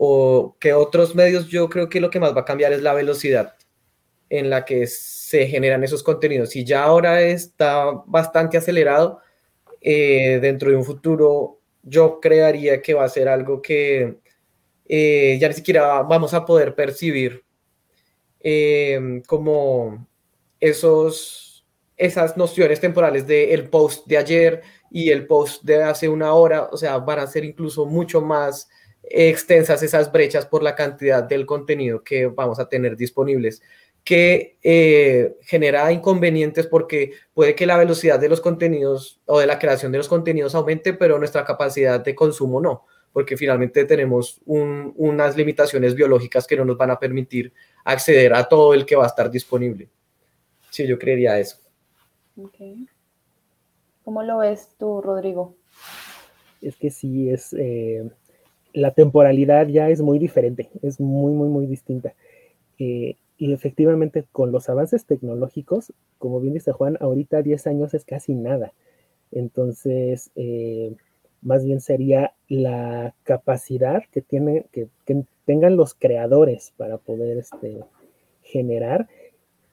o 0.00 0.56
que 0.60 0.72
otros 0.72 1.16
medios, 1.16 1.48
yo 1.48 1.68
creo 1.68 1.88
que 1.88 2.00
lo 2.00 2.08
que 2.08 2.20
más 2.20 2.34
va 2.34 2.42
a 2.42 2.44
cambiar 2.44 2.72
es 2.72 2.82
la 2.82 2.94
velocidad 2.94 3.56
en 4.30 4.48
la 4.48 4.64
que 4.64 4.86
se 4.86 5.46
generan 5.48 5.82
esos 5.82 6.04
contenidos. 6.04 6.54
Y 6.54 6.64
ya 6.64 6.84
ahora 6.84 7.20
está 7.22 7.90
bastante 8.06 8.56
acelerado, 8.56 9.20
eh, 9.80 10.38
dentro 10.40 10.70
de 10.70 10.76
un 10.76 10.84
futuro 10.84 11.60
yo 11.82 12.20
crearía 12.20 12.80
que 12.80 12.94
va 12.94 13.04
a 13.04 13.08
ser 13.08 13.28
algo 13.28 13.60
que 13.60 14.18
eh, 14.86 15.38
ya 15.40 15.48
ni 15.48 15.54
siquiera 15.54 16.02
vamos 16.02 16.32
a 16.34 16.44
poder 16.44 16.74
percibir 16.74 17.44
eh, 18.40 19.22
como 19.26 20.06
esos, 20.60 21.66
esas 21.96 22.36
nociones 22.36 22.80
temporales 22.80 23.26
de 23.26 23.52
el 23.52 23.68
post 23.68 24.06
de 24.06 24.18
ayer 24.18 24.62
y 24.90 25.10
el 25.10 25.26
post 25.26 25.64
de 25.64 25.82
hace 25.82 26.08
una 26.08 26.34
hora, 26.34 26.68
o 26.70 26.76
sea, 26.76 26.98
van 26.98 27.18
a 27.18 27.26
ser 27.26 27.44
incluso 27.44 27.84
mucho 27.84 28.20
más 28.20 28.68
extensas 29.10 29.82
esas 29.82 30.10
brechas 30.12 30.46
por 30.46 30.62
la 30.62 30.74
cantidad 30.74 31.22
del 31.22 31.46
contenido 31.46 32.02
que 32.02 32.26
vamos 32.26 32.58
a 32.58 32.68
tener 32.68 32.96
disponibles 32.96 33.62
que 34.08 34.56
eh, 34.62 35.36
genera 35.42 35.92
inconvenientes 35.92 36.66
porque 36.66 37.12
puede 37.34 37.54
que 37.54 37.66
la 37.66 37.76
velocidad 37.76 38.18
de 38.18 38.30
los 38.30 38.40
contenidos 38.40 39.20
o 39.26 39.38
de 39.38 39.46
la 39.46 39.58
creación 39.58 39.92
de 39.92 39.98
los 39.98 40.08
contenidos 40.08 40.54
aumente, 40.54 40.94
pero 40.94 41.18
nuestra 41.18 41.44
capacidad 41.44 42.00
de 42.00 42.14
consumo 42.14 42.58
no, 42.58 42.86
porque 43.12 43.36
finalmente 43.36 43.84
tenemos 43.84 44.40
unas 44.46 45.36
limitaciones 45.36 45.94
biológicas 45.94 46.46
que 46.46 46.56
no 46.56 46.64
nos 46.64 46.78
van 46.78 46.90
a 46.90 46.98
permitir 46.98 47.52
acceder 47.84 48.32
a 48.32 48.48
todo 48.48 48.72
el 48.72 48.86
que 48.86 48.96
va 48.96 49.04
a 49.04 49.08
estar 49.08 49.30
disponible. 49.30 49.90
Sí, 50.70 50.86
yo 50.86 50.98
creería 50.98 51.38
eso. 51.38 51.58
¿Cómo 54.04 54.22
lo 54.22 54.38
ves 54.38 54.70
tú, 54.78 55.02
Rodrigo? 55.02 55.54
Es 56.62 56.76
que 56.76 56.90
sí, 56.90 57.30
es 57.30 57.52
eh, 57.52 58.08
la 58.72 58.92
temporalidad 58.92 59.68
ya 59.68 59.88
es 59.90 60.00
muy 60.00 60.18
diferente, 60.18 60.70
es 60.82 61.00
muy, 61.00 61.32
muy, 61.32 61.48
muy 61.48 61.66
distinta. 61.66 62.14
Eh, 62.78 63.16
y 63.36 63.52
efectivamente, 63.52 64.24
con 64.32 64.52
los 64.52 64.68
avances 64.68 65.06
tecnológicos, 65.06 65.92
como 66.18 66.40
bien 66.40 66.54
dice 66.54 66.72
Juan, 66.72 66.96
ahorita 67.00 67.42
10 67.42 67.66
años 67.68 67.94
es 67.94 68.04
casi 68.04 68.34
nada. 68.34 68.72
Entonces, 69.30 70.30
eh, 70.34 70.94
más 71.40 71.64
bien 71.64 71.80
sería 71.80 72.34
la 72.48 73.14
capacidad 73.22 74.02
que, 74.10 74.22
tiene, 74.22 74.66
que, 74.72 74.88
tengan 75.44 75.76
los 75.76 75.94
creadores 75.94 76.72
para 76.76 76.98
poder 76.98 77.38
este, 77.38 77.78
generar 78.42 79.08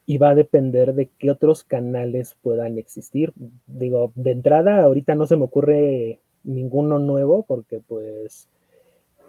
y 0.06 0.20
va 0.20 0.30
a 0.30 0.36
depender 0.36 0.94
de 0.94 1.10
qué 1.18 1.32
otros 1.32 1.64
canales 1.64 2.36
puedan 2.42 2.78
existir. 2.78 3.34
Digo, 3.66 4.12
de 4.16 4.32
entrada, 4.32 4.84
ahorita 4.84 5.16
no 5.16 5.26
se 5.26 5.38
me 5.38 5.46
ocurre 5.46 6.20
ninguno 6.44 7.00
nuevo 7.00 7.44
porque 7.48 7.80
pues 7.80 8.48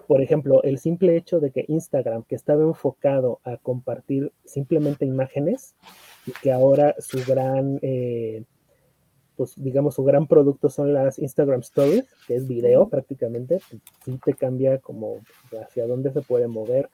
por 0.06 0.22
ejemplo, 0.22 0.62
el 0.62 0.78
simple 0.78 1.16
hecho 1.16 1.40
de 1.40 1.50
que 1.50 1.64
Instagram, 1.68 2.24
que 2.24 2.34
estaba 2.34 2.62
enfocado 2.62 3.40
a 3.44 3.56
compartir 3.56 4.32
simplemente 4.44 5.04
imágenes, 5.04 5.74
y 6.26 6.32
que 6.42 6.52
ahora 6.52 6.94
su 6.98 7.18
gran, 7.26 7.78
eh, 7.82 8.44
pues 9.36 9.54
digamos, 9.56 9.94
su 9.94 10.04
gran 10.04 10.26
producto 10.26 10.68
son 10.68 10.92
las 10.92 11.18
Instagram 11.18 11.60
Stories, 11.60 12.06
que 12.26 12.36
es 12.36 12.46
video 12.46 12.88
prácticamente, 12.88 13.60
sí 14.04 14.18
te 14.24 14.34
cambia 14.34 14.78
como 14.78 15.20
hacia 15.60 15.86
dónde 15.86 16.12
se 16.12 16.22
puede 16.22 16.48
mover. 16.48 16.88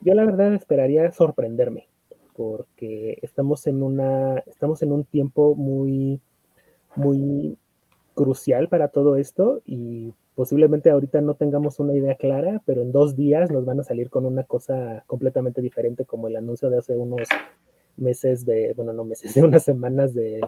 Yo 0.00 0.14
la 0.14 0.24
verdad 0.24 0.54
esperaría 0.54 1.10
sorprenderme, 1.10 1.88
porque 2.36 3.18
estamos 3.22 3.66
en 3.66 3.82
una, 3.82 4.38
estamos 4.46 4.82
en 4.82 4.92
un 4.92 5.04
tiempo 5.04 5.54
muy, 5.56 6.20
muy 6.94 7.58
crucial 8.14 8.68
para 8.68 8.88
todo 8.88 9.16
esto 9.16 9.62
y 9.64 10.12
posiblemente 10.38 10.88
ahorita 10.88 11.20
no 11.20 11.34
tengamos 11.34 11.80
una 11.80 11.94
idea 11.94 12.14
clara, 12.14 12.62
pero 12.64 12.82
en 12.82 12.92
dos 12.92 13.16
días 13.16 13.50
nos 13.50 13.64
van 13.64 13.80
a 13.80 13.82
salir 13.82 14.08
con 14.08 14.24
una 14.24 14.44
cosa 14.44 15.02
completamente 15.08 15.60
diferente 15.60 16.04
como 16.04 16.28
el 16.28 16.36
anuncio 16.36 16.70
de 16.70 16.78
hace 16.78 16.96
unos 16.96 17.26
meses 17.96 18.46
de, 18.46 18.72
bueno, 18.76 18.92
no 18.92 19.02
meses, 19.02 19.34
de 19.34 19.42
unas 19.42 19.64
semanas 19.64 20.14
de, 20.14 20.40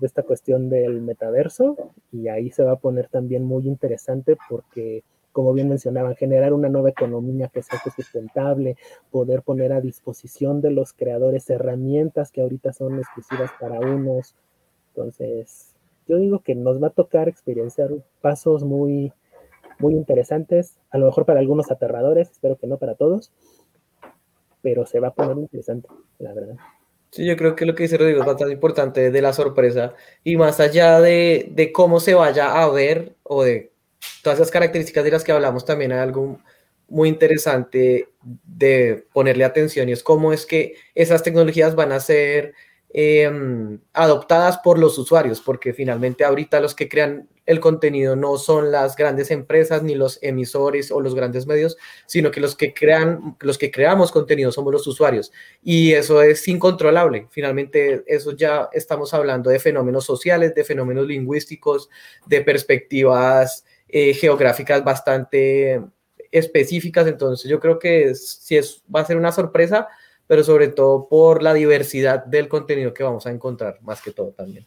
esta 0.00 0.22
cuestión 0.22 0.70
del 0.70 1.02
metaverso 1.02 1.76
y 2.10 2.28
ahí 2.28 2.50
se 2.50 2.64
va 2.64 2.72
a 2.72 2.78
poner 2.78 3.08
también 3.08 3.44
muy 3.44 3.68
interesante 3.68 4.38
porque 4.48 5.04
como 5.32 5.52
bien 5.52 5.68
mencionaban, 5.68 6.16
generar 6.16 6.54
una 6.54 6.70
nueva 6.70 6.88
economía 6.88 7.48
que 7.48 7.60
sea 7.60 7.78
sustentable, 7.94 8.78
poder 9.10 9.42
poner 9.42 9.74
a 9.74 9.82
disposición 9.82 10.62
de 10.62 10.70
los 10.70 10.94
creadores 10.94 11.50
herramientas 11.50 12.32
que 12.32 12.40
ahorita 12.40 12.72
son 12.72 13.00
exclusivas 13.00 13.50
para 13.60 13.80
unos. 13.80 14.34
Entonces, 14.94 15.74
yo 16.08 16.16
digo 16.16 16.38
que 16.38 16.54
nos 16.54 16.82
va 16.82 16.86
a 16.86 16.90
tocar 16.90 17.28
experienciar 17.28 17.90
pasos 18.22 18.64
muy, 18.64 19.12
muy 19.78 19.94
interesantes, 19.94 20.78
a 20.90 20.98
lo 20.98 21.06
mejor 21.06 21.26
para 21.26 21.40
algunos 21.40 21.70
aterradores, 21.70 22.30
espero 22.30 22.56
que 22.56 22.66
no 22.66 22.78
para 22.78 22.94
todos, 22.94 23.32
pero 24.62 24.86
se 24.86 25.00
va 25.00 25.08
a 25.08 25.14
poner 25.14 25.36
interesante, 25.36 25.88
la 26.18 26.32
verdad. 26.32 26.56
Sí, 27.10 27.24
yo 27.24 27.36
creo 27.36 27.54
que 27.54 27.66
lo 27.66 27.74
que 27.74 27.84
dice 27.84 27.96
Rodrigo 27.96 28.20
es 28.20 28.26
bastante 28.26 28.52
importante 28.52 29.10
de 29.10 29.22
la 29.22 29.32
sorpresa 29.32 29.94
y 30.24 30.36
más 30.36 30.60
allá 30.60 31.00
de, 31.00 31.48
de, 31.52 31.72
cómo 31.72 32.00
se 32.00 32.14
vaya 32.14 32.62
a 32.62 32.68
ver 32.68 33.14
o 33.22 33.42
de 33.42 33.72
todas 34.22 34.38
esas 34.38 34.50
características 34.50 35.04
de 35.04 35.12
las 35.12 35.24
que 35.24 35.32
hablamos, 35.32 35.64
también 35.64 35.92
hay 35.92 36.00
algo 36.00 36.38
muy 36.88 37.08
interesante 37.08 38.08
de 38.22 39.06
ponerle 39.12 39.44
atención 39.44 39.88
y 39.88 39.92
es 39.92 40.02
cómo 40.02 40.32
es 40.32 40.46
que 40.46 40.74
esas 40.94 41.22
tecnologías 41.22 41.74
van 41.74 41.92
a 41.92 42.00
ser 42.00 42.54
Em, 42.90 43.80
adoptadas 43.92 44.58
por 44.58 44.78
los 44.78 44.96
usuarios, 44.96 45.40
porque 45.40 45.74
finalmente 45.74 46.24
ahorita 46.24 46.60
los 46.60 46.74
que 46.74 46.88
crean 46.88 47.28
el 47.44 47.60
contenido 47.60 48.16
no 48.16 48.38
son 48.38 48.72
las 48.72 48.96
grandes 48.96 49.30
empresas 49.30 49.82
ni 49.82 49.94
los 49.94 50.18
emisores 50.22 50.90
o 50.90 51.00
los 51.00 51.14
grandes 51.14 51.46
medios, 51.46 51.76
sino 52.06 52.30
que 52.30 52.40
los 52.40 52.56
que 52.56 52.72
crean, 52.72 53.36
los 53.40 53.58
que 53.58 53.70
creamos 53.70 54.12
contenido 54.12 54.50
somos 54.50 54.72
los 54.72 54.86
usuarios. 54.86 55.32
Y 55.62 55.92
eso 55.92 56.22
es 56.22 56.46
incontrolable. 56.48 57.26
Finalmente, 57.30 58.02
eso 58.06 58.32
ya 58.32 58.68
estamos 58.72 59.12
hablando 59.14 59.50
de 59.50 59.58
fenómenos 59.58 60.04
sociales, 60.04 60.54
de 60.54 60.64
fenómenos 60.64 61.06
lingüísticos, 61.06 61.90
de 62.24 62.40
perspectivas 62.40 63.64
eh, 63.88 64.14
geográficas 64.14 64.82
bastante 64.82 65.82
específicas. 66.32 67.06
Entonces, 67.06 67.50
yo 67.50 67.60
creo 67.60 67.78
que 67.78 68.14
si 68.14 68.56
es, 68.56 68.82
va 68.92 69.00
a 69.00 69.06
ser 69.06 69.16
una 69.16 69.32
sorpresa, 69.32 69.88
pero 70.26 70.42
sobre 70.44 70.68
todo 70.68 71.08
por 71.08 71.42
la 71.42 71.54
diversidad 71.54 72.24
del 72.24 72.48
contenido 72.48 72.92
que 72.92 73.04
vamos 73.04 73.26
a 73.26 73.30
encontrar, 73.30 73.78
más 73.82 74.02
que 74.02 74.12
todo 74.12 74.30
también. 74.30 74.66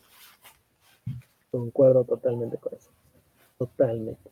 Concuerdo 1.52 2.04
totalmente 2.04 2.58
con 2.58 2.74
eso. 2.76 2.92
Totalmente. 3.58 4.30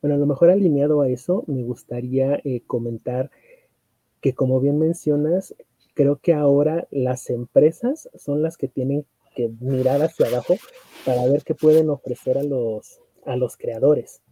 Bueno, 0.00 0.16
a 0.16 0.18
lo 0.18 0.26
mejor 0.26 0.50
alineado 0.50 1.00
a 1.00 1.08
eso, 1.08 1.44
me 1.46 1.62
gustaría 1.62 2.40
eh, 2.44 2.62
comentar 2.66 3.30
que 4.20 4.34
como 4.34 4.60
bien 4.60 4.78
mencionas, 4.78 5.54
creo 5.94 6.16
que 6.16 6.34
ahora 6.34 6.86
las 6.90 7.30
empresas 7.30 8.08
son 8.14 8.42
las 8.42 8.56
que 8.56 8.68
tienen 8.68 9.06
que 9.36 9.48
mirar 9.60 10.02
hacia 10.02 10.26
abajo 10.26 10.56
para 11.04 11.24
ver 11.26 11.44
qué 11.44 11.54
pueden 11.54 11.90
ofrecer 11.90 12.38
a 12.38 12.42
los, 12.42 13.00
a 13.24 13.36
los 13.36 13.56
creadores. 13.56 14.22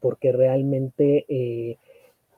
Porque 0.00 0.30
realmente 0.30 1.24
eh, 1.28 1.78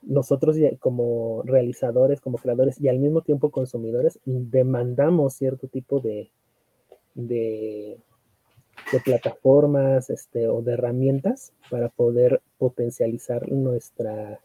nosotros 0.03 0.57
como 0.79 1.43
realizadores, 1.45 2.21
como 2.21 2.39
creadores 2.39 2.81
y 2.81 2.89
al 2.89 2.99
mismo 2.99 3.23
tiempo 3.23 3.51
consumidores, 3.51 4.21
demandamos 4.25 5.35
cierto 5.35 5.67
tipo 5.69 6.01
de, 6.01 6.31
de, 7.15 7.99
plataformas 9.05 10.09
este, 10.11 10.49
o 10.49 10.63
de 10.63 10.75
herramientas 10.75 11.53
para 11.69 11.89
poder 11.89 12.41
potencializar 12.59 13.51
nuestra, 13.51 14.41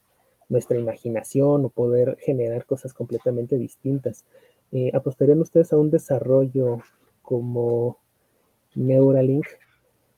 nuestra 0.47 0.79
imaginación 0.79 1.65
o 1.65 1.69
poder 1.69 2.17
generar 2.19 2.65
cosas 2.65 2.93
completamente 2.93 3.57
distintas. 3.57 4.25
Eh, 4.71 4.91
¿Apostarían 4.93 5.41
ustedes 5.41 5.71
a 5.71 5.77
un 5.77 5.91
desarrollo 5.91 6.79
como 7.29 7.99
Neuralink, 8.73 9.45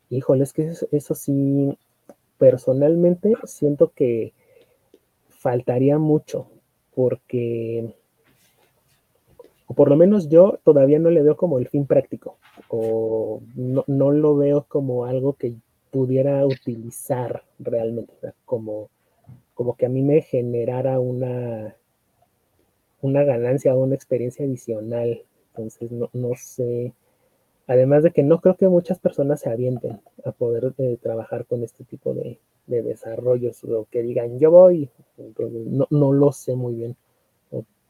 híjole, 0.10 0.44
es 0.44 0.54
que 0.54 0.72
eso, 0.94 1.14
sí, 1.14 1.78
personalmente 2.38 3.34
siento 3.44 3.92
que 3.94 4.32
faltaría 5.28 5.98
mucho, 5.98 6.48
porque, 6.96 7.94
o 9.68 9.74
por 9.74 9.90
lo 9.90 9.98
menos 9.98 10.30
yo 10.30 10.58
todavía 10.64 11.00
no 11.00 11.10
le 11.10 11.22
veo 11.22 11.36
como 11.36 11.60
el 11.60 11.68
fin 11.68 11.86
práctico, 11.86 12.38
o 12.70 13.42
no, 13.56 13.84
no 13.88 14.12
lo 14.12 14.38
veo 14.38 14.64
como 14.70 15.04
algo 15.04 15.34
que 15.34 15.56
pudiera 15.90 16.46
utilizar 16.46 17.44
realmente, 17.60 18.14
como, 18.46 18.90
como 19.54 19.76
que 19.76 19.86
a 19.86 19.90
mí 19.90 20.02
me 20.02 20.22
generara 20.22 21.02
una, 21.02 21.76
una 23.02 23.24
ganancia 23.26 23.76
o 23.76 23.84
una 23.84 23.96
experiencia 23.96 24.46
adicional. 24.46 25.26
Entonces, 25.54 25.92
no, 25.92 26.10
no 26.14 26.32
sé, 26.36 26.94
Además 27.72 28.04
de 28.04 28.12
que 28.12 28.22
no 28.22 28.42
creo 28.42 28.58
que 28.58 28.68
muchas 28.68 29.00
personas 29.00 29.40
se 29.40 29.50
avienten 29.50 30.02
a 30.26 30.34
poder 30.34 30.74
eh, 30.78 30.98
trabajar 31.02 31.46
con 31.46 31.64
este 31.64 31.86
tipo 31.86 32.14
de, 32.14 32.38
desarrollos 32.68 33.64
o 33.64 33.88
que 33.92 34.02
digan 34.02 34.40
yo 34.40 34.52
voy, 34.52 34.90
no, 35.38 35.88
no, 35.90 36.14
lo 36.14 36.32
sé 36.32 36.56
muy 36.56 36.76
bien. 36.76 36.96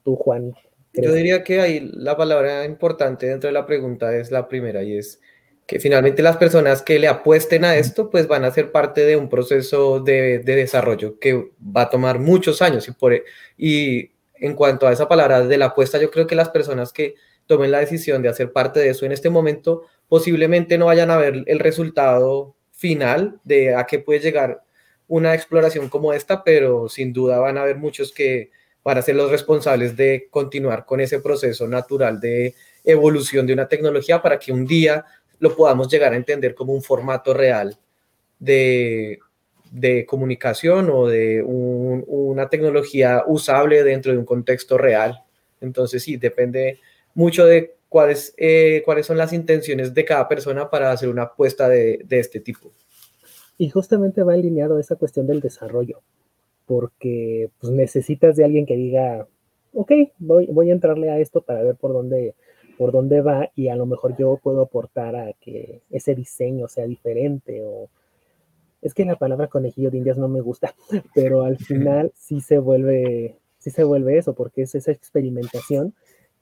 tú, 0.03 0.15
Juan. 0.15 0.53
Yo 0.93 1.13
diría 1.13 1.43
que 1.43 1.61
ahí 1.61 1.91
la 1.93 2.15
palabra 2.15 2.65
importante 2.65 3.27
dentro 3.27 3.47
de 3.47 3.53
la 3.53 3.65
pregunta 3.65 4.15
es 4.15 4.31
la 4.31 4.47
primera 4.47 4.83
y 4.83 4.97
es 4.97 5.19
que 5.65 5.79
finalmente 5.79 6.21
las 6.21 6.37
personas 6.37 6.81
que 6.81 6.99
le 6.99 7.07
apuesten 7.07 7.65
a 7.65 7.75
esto 7.75 8.09
pues 8.09 8.27
van 8.27 8.43
a 8.43 8.51
ser 8.51 8.71
parte 8.71 9.05
de 9.05 9.15
un 9.15 9.29
proceso 9.29 9.99
de, 9.99 10.39
de 10.39 10.55
desarrollo 10.55 11.17
que 11.17 11.51
va 11.59 11.83
a 11.83 11.89
tomar 11.89 12.19
muchos 12.19 12.61
años 12.61 12.87
y, 12.87 12.91
por, 12.91 13.13
y 13.57 14.11
en 14.35 14.55
cuanto 14.55 14.87
a 14.87 14.93
esa 14.93 15.07
palabra 15.07 15.45
de 15.45 15.57
la 15.57 15.67
apuesta 15.67 15.99
yo 15.99 16.11
creo 16.11 16.27
que 16.27 16.35
las 16.35 16.49
personas 16.49 16.91
que 16.93 17.15
tomen 17.47 17.71
la 17.71 17.79
decisión 17.79 18.21
de 18.21 18.29
hacer 18.29 18.51
parte 18.51 18.79
de 18.79 18.89
eso 18.89 19.05
en 19.05 19.11
este 19.11 19.29
momento, 19.29 19.83
posiblemente 20.07 20.77
no 20.77 20.85
vayan 20.87 21.11
a 21.11 21.17
ver 21.17 21.43
el 21.45 21.59
resultado 21.59 22.55
final 22.71 23.39
de 23.43 23.75
a 23.75 23.85
qué 23.85 23.99
puede 23.99 24.19
llegar 24.19 24.63
una 25.07 25.33
exploración 25.33 25.89
como 25.89 26.13
esta, 26.13 26.43
pero 26.43 26.87
sin 26.87 27.13
duda 27.13 27.39
van 27.39 27.57
a 27.57 27.63
haber 27.63 27.77
muchos 27.77 28.11
que 28.13 28.49
van 28.83 28.97
a 28.97 29.01
ser 29.01 29.15
los 29.15 29.29
responsables 29.29 29.95
de 29.95 30.27
continuar 30.29 30.85
con 30.85 31.01
ese 31.01 31.19
proceso 31.19 31.67
natural 31.67 32.19
de 32.19 32.55
evolución 32.83 33.45
de 33.45 33.53
una 33.53 33.67
tecnología 33.67 34.21
para 34.21 34.39
que 34.39 34.51
un 34.51 34.65
día 34.65 35.05
lo 35.39 35.55
podamos 35.55 35.89
llegar 35.89 36.13
a 36.13 36.15
entender 36.15 36.55
como 36.55 36.73
un 36.73 36.81
formato 36.81 37.33
real 37.33 37.77
de, 38.39 39.19
de 39.71 40.05
comunicación 40.05 40.89
o 40.91 41.07
de 41.07 41.43
una 41.43 42.49
tecnología 42.49 43.23
usable 43.27 43.83
dentro 43.83 44.11
de 44.11 44.17
un 44.17 44.25
contexto 44.25 44.77
real. 44.77 45.23
Entonces 45.59 46.03
sí, 46.03 46.17
depende 46.17 46.79
mucho 47.13 47.45
de 47.45 47.75
cuáles, 47.89 48.33
eh, 48.37 48.81
cuáles 48.85 49.05
son 49.05 49.17
las 49.17 49.33
intenciones 49.33 49.93
de 49.93 50.05
cada 50.05 50.27
persona 50.27 50.69
para 50.69 50.91
hacer 50.91 51.09
una 51.09 51.23
apuesta 51.23 51.67
de, 51.67 52.05
este 52.09 52.39
tipo. 52.39 52.71
Y 53.57 53.69
justamente 53.69 54.23
va 54.23 54.33
alineado 54.33 54.79
esa 54.79 54.95
cuestión 54.95 55.27
del 55.27 55.41
desarrollo, 55.41 56.01
porque 56.65 57.49
pues, 57.59 57.71
necesitas 57.73 58.35
de 58.35 58.45
alguien 58.45 58.65
que 58.65 58.75
diga, 58.75 59.27
ok, 59.73 59.91
voy, 60.19 60.47
voy 60.47 60.69
a 60.69 60.73
entrarle 60.73 61.09
a 61.09 61.19
esto 61.19 61.41
para 61.41 61.63
ver 61.63 61.75
por 61.75 61.93
dónde, 61.93 62.33
por 62.77 62.91
dónde 62.91 63.21
va 63.21 63.51
y 63.55 63.67
a 63.67 63.75
lo 63.75 63.85
mejor 63.85 64.15
yo 64.17 64.39
puedo 64.41 64.61
aportar 64.61 65.15
a 65.15 65.33
que 65.33 65.81
ese 65.91 66.15
diseño 66.15 66.67
sea 66.67 66.87
diferente 66.87 67.61
o 67.61 67.89
es 68.81 68.93
que 68.93 69.05
la 69.05 69.17
palabra 69.17 69.47
conejillo 69.47 69.91
de 69.91 69.97
indias 69.97 70.17
no 70.17 70.27
me 70.27 70.41
gusta, 70.41 70.73
pero 71.13 71.43
al 71.43 71.57
final 71.57 72.11
sí 72.15 72.41
se 72.41 72.57
vuelve, 72.57 73.37
sí 73.59 73.69
se 73.69 73.83
vuelve 73.83 74.17
eso, 74.17 74.33
porque 74.33 74.63
es 74.63 74.75
esa 74.75 74.91
experimentación 74.91 75.93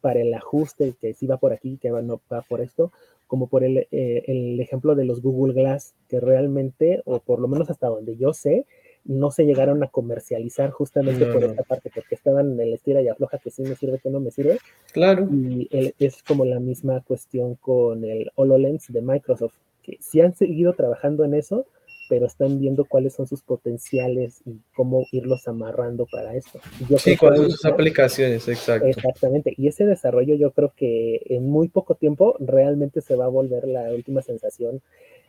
para 0.02 0.22
el 0.22 0.34
ajuste 0.34 0.94
que 1.00 1.14
sí 1.14 1.28
va 1.28 1.38
por 1.38 1.54
aquí, 1.54 1.78
que 1.78 1.92
va, 1.92 2.02
no 2.02 2.22
va 2.32 2.42
por 2.42 2.62
esto, 2.62 2.92
como 3.28 3.48
por 3.48 3.64
el, 3.64 3.88
eh, 3.92 4.24
el, 4.28 4.60
ejemplo 4.60 4.96
de 4.96 5.06
los 5.06 5.22
Google 5.22 5.54
Glass, 5.54 5.94
que 6.08 6.20
realmente, 6.20 7.02
o 7.06 7.20
por 7.20 7.40
lo 7.40 7.48
menos 7.48 7.70
hasta 7.70 7.88
donde 7.88 8.18
yo 8.18 8.34
sé, 8.34 8.66
no 9.06 9.32
se 9.32 9.46
llegaron 9.46 9.84
a 9.84 9.88
comercializar 9.88 10.72
justamente 10.72 11.26
por 11.26 11.44
esta 11.44 11.64
parte, 11.64 11.92
porque 11.94 12.16
estaban 12.16 12.54
en 12.54 12.60
el 12.60 12.74
estira 12.74 13.02
y 13.02 13.08
afloja 13.08 13.38
que 13.38 13.50
sí 13.50 13.62
me 13.64 13.76
sirve, 13.76 14.00
que 14.00 14.10
no 14.10 14.20
me 14.20 14.32
sirve. 14.32 14.60
Claro. 14.92 15.28
Y 15.32 15.70
es 16.00 16.22
como 16.24 16.46
la 16.46 16.60
misma 16.60 17.02
cuestión 17.02 17.56
con 17.56 18.04
el 18.04 18.32
HoloLens 18.36 18.92
de 18.92 19.02
Microsoft, 19.02 19.56
que 19.84 19.98
sí 20.02 20.22
han 20.22 20.36
seguido 20.36 20.74
trabajando 20.74 21.24
en 21.24 21.34
eso, 21.34 21.66
pero 22.10 22.26
están 22.26 22.60
viendo 22.60 22.84
cuáles 22.86 23.14
son 23.14 23.28
sus 23.28 23.44
potenciales 23.44 24.42
y 24.46 24.60
cómo 24.76 25.06
irlos 25.12 25.48
amarrando 25.48 26.08
para 26.12 26.36
esto. 26.36 26.60
sí, 26.98 27.16
cuáles 27.16 27.42
son 27.42 27.52
sus 27.52 27.66
aplicaciones, 27.66 28.48
exacto. 28.48 28.88
Exactamente, 28.88 29.54
y 29.56 29.68
ese 29.68 29.86
desarrollo 29.86 30.36
yo 30.36 30.52
creo 30.52 30.74
que 30.76 31.22
en 31.26 31.46
muy 31.50 31.70
poco 31.70 31.96
tiempo 31.96 32.36
realmente 32.40 33.02
se 33.02 33.16
va 33.16 33.26
a 33.26 33.30
volver 33.30 33.68
la 33.68 33.92
última 33.92 34.22
sensación 34.22 34.82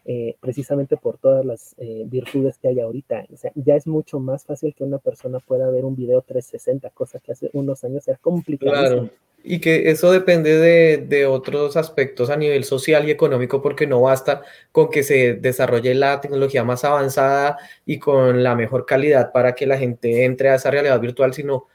eh, 0.06 0.36
precisamente 0.40 0.96
por 0.96 1.18
todas 1.18 1.44
las 1.44 1.74
eh, 1.76 2.04
virtudes 2.06 2.56
que 2.56 2.68
hay 2.68 2.80
ahorita. 2.80 3.26
O 3.32 3.36
sea, 3.36 3.52
ya 3.54 3.76
es 3.76 3.86
mucho 3.86 4.18
más 4.18 4.44
fácil 4.44 4.74
que 4.74 4.82
una 4.82 4.98
persona 4.98 5.40
pueda 5.40 5.70
ver 5.70 5.84
un 5.84 5.94
video 5.94 6.22
360, 6.22 6.88
cosa 6.90 7.18
que 7.20 7.32
hace 7.32 7.50
unos 7.52 7.84
años 7.84 8.08
era 8.08 8.16
complicado. 8.18 8.72
Claro. 8.72 9.10
Y 9.42 9.60
que 9.60 9.90
eso 9.90 10.12
depende 10.12 10.56
de, 10.58 10.98
de, 10.98 11.26
otros 11.26 11.76
aspectos 11.76 12.30
a 12.30 12.36
nivel 12.36 12.64
social 12.64 13.08
y 13.08 13.10
económico, 13.10 13.62
porque 13.62 13.86
no 13.86 14.02
basta 14.02 14.42
con 14.72 14.90
que 14.90 15.02
se 15.02 15.34
desarrolle 15.34 15.94
la 15.94 16.20
tecnología 16.20 16.64
más 16.64 16.84
avanzada 16.84 17.58
y 17.86 17.98
con 17.98 18.42
la 18.42 18.54
mejor 18.54 18.86
calidad 18.86 19.32
para 19.32 19.54
que 19.54 19.66
la 19.66 19.78
gente 19.78 20.24
entre 20.24 20.50
a 20.50 20.56
esa 20.56 20.70
realidad 20.70 21.00
virtual, 21.00 21.32
sino 21.34 21.66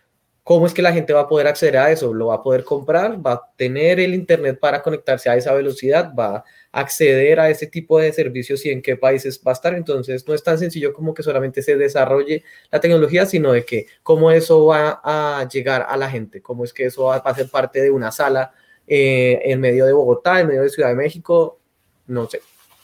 cómo 0.45 0.67
es 0.67 0.75
que 0.75 0.83
la 0.83 0.93
gente 0.93 1.11
va 1.11 1.21
a 1.21 1.27
poder 1.27 1.47
acceder 1.47 1.77
a 1.77 1.91
eso. 1.91 2.13
Lo 2.13 2.27
va 2.27 2.35
a 2.35 2.43
poder 2.43 2.63
comprar, 2.63 3.25
va 3.25 3.33
a 3.33 3.51
tener 3.57 3.99
el 3.99 4.13
Internet 4.13 4.59
para 4.59 4.83
conectarse 4.83 5.29
a 5.29 5.35
esa 5.35 5.53
velocidad, 5.53 6.13
va 6.17 6.37
a 6.37 6.43
acceder 6.75 7.39
a 7.39 7.49
ese 7.49 7.67
tipo 7.67 7.99
de 7.99 8.11
servicios 8.11 8.65
y 8.65 8.69
en 8.69 8.81
qué 8.81 8.97
países 8.97 9.41
va 9.45 9.51
a 9.51 9.53
estar. 9.53 9.73
Entonces, 9.73 10.27
no 10.27 10.33
es 10.33 10.43
tan 10.43 10.59
sencillo 10.59 10.91
como 10.93 11.13
que 11.13 11.23
solamente 11.23 11.61
se 11.61 11.77
desarrolle 11.77 12.43
la 12.69 12.81
tecnología, 12.81 13.25
sino 13.25 13.53
de 13.53 13.63
que 13.63 13.87
cómo 14.03 14.29
eso 14.29 14.65
va 14.65 14.99
a 15.03 15.47
llegar 15.47 15.85
a 15.87 15.95
la 15.95 16.09
gente, 16.09 16.41
cómo 16.41 16.65
es 16.65 16.73
que 16.73 16.85
eso 16.85 17.05
va 17.05 17.15
a 17.15 17.35
ser 17.35 17.49
parte 17.49 17.81
de 17.81 17.91
una 17.91 18.11
sala 18.11 18.53
eh, 18.85 19.39
en 19.45 19.61
medio 19.61 19.85
de 19.85 19.93
Bogotá, 19.93 20.41
en 20.41 20.47
medio 20.47 20.63
de 20.63 20.69
Ciudad 20.69 20.89
de 20.89 20.95
México. 20.95 21.59
No 22.07 22.29
sé, 22.29 22.41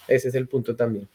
ese 0.08 0.30
es 0.30 0.36
el 0.36 0.48
punto 0.48 0.74
también. 0.76 1.10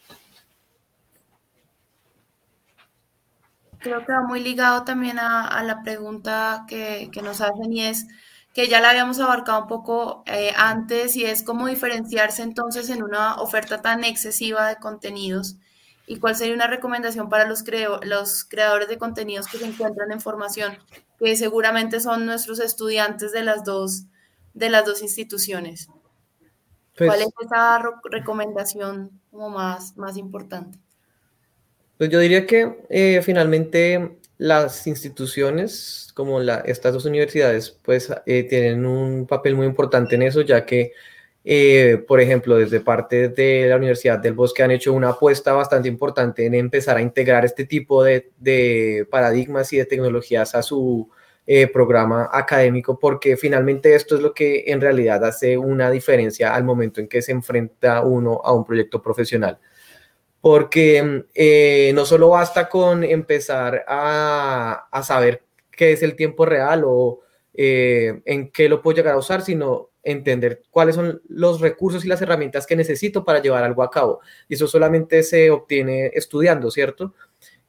creo 3.87 4.05
que 4.05 4.13
va 4.13 4.23
muy 4.23 4.41
ligado 4.41 4.83
también 4.83 5.19
a, 5.21 5.63
la 5.63 5.83
pregunta 5.83 6.65
que, 6.69 7.09
nos 7.23 7.41
hacen 7.41 7.73
y 7.73 7.85
es 7.85 8.07
que 8.57 8.69
ya 8.69 8.81
la 8.81 8.89
habíamos 8.89 9.21
abarcado 9.21 9.61
un 9.61 9.69
poco 9.69 10.25
eh, 10.25 10.51
antes 10.57 11.15
y 11.15 11.27
es 11.27 11.43
cómo 11.43 11.67
diferenciarse 11.67 12.43
entonces 12.43 12.89
en 12.89 13.03
una 13.03 13.35
oferta 13.35 13.83
tan 13.83 14.03
excesiva 14.03 14.67
de 14.67 14.77
contenidos 14.77 15.59
y 16.07 16.21
cuál 16.21 16.37
sería 16.37 16.55
una 16.55 16.67
recomendación 16.67 17.29
para 17.29 17.47
los, 17.47 17.65
los 18.05 18.45
creadores 18.45 18.89
de 18.89 18.97
contenidos 18.97 19.47
que 19.47 19.59
se 19.59 19.67
encuentran 19.67 20.11
en 20.11 20.23
formación, 20.23 20.79
que 21.19 21.37
seguramente 21.37 22.01
son 22.01 22.25
nuestros 22.25 22.59
estudiantes 22.59 23.31
de 23.33 23.43
las 23.43 23.63
dos, 23.63 24.05
de 24.55 24.71
las 24.71 24.87
dos 24.87 25.03
instituciones. 25.03 25.89
Pues 26.97 27.11
¿Cuál 27.11 27.21
es 27.21 27.29
esa 27.45 27.83
recomendación 28.05 29.21
como 29.31 29.51
más, 29.51 29.99
más 29.99 30.17
importante? 30.17 30.79
Pues 31.99 32.09
yo 32.09 32.21
diría 32.21 32.47
que 32.47 32.87
eh, 32.89 33.21
finalmente 33.23 34.19
las 34.39 34.87
instituciones 34.87 36.11
como 36.15 36.41
estas 36.41 36.93
dos 36.93 37.05
universidades 37.05 37.71
pues 37.83 38.13
eh, 38.27 38.45
tienen 38.45 38.87
un 38.87 39.27
papel 39.27 39.55
muy 39.55 39.67
importante 39.67 40.15
en 40.15 40.23
eso, 40.23 40.43
ya 40.43 40.67
que, 40.67 40.93
eh, 41.45 42.05
por 42.07 42.21
ejemplo, 42.21 42.57
desde 42.57 42.81
parte 42.81 43.29
de 43.29 43.67
la 43.69 43.77
Universidad 43.77 44.19
del 44.19 44.35
Bosque 44.35 44.63
han 44.63 44.71
hecho 44.71 44.93
una 44.93 45.11
apuesta 45.11 45.53
bastante 45.53 45.89
importante 45.89 46.47
en 46.47 46.55
empezar 46.55 46.97
a 46.97 47.03
integrar 47.03 47.45
este 47.45 47.65
tipo 47.65 48.03
de, 48.05 48.31
de 48.39 49.07
paradigmas 49.11 49.73
y 49.73 49.79
de 49.79 49.87
tecnologías 49.87 50.55
a 50.55 50.63
su 50.63 51.11
programa 51.73 52.29
académico, 52.33 52.99
porque 52.99 53.37
finalmente 53.37 53.95
esto 53.95 54.17
es 54.17 54.21
lo 54.21 54.35
que 54.35 54.65
en 54.67 54.81
realidad 54.81 55.25
hace 55.25 55.57
una 55.57 55.93
diferencia 55.93 56.53
al 56.53 56.65
momento 56.65 57.01
en 57.01 57.07
que 57.07 57.23
se 57.23 57.31
enfrenta 57.31 58.03
uno 58.03 58.41
a 58.43 58.53
un 58.53 58.65
proyecto 58.65 59.01
profesional 59.01 59.61
porque 60.47 61.25
eh, 61.35 61.91
no 61.93 62.07
solo 62.07 62.29
basta 62.29 62.69
con 62.69 63.03
empezar 63.03 63.85
a, 63.89 64.89
saber 65.03 65.43
qué 65.73 65.91
es 65.91 66.05
el 66.05 66.15
tiempo 66.15 66.47
real 66.47 66.85
o 66.87 67.23
eh, 67.53 68.23
en 68.25 68.53
qué 68.53 68.69
lo 68.69 68.81
puedo 68.81 68.97
llegar 68.97 69.15
a 69.15 69.19
usar, 69.19 69.43
sino 69.43 69.91
entender 70.05 70.63
cuáles 70.71 70.95
son 70.95 71.21
los 71.27 71.61
recursos 71.61 72.05
y 72.05 72.09
las 72.09 72.23
herramientas 72.23 72.65
que 72.65 72.77
necesito 72.77 73.25
para 73.25 73.43
llevar 73.43 73.65
algo 73.65 73.83
a 73.83 73.91
cabo. 73.91 74.21
Y 74.49 74.55
eso 74.55 74.69
solamente 74.69 75.25
se 75.25 75.51
obtiene 75.51 76.13
estudiando, 76.15 76.71
¿cierto? 76.71 77.13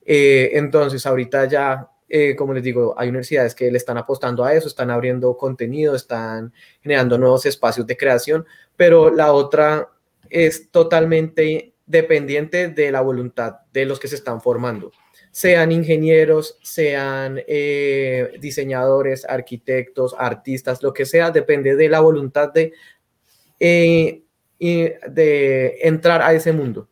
Eh, 0.05 0.51
entonces, 0.53 1.03
ahorita 1.07 1.45
ya, 1.45 1.89
como 2.37 2.53
les 2.53 2.61
digo, 2.61 2.93
hay 2.95 3.09
universidades 3.09 3.55
que 3.55 3.71
le 3.71 3.77
están 3.79 3.97
apostando 3.97 4.45
a 4.45 4.53
eso, 4.53 4.67
están 4.67 4.91
abriendo 4.91 5.35
contenido, 5.35 5.95
están 5.95 6.53
generando 6.83 7.17
nuevos 7.17 7.43
espacios 7.47 7.87
de 7.87 7.97
creación, 7.97 8.45
pero 8.75 9.09
la 9.09 9.33
otra 9.33 9.89
es 10.29 10.69
totalmente 10.69 11.73
dependiente 11.87 12.67
de 12.67 12.91
la 12.91 13.01
voluntad 13.01 13.61
de 13.71 13.85
los 13.85 13.99
que 13.99 14.09
se 14.09 14.15
están 14.15 14.41
formando, 14.41 14.91
sean 15.31 15.71
ingenieros, 15.71 16.57
sean 16.61 17.41
eh, 17.47 18.31
diseñadores, 18.39 19.25
arquitectos, 19.25 20.13
artistas, 20.17 20.83
lo 20.83 20.93
que 20.93 21.05
sea, 21.05 21.31
depende 21.31 21.75
de 21.75 21.89
la 21.89 22.01
voluntad 22.01 22.51
de, 22.51 22.73
eh, 23.59 24.23
de 24.59 25.77
entrar 25.81 26.21
a 26.21 26.33
ese 26.33 26.51
mundo, 26.51 26.89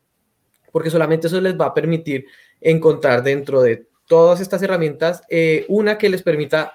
porque 0.72 0.90
solamente 0.90 1.26
eso 1.26 1.40
les 1.40 1.60
va 1.60 1.66
a 1.66 1.74
permitir 1.74 2.26
encontrar 2.60 3.22
dentro 3.22 3.60
de 3.60 3.86
todas 4.06 4.40
estas 4.40 4.62
herramientas 4.62 5.22
eh, 5.28 5.66
una 5.68 5.98
que 5.98 6.08
les 6.08 6.22
permita 6.22 6.72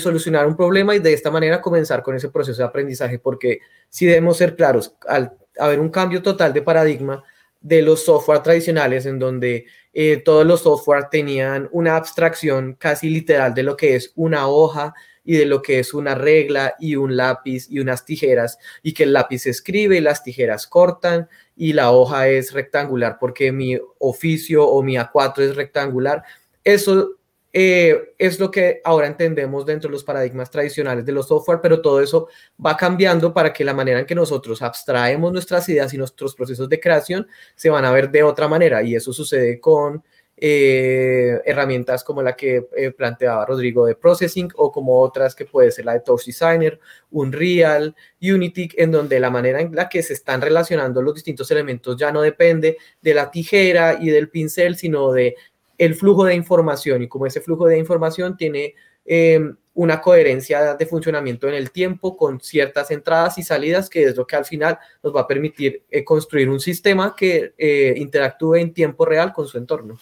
solucionar 0.00 0.48
un 0.48 0.56
problema 0.56 0.96
y 0.96 0.98
de 0.98 1.12
esta 1.12 1.30
manera 1.30 1.60
comenzar 1.60 2.02
con 2.02 2.16
ese 2.16 2.28
proceso 2.28 2.60
de 2.60 2.66
aprendizaje, 2.66 3.20
porque 3.20 3.60
si 3.88 4.04
debemos 4.04 4.36
ser 4.36 4.56
claros, 4.56 4.96
al 5.06 5.38
haber 5.58 5.80
un 5.80 5.90
cambio 5.90 6.22
total 6.22 6.52
de 6.52 6.62
paradigma 6.62 7.22
de 7.60 7.82
los 7.82 8.04
software 8.04 8.42
tradicionales 8.42 9.06
en 9.06 9.18
donde 9.18 9.66
eh, 9.92 10.18
todos 10.18 10.46
los 10.46 10.62
software 10.62 11.08
tenían 11.10 11.68
una 11.72 11.96
abstracción 11.96 12.74
casi 12.74 13.10
literal 13.10 13.54
de 13.54 13.62
lo 13.62 13.76
que 13.76 13.96
es 13.96 14.12
una 14.14 14.48
hoja 14.48 14.94
y 15.24 15.36
de 15.36 15.46
lo 15.46 15.60
que 15.60 15.78
es 15.78 15.92
una 15.92 16.14
regla 16.14 16.74
y 16.78 16.96
un 16.96 17.16
lápiz 17.16 17.66
y 17.68 17.80
unas 17.80 18.04
tijeras 18.04 18.58
y 18.82 18.94
que 18.94 19.02
el 19.02 19.12
lápiz 19.12 19.46
escribe 19.46 19.98
y 19.98 20.00
las 20.00 20.22
tijeras 20.22 20.66
cortan 20.66 21.28
y 21.56 21.74
la 21.74 21.92
hoja 21.92 22.28
es 22.28 22.52
rectangular 22.52 23.18
porque 23.20 23.52
mi 23.52 23.78
oficio 23.98 24.66
o 24.66 24.82
mi 24.82 24.96
A4 24.96 25.40
es 25.40 25.56
rectangular. 25.56 26.22
Eso 26.64 27.19
eh, 27.52 28.14
es 28.16 28.38
lo 28.38 28.50
que 28.50 28.80
ahora 28.84 29.08
entendemos 29.08 29.66
dentro 29.66 29.88
de 29.88 29.92
los 29.92 30.04
paradigmas 30.04 30.50
tradicionales 30.50 31.04
de 31.04 31.12
los 31.12 31.26
software, 31.26 31.60
pero 31.60 31.80
todo 31.80 32.00
eso 32.00 32.28
va 32.64 32.76
cambiando 32.76 33.34
para 33.34 33.52
que 33.52 33.64
la 33.64 33.74
manera 33.74 34.00
en 34.00 34.06
que 34.06 34.14
nosotros 34.14 34.62
abstraemos 34.62 35.32
nuestras 35.32 35.68
ideas 35.68 35.92
y 35.92 35.98
nuestros 35.98 36.34
procesos 36.34 36.68
de 36.68 36.78
creación 36.78 37.26
se 37.56 37.70
van 37.70 37.84
a 37.84 37.90
ver 37.92 38.10
de 38.10 38.22
otra 38.22 38.46
manera. 38.46 38.82
Y 38.82 38.94
eso 38.94 39.12
sucede 39.12 39.58
con 39.58 40.02
eh, 40.42 41.38
herramientas 41.44 42.02
como 42.02 42.22
la 42.22 42.34
que 42.34 42.66
eh, 42.74 42.92
planteaba 42.92 43.44
Rodrigo 43.44 43.84
de 43.84 43.94
Processing 43.94 44.48
o 44.56 44.72
como 44.72 44.98
otras 44.98 45.34
que 45.34 45.44
puede 45.44 45.70
ser 45.70 45.84
la 45.84 45.92
de 45.92 46.00
Touch 46.00 46.24
Designer, 46.24 46.80
Unreal, 47.10 47.94
Unity, 48.22 48.70
en 48.76 48.90
donde 48.90 49.20
la 49.20 49.28
manera 49.28 49.60
en 49.60 49.74
la 49.74 49.90
que 49.90 50.02
se 50.02 50.14
están 50.14 50.40
relacionando 50.40 51.02
los 51.02 51.14
distintos 51.14 51.50
elementos 51.50 51.94
ya 51.98 52.10
no 52.10 52.22
depende 52.22 52.78
de 53.02 53.12
la 53.12 53.30
tijera 53.30 53.98
y 54.00 54.08
del 54.08 54.30
pincel, 54.30 54.76
sino 54.76 55.12
de 55.12 55.36
el 55.80 55.94
flujo 55.94 56.24
de 56.24 56.34
información 56.34 57.02
y 57.02 57.08
como 57.08 57.24
ese 57.24 57.40
flujo 57.40 57.66
de 57.66 57.78
información 57.78 58.36
tiene 58.36 58.74
em, 59.06 59.56
una 59.72 60.02
coherencia 60.02 60.74
de 60.74 60.84
funcionamiento 60.84 61.48
en 61.48 61.54
el 61.54 61.70
tiempo 61.70 62.18
con 62.18 62.38
ciertas 62.38 62.90
entradas 62.90 63.38
y 63.38 63.42
salidas, 63.42 63.88
que 63.88 64.04
es 64.04 64.14
lo 64.14 64.26
que 64.26 64.36
al 64.36 64.44
final 64.44 64.78
nos 65.02 65.16
va 65.16 65.22
a 65.22 65.26
permitir 65.26 65.82
eh, 65.90 66.04
construir 66.04 66.50
un 66.50 66.60
sistema 66.60 67.16
que 67.16 67.54
eh, 67.56 67.94
interactúe 67.96 68.56
en 68.56 68.74
tiempo 68.74 69.06
real 69.06 69.32
con 69.32 69.46
su 69.46 69.56
entorno. 69.56 69.98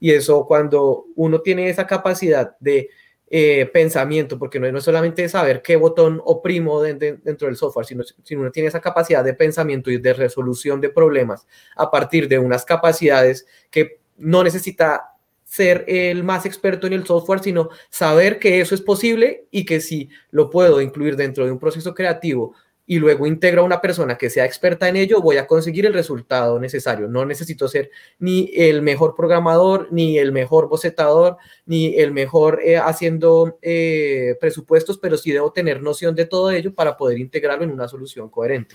Y 0.00 0.10
eso 0.10 0.44
cuando 0.44 1.04
uno 1.14 1.40
tiene 1.40 1.68
esa 1.68 1.86
capacidad 1.86 2.56
de 2.58 2.90
eh, 3.30 3.70
pensamiento, 3.72 4.40
porque 4.40 4.58
no, 4.58 4.76
es 4.76 4.84
solamente 4.84 5.28
saber 5.28 5.62
qué 5.62 5.76
botón 5.76 6.20
oprimo 6.24 6.82
dentro 6.82 7.46
del 7.46 7.54
software, 7.54 7.86
sino, 7.86 8.02
sino 8.24 8.40
uno 8.40 8.50
tiene 8.50 8.70
esa 8.70 8.80
capacidad 8.80 9.22
de 9.22 9.34
pensamiento 9.34 9.88
y 9.88 9.98
de 9.98 10.14
resolución 10.14 10.80
de 10.80 10.88
problemas 10.88 11.46
a 11.76 11.92
partir 11.92 12.26
de 12.26 12.40
unas 12.40 12.64
capacidades 12.64 13.46
que 13.70 14.00
no 14.16 14.42
necesita 14.44 15.11
ser 15.52 15.84
el 15.86 16.24
más 16.24 16.46
experto 16.46 16.86
en 16.86 16.94
el 16.94 17.04
software, 17.04 17.40
sino 17.40 17.68
saber 17.90 18.38
que 18.38 18.62
eso 18.62 18.74
es 18.74 18.80
posible 18.80 19.48
y 19.50 19.66
que 19.66 19.82
si 19.82 20.08
lo 20.30 20.48
puedo 20.48 20.80
incluir 20.80 21.14
dentro 21.14 21.44
de 21.44 21.52
un 21.52 21.58
proceso 21.58 21.94
creativo 21.94 22.54
y 22.86 22.98
luego 22.98 23.26
integro 23.26 23.60
a 23.60 23.66
una 23.66 23.82
persona 23.82 24.16
que 24.16 24.30
sea 24.30 24.46
experta 24.46 24.88
en 24.88 24.96
ello, 24.96 25.20
voy 25.20 25.36
a 25.36 25.46
conseguir 25.46 25.84
el 25.84 25.92
resultado 25.92 26.58
necesario. 26.58 27.06
No 27.06 27.26
necesito 27.26 27.68
ser 27.68 27.90
ni 28.18 28.50
el 28.54 28.80
mejor 28.80 29.14
programador, 29.14 29.88
ni 29.90 30.16
el 30.16 30.32
mejor 30.32 30.70
bocetador, 30.70 31.36
ni 31.66 31.96
el 31.96 32.12
mejor 32.12 32.62
eh, 32.64 32.78
haciendo 32.78 33.58
eh, 33.60 34.38
presupuestos, 34.40 34.96
pero 34.96 35.18
sí 35.18 35.32
debo 35.32 35.52
tener 35.52 35.82
noción 35.82 36.14
de 36.14 36.24
todo 36.24 36.50
ello 36.50 36.74
para 36.74 36.96
poder 36.96 37.18
integrarlo 37.18 37.64
en 37.64 37.72
una 37.72 37.88
solución 37.88 38.30
coherente. 38.30 38.74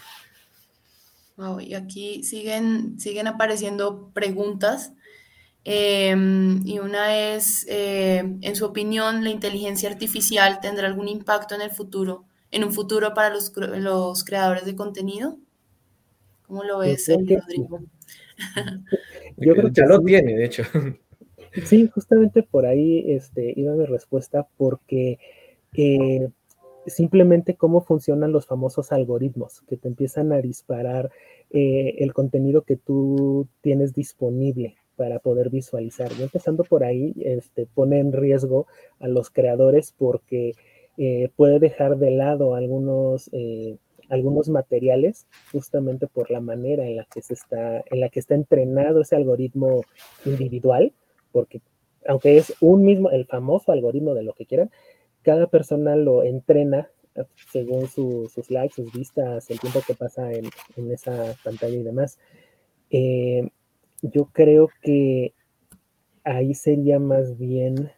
y 1.60 1.74
aquí 1.74 2.24
siguen, 2.24 3.00
siguen 3.00 3.26
apareciendo 3.26 4.12
preguntas. 4.14 4.94
Em, 5.64 6.66
y 6.66 6.80
una 6.80 7.34
es, 7.34 7.66
eh, 7.70 8.20
en 8.20 8.56
su 8.56 8.66
opinión, 8.66 9.24
¿la 9.24 9.30
inteligencia 9.30 9.90
artificial 9.90 10.60
tendrá 10.62 10.88
algún 10.88 11.10
impacto 11.10 11.56
en 11.56 11.62
el 11.62 11.72
futuro, 11.72 12.24
en 12.52 12.64
un 12.64 12.72
futuro 12.72 13.14
para 13.14 13.34
los, 13.34 13.52
los 13.56 14.24
creadores 14.24 14.66
de 14.66 14.76
contenido? 14.76 15.38
¿Cómo 16.44 16.64
lo 16.64 16.80
ves, 16.80 17.10
Rodrigo? 17.10 17.82
Yo 19.38 19.54
creo 19.54 19.68
que 19.68 19.74
ya 19.74 19.86
lo 19.86 20.02
tiene, 20.02 20.36
de 20.36 20.46
hecho. 20.46 20.64
Sí, 21.66 21.88
justamente 21.88 22.44
por 22.44 22.66
ahí 22.66 23.04
este, 23.08 23.54
iba 23.56 23.74
mi 23.74 23.86
respuesta, 23.86 24.48
porque 24.58 25.20
eh, 25.74 26.30
simplemente 26.86 27.56
cómo 27.56 27.82
funcionan 27.82 28.32
los 28.32 28.46
famosos 28.46 28.92
algoritmos 28.92 29.62
que 29.68 29.78
te 29.78 29.88
empiezan 29.88 30.32
a 30.32 30.38
disparar 30.38 31.12
eh, 31.50 31.96
el 32.00 32.14
contenido 32.14 32.62
que 32.62 32.78
tú 32.78 33.48
tienes 33.62 33.94
disponible 33.94 34.78
para 34.98 35.20
poder 35.20 35.50
visualizar. 35.50 36.12
Y 36.20 36.24
empezando 36.24 36.64
por 36.64 36.84
ahí, 36.84 37.14
este, 37.22 37.66
pone 37.66 38.00
en 38.00 38.12
riesgo 38.12 38.68
a 39.00 39.08
los 39.08 39.30
creadores 39.30 39.94
porque 39.98 40.54
eh, 40.98 41.30
puede 41.36 41.60
dejar 41.60 41.98
de 41.98 42.12
lado 42.12 42.56
algunos, 42.56 43.30
eh, 43.32 43.78
algunos 44.10 44.50
materiales 44.50 45.28
justamente 45.52 46.08
por 46.08 46.32
la 46.32 46.42
manera 46.42 46.86
en 46.86 46.98
la 46.98 47.06
que 47.06 47.22
se 47.22 47.36
está, 47.36 47.84
en 47.90 48.00
la 48.00 48.10
que 48.10 48.20
está 48.20 48.36
entrenado 48.36 49.02
ese 49.02 49.16
algoritmo 49.16 49.84
individual, 50.26 50.92
porque 51.32 51.62
aunque 52.08 52.38
es 52.38 52.54
un 52.62 52.84
mismo, 52.84 53.12
el 53.12 53.26
famoso 53.26 53.72
algoritmo 53.72 54.14
de 54.14 54.24
lo 54.24 54.34
que 54.34 54.46
quieran, 54.46 54.72
cada 55.22 55.48
persona 55.48 55.96
lo 55.96 56.24
entrena 56.24 56.90
según 57.52 57.88
sus 57.88 58.50
likes, 58.50 58.76
sus 58.76 58.92
vistas, 58.92 59.50
el 59.50 59.60
tiempo 59.60 59.82
que 59.86 59.96
pasa 59.96 60.32
en, 60.32 60.50
esa 60.92 61.36
pantalla 61.44 61.76
y 61.76 61.84
demás. 61.84 62.20
Eh, 62.90 63.50
yo 64.02 64.26
creo 64.32 64.70
que 64.82 65.34
ahí 66.24 66.54
sería 66.54 67.00
más 67.00 67.38
bien, 67.38 67.92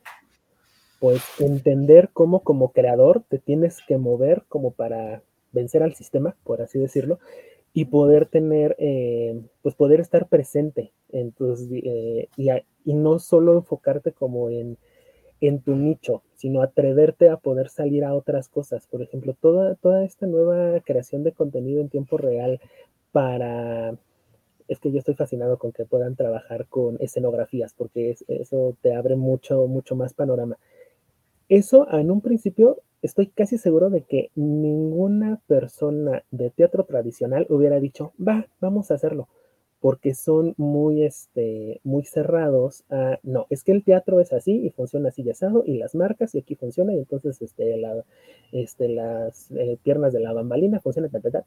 pues, 1.00 1.22
entender 1.40 2.10
cómo 2.14 2.42
como 2.42 2.72
creador 2.72 3.24
te 3.28 3.40
tienes 3.40 3.80
que 3.88 3.98
mover 3.98 4.44
como 4.48 4.72
para 4.72 5.24
vencer 5.52 5.84
al 5.84 5.96
sistema, 5.96 6.36
por 6.44 6.62
así 6.62 6.80
decirlo, 6.80 7.20
y 7.74 7.86
poder 7.86 8.26
tener, 8.26 8.76
eh, 8.80 9.42
pues, 9.62 9.76
poder 9.76 10.00
estar 10.00 10.28
presente. 10.28 10.92
Entonces, 11.12 11.68
eh, 11.72 12.30
y 12.86 12.94
no 12.94 13.20
solo 13.20 13.56
enfocarte 13.56 14.12
como 14.12 14.50
en 14.50 14.78
en 15.42 15.62
tu 15.62 15.76
nicho, 15.76 16.24
sino 16.36 16.62
atreverte 16.62 17.30
a 17.30 17.38
poder 17.38 17.70
salir 17.70 18.04
a 18.04 18.14
otras 18.14 18.50
cosas. 18.50 18.88
Por 18.88 19.02
ejemplo, 19.02 19.36
toda, 19.40 19.76
toda 19.76 20.04
esta 20.04 20.26
nueva 20.28 20.80
creación 20.82 21.24
de 21.24 21.32
contenido 21.32 21.82
en 21.82 21.90
tiempo 21.90 22.18
real 22.18 22.60
para... 23.12 23.98
Es 24.70 24.80
que 24.80 24.92
yo 24.92 25.00
estoy 25.00 25.16
fascinado 25.16 25.58
con 25.58 25.74
que 25.74 25.84
puedan 25.84 26.16
trabajar 26.16 26.68
con 26.68 26.96
escenografías, 27.02 27.74
porque 27.74 28.16
eso 28.28 28.78
te 28.82 28.96
abre 28.96 29.18
mucho, 29.18 29.68
mucho 29.68 29.98
más 29.98 30.14
panorama. 30.14 30.58
Eso 31.50 31.86
en 31.92 32.12
un 32.12 32.22
principio 32.22 32.82
estoy 33.02 33.28
casi 33.28 33.58
seguro 33.58 33.90
de 33.90 34.04
que 34.04 34.32
ninguna 34.36 35.42
persona 35.48 36.24
de 36.32 36.52
teatro 36.52 36.86
tradicional 36.86 37.46
hubiera 37.50 37.82
dicho, 37.82 38.14
va, 38.18 38.48
vamos 38.62 38.92
a 38.92 38.94
hacerlo 38.94 39.28
porque 39.80 40.14
son 40.14 40.54
muy, 40.58 41.04
este, 41.04 41.80
muy 41.84 42.04
cerrados 42.04 42.84
a, 42.90 43.20
no, 43.24 43.48
es 43.50 43.64
que 43.64 43.72
el 43.72 43.84
teatro 43.84 44.20
es 44.20 44.34
así 44.34 44.66
y 44.66 44.70
funciona 44.72 45.10
así 45.10 45.22
y 45.22 45.30
asado, 45.30 45.64
y 45.66 45.78
las 45.78 45.96
marcas 45.96 46.36
y 46.36 46.40
aquí 46.40 46.56
funciona, 46.56 46.94
y 46.94 46.98
entonces 46.98 47.42
este, 47.42 47.78
la, 47.78 48.04
este, 48.52 48.90
las 48.90 49.50
eh, 49.52 49.78
piernas 49.82 50.12
de 50.14 50.20
la 50.20 50.34
bambalina 50.34 50.82
funcionan, 50.82 51.12
tal, 51.12 51.22
tal, 51.22 51.46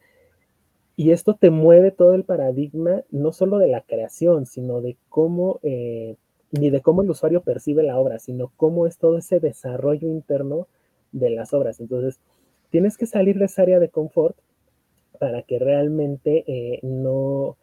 Y 0.97 1.11
esto 1.13 1.35
te 1.35 1.51
mueve 1.51 1.91
todo 1.91 2.15
el 2.15 2.25
paradigma, 2.25 3.03
no 3.11 3.33
solo 3.33 3.59
de 3.59 3.69
la 3.69 3.81
creación, 3.81 4.47
sino 4.47 4.81
de 4.81 4.97
cómo, 5.09 5.59
eh, 5.63 6.17
ni 6.51 6.71
de 6.71 6.83
cómo 6.83 7.03
el 7.03 7.11
usuario 7.11 7.43
percibe 7.43 7.83
la 7.83 7.99
obra, 7.99 8.19
sino 8.19 8.53
cómo 8.57 8.87
es 8.87 8.99
todo 8.99 9.19
ese 9.19 9.41
desarrollo 9.41 10.09
interno 10.09 10.69
de 11.13 11.31
las 11.31 11.55
obras. 11.55 11.81
Entonces, 11.81 12.21
tienes 12.71 12.99
que 12.99 13.07
salir 13.07 13.39
de 13.39 13.47
esa 13.47 13.63
área 13.63 13.79
de 13.79 13.89
confort 13.89 14.37
para 15.19 15.43
que 15.43 15.59
realmente 15.59 16.45
eh, 16.47 16.81
no, 16.83 17.57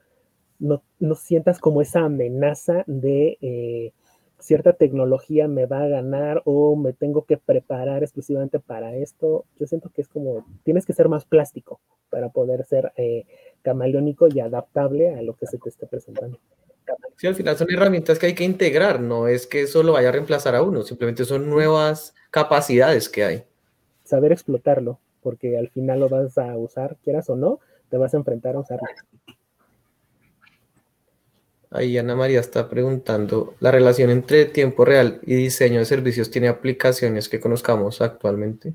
no, 0.60 0.82
sientas 1.16 1.60
como 1.60 1.82
esa 1.82 2.02
amenaza 2.02 2.84
de 2.88 3.38
eh, 3.42 3.92
cierta 4.40 4.74
tecnología 4.74 5.48
me 5.48 5.66
va 5.66 5.84
a 5.84 5.88
ganar 5.88 6.42
o 6.46 6.76
me 6.76 6.94
tengo 6.94 7.26
que 7.26 7.38
preparar 7.38 8.04
exclusivamente 8.04 8.60
para 8.60 8.96
esto. 8.96 9.46
Yo 9.60 9.68
siento 9.68 9.90
que 9.90 10.02
es 10.02 10.08
como, 10.08 10.46
tienes 10.64 10.86
que 10.86 10.94
ser 10.94 11.10
más 11.10 11.26
plástico 11.26 11.80
para 12.10 12.30
poder 12.30 12.66
ser 12.66 12.92
eh, 12.96 13.26
camaleónico 13.62 14.28
y 14.34 14.40
adaptable 14.40 15.16
a 15.16 15.22
lo 15.22 15.36
que 15.36 15.46
se 15.46 15.58
te 15.58 15.70
esté 15.70 15.86
presentando. 15.86 16.40
Sí, 17.18 17.28
al 17.28 17.36
final 17.36 17.56
son 17.58 17.72
herramientas 17.72 18.18
que 18.18 18.28
hay 18.28 18.34
que 18.34 18.44
integrar, 18.44 19.00
no 19.00 19.28
es 19.28 19.46
que 19.46 19.62
eso 19.62 19.84
lo 19.84 19.92
vaya 19.92 20.10
a 20.10 20.12
reemplazar 20.12 20.56
a 20.56 20.64
uno, 20.64 20.82
simplemente 20.82 21.26
son 21.26 21.50
nuevas 21.50 22.16
capacidades 22.32 23.10
que 23.10 23.24
hay. 23.24 23.44
Saber 24.06 24.32
explotarlo, 24.32 25.00
porque 25.22 25.58
al 25.58 25.68
final 25.68 26.00
lo 26.00 26.10
vas 26.10 26.38
a 26.38 26.58
usar, 26.58 26.98
quieras 27.04 27.30
o 27.30 27.36
no, 27.36 27.60
te 27.90 27.98
vas 27.98 28.14
a 28.14 28.18
enfrentar 28.18 28.56
a 28.56 28.62
usarlo. 28.62 28.88
Ahí 31.72 31.98
Ana 31.98 32.16
María 32.16 32.40
está 32.40 32.68
preguntando, 32.68 33.54
¿la 33.60 33.72
relación 33.72 34.10
entre 34.10 34.46
tiempo 34.46 34.86
real 34.86 35.20
y 35.24 35.36
diseño 35.36 35.80
de 35.80 35.86
servicios 35.86 36.32
tiene 36.32 36.48
aplicaciones 36.48 37.30
que 37.30 37.40
conozcamos 37.40 38.02
actualmente? 38.02 38.74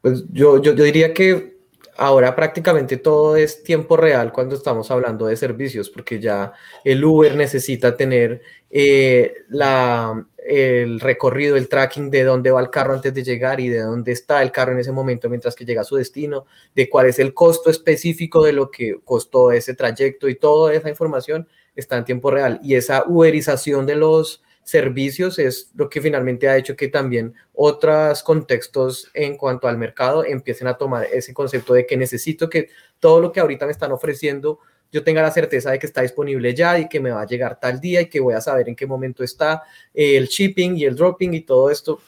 Pues 0.00 0.24
yo, 0.30 0.62
yo, 0.62 0.74
yo 0.74 0.84
diría 0.84 1.12
que 1.12 1.53
ahora 1.96 2.34
prácticamente 2.34 2.96
todo 2.96 3.36
es 3.36 3.62
tiempo 3.62 3.96
real 3.96 4.32
cuando 4.32 4.54
estamos 4.54 4.90
hablando 4.90 5.26
de 5.26 5.36
servicios, 5.36 5.90
porque 5.90 6.20
ya 6.20 6.52
el 6.84 7.04
Uber 7.04 7.34
necesita 7.36 7.96
tener 7.96 8.42
eh, 8.70 9.34
la, 9.48 10.26
el 10.44 11.00
recorrido, 11.00 11.56
el 11.56 11.68
tracking 11.68 12.10
de 12.10 12.24
dónde 12.24 12.50
va 12.50 12.60
el 12.60 12.70
carro 12.70 12.94
antes 12.94 13.14
de 13.14 13.24
llegar 13.24 13.60
y 13.60 13.68
de 13.68 13.80
dónde 13.80 14.12
está 14.12 14.42
el 14.42 14.52
carro 14.52 14.72
en 14.72 14.78
ese 14.78 14.92
momento 14.92 15.28
mientras 15.28 15.54
que 15.54 15.64
llega 15.64 15.80
a 15.80 15.84
su 15.84 15.96
destino, 15.96 16.46
de 16.74 16.88
cuál 16.88 17.06
es 17.06 17.18
el 17.18 17.32
costo 17.32 17.70
específico 17.70 18.44
de 18.44 18.52
lo 18.52 18.70
que 18.70 18.98
costó 19.04 19.52
ese 19.52 19.74
trayecto 19.74 20.28
y 20.28 20.34
toda 20.34 20.74
esa 20.74 20.90
información 20.90 21.48
está 21.74 21.96
en 21.96 22.04
tiempo 22.04 22.30
real. 22.30 22.60
Y 22.62 22.74
esa 22.74 23.04
uberización 23.06 23.86
de 23.86 23.96
los 23.96 24.42
servicios 24.64 25.38
es 25.38 25.70
lo 25.74 25.88
que 25.88 26.00
finalmente 26.00 26.48
ha 26.48 26.56
hecho 26.56 26.74
que 26.74 26.88
también 26.88 27.34
otros 27.52 28.22
contextos 28.22 29.10
en 29.14 29.36
cuanto 29.36 29.68
al 29.68 29.78
mercado 29.78 30.24
empiecen 30.24 30.66
a 30.66 30.76
tomar 30.76 31.06
ese 31.12 31.34
concepto 31.34 31.74
de 31.74 31.86
que 31.86 31.96
necesito 31.96 32.48
que 32.48 32.70
todo 32.98 33.20
lo 33.20 33.30
que 33.30 33.40
ahorita 33.40 33.66
me 33.66 33.72
están 33.72 33.92
ofreciendo 33.92 34.58
yo 34.90 35.02
tenga 35.02 35.22
la 35.22 35.30
certeza 35.30 35.70
de 35.70 35.78
que 35.78 35.86
está 35.86 36.02
disponible 36.02 36.54
ya 36.54 36.78
y 36.78 36.88
que 36.88 37.00
me 37.00 37.10
va 37.10 37.22
a 37.22 37.26
llegar 37.26 37.58
tal 37.58 37.80
día 37.80 38.00
y 38.00 38.08
que 38.08 38.20
voy 38.20 38.34
a 38.34 38.40
saber 38.40 38.68
en 38.68 38.76
qué 38.76 38.86
momento 38.86 39.24
está 39.24 39.62
el 39.92 40.26
shipping 40.26 40.76
y 40.76 40.84
el 40.84 40.94
dropping 40.94 41.34
y 41.34 41.40
todo 41.40 41.68
esto. 41.68 42.00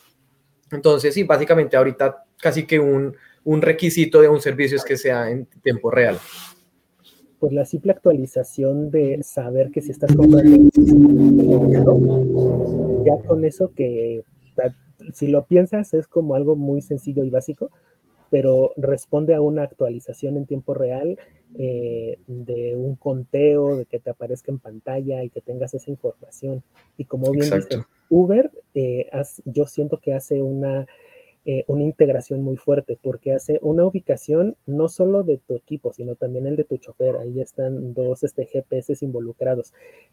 Entonces, 0.70 1.12
sí, 1.12 1.24
básicamente 1.24 1.76
ahorita 1.76 2.24
casi 2.40 2.64
que 2.64 2.78
un, 2.78 3.16
un 3.42 3.60
requisito 3.60 4.20
de 4.20 4.28
un 4.28 4.40
servicio 4.40 4.76
es 4.76 4.84
que 4.84 4.96
sea 4.96 5.28
en 5.28 5.46
tiempo 5.46 5.90
real 5.90 6.20
pues 7.38 7.52
la 7.52 7.64
simple 7.64 7.92
actualización 7.92 8.90
de 8.90 9.22
saber 9.22 9.70
que 9.70 9.82
si 9.82 9.90
estás 9.90 10.14
comprando 10.14 10.70
ya 13.04 13.16
con 13.26 13.44
eso 13.44 13.72
que 13.74 14.24
si 15.12 15.28
lo 15.28 15.44
piensas 15.44 15.94
es 15.94 16.06
como 16.06 16.34
algo 16.34 16.56
muy 16.56 16.80
sencillo 16.80 17.24
y 17.24 17.30
básico, 17.30 17.70
pero 18.30 18.72
responde 18.76 19.34
a 19.34 19.40
una 19.40 19.62
actualización 19.62 20.36
en 20.36 20.46
tiempo 20.46 20.74
real 20.74 21.18
eh, 21.58 22.18
de 22.26 22.74
un 22.74 22.96
conteo, 22.96 23.76
de 23.76 23.86
que 23.86 24.00
te 24.00 24.10
aparezca 24.10 24.50
en 24.50 24.58
pantalla 24.58 25.22
y 25.22 25.30
que 25.30 25.40
tengas 25.40 25.74
esa 25.74 25.90
información. 25.90 26.62
Y 26.96 27.04
como 27.04 27.30
bien 27.30 27.50
dice, 27.50 27.84
Uber, 28.08 28.50
eh, 28.74 29.08
yo 29.44 29.66
siento 29.66 29.98
que 29.98 30.14
hace 30.14 30.42
una 30.42 30.86
eh, 31.48 31.62
una 31.68 31.84
integración 31.84 32.42
muy 32.42 32.56
fuerte 32.56 32.98
porque 33.00 33.32
hace 33.32 33.60
una 33.62 33.84
ubicación 33.86 34.56
no 34.66 34.88
solo 34.88 35.22
de 35.22 35.38
tu 35.38 35.54
equipo, 35.54 35.92
sino 35.92 36.16
también 36.16 36.44
el 36.48 36.56
de 36.56 36.64
tu 36.64 36.76
chofer. 36.76 37.14
Ahí 37.14 37.40
están 37.40 37.94
dos 37.94 38.24
este, 38.24 38.46
GPS 38.46 39.04
involucrados. 39.04 39.72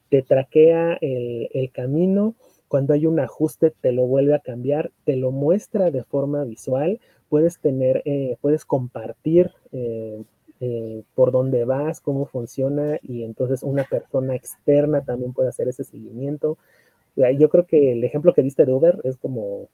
Te 0.10 0.22
traquea 0.22 0.96
el, 1.02 1.72
camino. 1.74 2.36
Cuando 2.68 2.94
hay 2.94 3.08
un 3.08 3.20
ajuste, 3.20 3.72
te 3.72 3.92
lo 3.92 4.06
vuelve 4.06 4.36
a 4.36 4.40
cambiar, 4.40 4.92
te 5.06 5.16
lo 5.16 5.32
muestra 5.32 5.90
de 5.90 6.04
forma 6.04 6.44
visual. 6.44 7.00
Puedes 7.30 7.58
tener, 7.58 8.04
eh, 8.06 8.38
puedes 8.40 8.64
compartir 8.64 9.50
eh, 9.72 10.24
por 11.16 11.32
dónde 11.32 11.66
vas, 11.66 12.00
cómo 12.00 12.28
funciona, 12.28 13.00
y 13.02 13.24
entonces 13.24 13.64
una 13.64 13.86
persona 13.86 14.36
externa 14.36 15.02
también 15.02 15.34
puede 15.34 15.50
hacer 15.50 15.68
ese 15.68 15.84
seguimiento. 15.84 16.60
Yo 17.16 17.50
creo 17.50 17.66
que 17.66 17.94
el 17.94 18.04
ejemplo 18.04 18.36
que 18.36 18.44
diste 18.44 18.66
de 18.66 18.74
Uber 18.74 19.02
es 19.04 19.18
como 19.18 19.68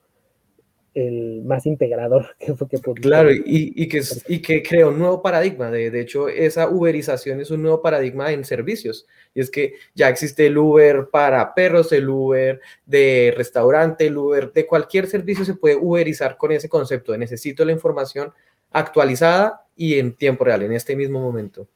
el 0.93 1.41
más 1.43 1.65
integrador 1.65 2.35
que 2.39 2.55
fue 2.55 2.67
que 2.67 2.79
Claro, 2.79 3.31
y, 3.31 3.41
y, 3.45 3.87
que, 3.87 4.01
y 4.27 4.41
que 4.41 4.63
creó 4.63 4.89
un 4.89 4.99
nuevo 4.99 5.21
paradigma. 5.21 5.69
De, 5.69 5.91
de, 5.91 6.01
hecho, 6.01 6.27
esa 6.27 6.69
uberización 6.69 7.39
es 7.39 7.51
un 7.51 7.61
nuevo 7.61 7.81
paradigma 7.81 8.31
en 8.31 8.43
servicios. 8.45 9.05
Y 9.33 9.41
es 9.41 9.51
que 9.51 9.73
ya 9.95 10.09
existe 10.09 10.47
el 10.47 10.57
Uber 10.57 11.09
para 11.11 11.53
perros, 11.53 11.91
el 11.91 12.09
Uber 12.09 12.59
de 12.85 13.33
restaurante, 13.35 14.07
el 14.07 14.17
Uber 14.17 14.51
de 14.51 14.65
cualquier 14.65 15.07
servicio 15.07 15.45
se 15.45 15.55
puede 15.55 15.75
uberizar 15.75 16.37
con 16.37 16.51
ese 16.51 16.69
concepto 16.69 17.11
de 17.11 17.17
necesito 17.17 17.63
la 17.65 17.71
información 17.71 18.31
actualizada 18.71 19.65
y 19.75 19.97
en 19.97 20.13
tiempo 20.13 20.43
real, 20.43 20.63
en 20.63 20.73
este 20.73 20.95
mismo 20.95 21.19
momento 21.19 21.67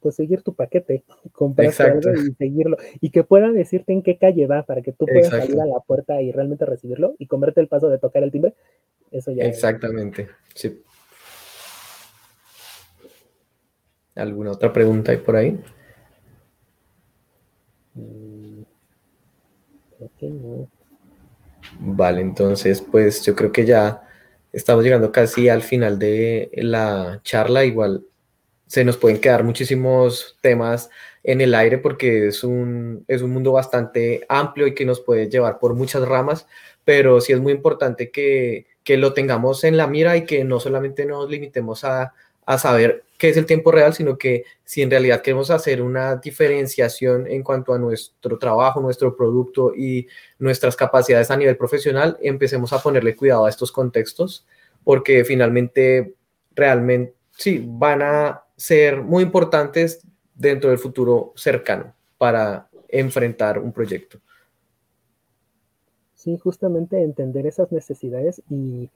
pues 0.00 0.16
seguir 0.16 0.42
tu 0.42 0.54
paquete, 0.54 1.04
comprar 1.32 1.72
algo 1.80 2.12
y 2.14 2.32
seguirlo. 2.34 2.76
Y 3.00 3.10
que 3.10 3.24
pueda 3.24 3.50
decirte 3.50 3.92
en 3.92 4.02
qué 4.02 4.16
calle 4.16 4.46
va 4.46 4.62
para 4.64 4.82
que 4.82 4.92
tú 4.92 5.06
puedas 5.06 5.28
salir 5.28 5.60
a 5.60 5.66
la 5.66 5.80
puerta 5.80 6.20
y 6.22 6.32
realmente 6.32 6.66
recibirlo 6.66 7.14
y 7.18 7.26
comerte 7.26 7.60
el 7.60 7.68
paso 7.68 7.88
de 7.88 7.98
tocar 7.98 8.22
el 8.22 8.32
timbre. 8.32 8.54
Eso 9.10 9.32
ya. 9.32 9.44
Exactamente, 9.44 10.28
sí. 10.54 10.82
¿Alguna 14.14 14.50
otra 14.50 14.72
pregunta 14.72 15.12
hay 15.12 15.18
por 15.18 15.36
ahí? 15.36 15.58
Mm, 17.94 18.62
vale, 21.80 22.20
entonces 22.20 22.80
pues 22.82 23.24
yo 23.24 23.34
creo 23.36 23.52
que 23.52 23.64
ya 23.64 24.02
estamos 24.52 24.84
llegando 24.84 25.12
casi 25.12 25.48
al 25.48 25.62
final 25.62 25.98
de 25.98 26.50
la 26.54 27.20
charla. 27.22 27.64
Igual 27.64 28.04
se 28.68 28.84
nos 28.84 28.96
pueden 28.98 29.20
quedar 29.20 29.42
muchísimos 29.44 30.36
temas 30.40 30.90
en 31.24 31.40
el 31.40 31.54
aire 31.54 31.78
porque 31.78 32.28
es 32.28 32.44
un, 32.44 33.04
es 33.08 33.22
un 33.22 33.30
mundo 33.30 33.52
bastante 33.52 34.24
amplio 34.28 34.66
y 34.66 34.74
que 34.74 34.84
nos 34.84 35.00
puede 35.00 35.28
llevar 35.28 35.58
por 35.58 35.74
muchas 35.74 36.06
ramas, 36.06 36.46
pero 36.84 37.20
sí 37.20 37.32
es 37.32 37.40
muy 37.40 37.52
importante 37.52 38.10
que, 38.10 38.66
que 38.84 38.96
lo 38.96 39.14
tengamos 39.14 39.64
en 39.64 39.76
la 39.76 39.86
mira 39.86 40.16
y 40.16 40.24
que 40.24 40.44
no 40.44 40.60
solamente 40.60 41.06
nos 41.06 41.28
limitemos 41.28 41.82
a, 41.84 42.12
a 42.44 42.58
saber 42.58 43.04
qué 43.18 43.30
es 43.30 43.36
el 43.36 43.46
tiempo 43.46 43.72
real, 43.72 43.94
sino 43.94 44.16
que 44.16 44.44
si 44.64 44.82
en 44.82 44.90
realidad 44.90 45.22
queremos 45.22 45.50
hacer 45.50 45.82
una 45.82 46.16
diferenciación 46.16 47.26
en 47.26 47.42
cuanto 47.42 47.74
a 47.74 47.78
nuestro 47.78 48.38
trabajo, 48.38 48.80
nuestro 48.80 49.16
producto 49.16 49.74
y 49.74 50.06
nuestras 50.38 50.76
capacidades 50.76 51.30
a 51.30 51.36
nivel 51.36 51.56
profesional, 51.56 52.16
empecemos 52.22 52.72
a 52.72 52.82
ponerle 52.82 53.16
cuidado 53.16 53.46
a 53.46 53.50
estos 53.50 53.72
contextos, 53.72 54.46
porque 54.84 55.24
finalmente 55.24 56.14
realmente 56.54 57.14
sí 57.36 57.62
van 57.66 58.02
a 58.02 58.44
ser 58.58 59.00
muy 59.00 59.22
importantes 59.22 60.04
dentro 60.34 60.70
del 60.70 60.78
futuro 60.78 61.32
cercano 61.36 61.94
para 62.18 62.68
enfrentar 62.88 63.58
un 63.60 63.72
proyecto. 63.72 64.18
Sí, 66.14 66.36
justamente 66.36 67.00
entender 67.02 67.46
esas 67.46 67.70
necesidades 67.70 68.42
y 68.50 68.90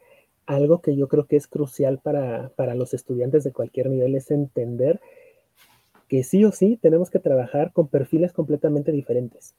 algo 0.46 0.80
que 0.80 0.96
yo 0.96 1.06
creo 1.06 1.26
que 1.26 1.36
es 1.36 1.46
crucial 1.46 2.00
para, 2.00 2.50
para, 2.56 2.74
los 2.74 2.92
estudiantes 2.94 3.44
de 3.44 3.52
cualquier 3.52 3.88
nivel 3.88 4.16
es 4.16 4.32
entender 4.32 5.00
que 6.08 6.24
sí 6.24 6.44
o 6.44 6.50
sí 6.50 6.78
tenemos 6.82 7.10
que 7.10 7.20
trabajar 7.20 7.72
con 7.72 7.86
perfiles 7.86 8.32
completamente 8.32 8.90
diferentes. 8.90 9.54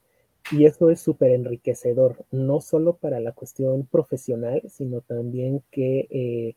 Y 0.52 0.66
eso 0.66 0.90
es 0.90 1.00
súper 1.00 1.30
enriquecedor, 1.30 2.26
no 2.30 2.60
solo 2.60 2.96
para 2.96 3.18
la 3.18 3.32
cuestión 3.32 3.86
profesional, 3.86 4.60
sino 4.68 5.00
también 5.00 5.62
que 5.70 6.06
eh, 6.10 6.54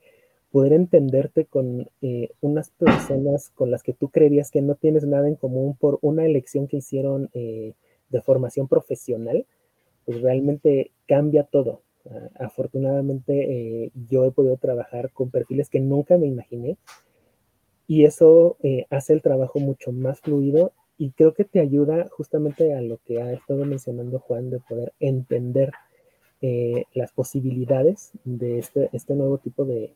poder 0.58 0.74
entenderte 0.74 1.46
con 1.46 1.88
eh, 2.02 2.32
unas 2.42 2.72
personas 2.72 3.52
con 3.52 3.70
las 3.70 3.84
que 3.84 3.94
tú 3.94 4.10
creerías 4.10 4.50
que 4.50 4.64
no 4.64 4.74
tienes 4.74 5.06
nada 5.06 5.28
en 5.28 5.36
común 5.36 5.78
por 5.80 6.00
una 6.02 6.26
elección 6.26 6.68
que 6.68 6.78
hicieron 6.78 7.30
eh, 7.36 7.74
de 8.10 8.22
formación 8.24 8.68
profesional, 8.68 9.46
pues 10.04 10.20
realmente 10.20 10.90
cambia 11.08 11.44
todo. 11.44 11.84
afortunadamente 12.40 13.34
eh, 13.36 13.92
yo 14.10 14.26
he 14.26 14.32
podido 14.32 14.58
trabajar 14.58 15.12
con 15.12 15.30
perfiles 15.30 15.70
que 15.70 15.80
nunca 15.80 16.18
me 16.18 16.26
imaginé 16.26 16.78
y 17.86 18.06
eso 18.06 18.58
hace 18.90 19.14
el 19.14 19.22
trabajo 19.22 19.60
mucho 19.60 19.92
más 19.92 20.22
fluido 20.22 20.72
y 20.98 21.12
creo 21.12 21.36
que 21.36 21.46
te 21.46 21.60
ayuda 21.60 22.10
justamente 22.10 22.74
a 22.74 22.82
lo 22.82 22.98
que 23.06 23.22
ha 23.22 23.32
estado 23.32 23.64
mencionando 23.64 24.18
Juan 24.18 24.50
de 24.50 24.60
poder 24.60 24.92
entender 25.00 25.72
las 26.96 27.12
posibilidades 27.12 28.12
de 28.24 28.58
este, 28.58 28.90
este 28.92 29.14
nuevo 29.14 29.38
tipo 29.38 29.64
de, 29.64 29.94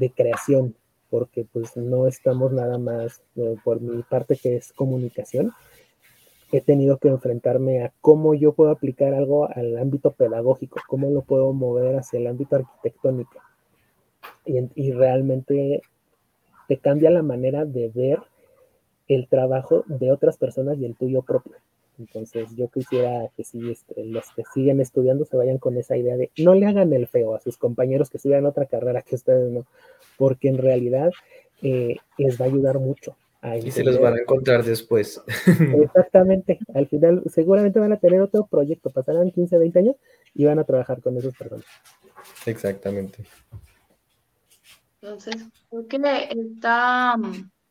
de 0.00 0.10
creación, 0.10 0.74
porque 1.10 1.46
pues 1.52 1.76
no 1.76 2.06
estamos 2.06 2.52
nada 2.52 2.78
más, 2.78 3.22
eh, 3.36 3.56
por 3.62 3.80
mi 3.80 4.02
parte 4.02 4.36
que 4.36 4.56
es 4.56 4.72
comunicación, 4.72 5.52
he 6.50 6.60
tenido 6.60 6.98
que 6.98 7.08
enfrentarme 7.08 7.84
a 7.84 7.92
cómo 8.00 8.34
yo 8.34 8.52
puedo 8.54 8.70
aplicar 8.70 9.14
algo 9.14 9.48
al 9.48 9.78
ámbito 9.78 10.12
pedagógico, 10.12 10.80
cómo 10.88 11.10
lo 11.10 11.22
puedo 11.22 11.52
mover 11.52 11.96
hacia 11.96 12.18
el 12.18 12.26
ámbito 12.26 12.56
arquitectónico. 12.56 13.38
Y, 14.44 14.58
y 14.74 14.92
realmente 14.92 15.82
te 16.66 16.78
cambia 16.78 17.10
la 17.10 17.22
manera 17.22 17.66
de 17.66 17.88
ver 17.94 18.20
el 19.06 19.28
trabajo 19.28 19.84
de 19.86 20.10
otras 20.10 20.38
personas 20.38 20.78
y 20.78 20.86
el 20.86 20.96
tuyo 20.96 21.22
propio. 21.22 21.56
Entonces 22.00 22.48
yo 22.56 22.68
quisiera 22.68 23.28
que 23.36 23.44
si 23.44 23.70
este, 23.70 24.04
los 24.06 24.24
que 24.34 24.42
siguen 24.54 24.80
estudiando 24.80 25.26
se 25.26 25.36
vayan 25.36 25.58
con 25.58 25.76
esa 25.76 25.98
idea 25.98 26.16
de 26.16 26.30
no 26.38 26.54
le 26.54 26.66
hagan 26.66 26.92
el 26.94 27.06
feo 27.06 27.34
a 27.34 27.40
sus 27.40 27.58
compañeros 27.58 28.08
que 28.08 28.16
estudian 28.16 28.46
otra 28.46 28.64
carrera 28.64 29.02
que 29.02 29.16
ustedes 29.16 29.52
no, 29.52 29.66
porque 30.16 30.48
en 30.48 30.56
realidad 30.56 31.10
eh, 31.62 31.96
les 32.16 32.40
va 32.40 32.46
a 32.46 32.48
ayudar 32.48 32.78
mucho. 32.78 33.16
y 33.62 33.70
se 33.70 33.84
los 33.84 34.00
van 34.00 34.14
a 34.14 34.20
encontrar 34.20 34.64
después. 34.64 35.22
Exactamente, 35.84 36.58
al 36.74 36.86
final 36.86 37.22
seguramente 37.26 37.78
van 37.78 37.92
a 37.92 37.98
tener 37.98 38.22
otro 38.22 38.46
proyecto, 38.46 38.88
pasarán 38.88 39.30
15, 39.30 39.58
20 39.58 39.78
años 39.78 39.96
y 40.34 40.46
van 40.46 40.58
a 40.58 40.64
trabajar 40.64 41.02
con 41.02 41.18
esas 41.18 41.36
personas. 41.36 41.66
Exactamente. 42.46 43.24
Entonces, 45.02 45.36
creo 45.68 45.86
que 45.86 45.98
está 46.30 47.16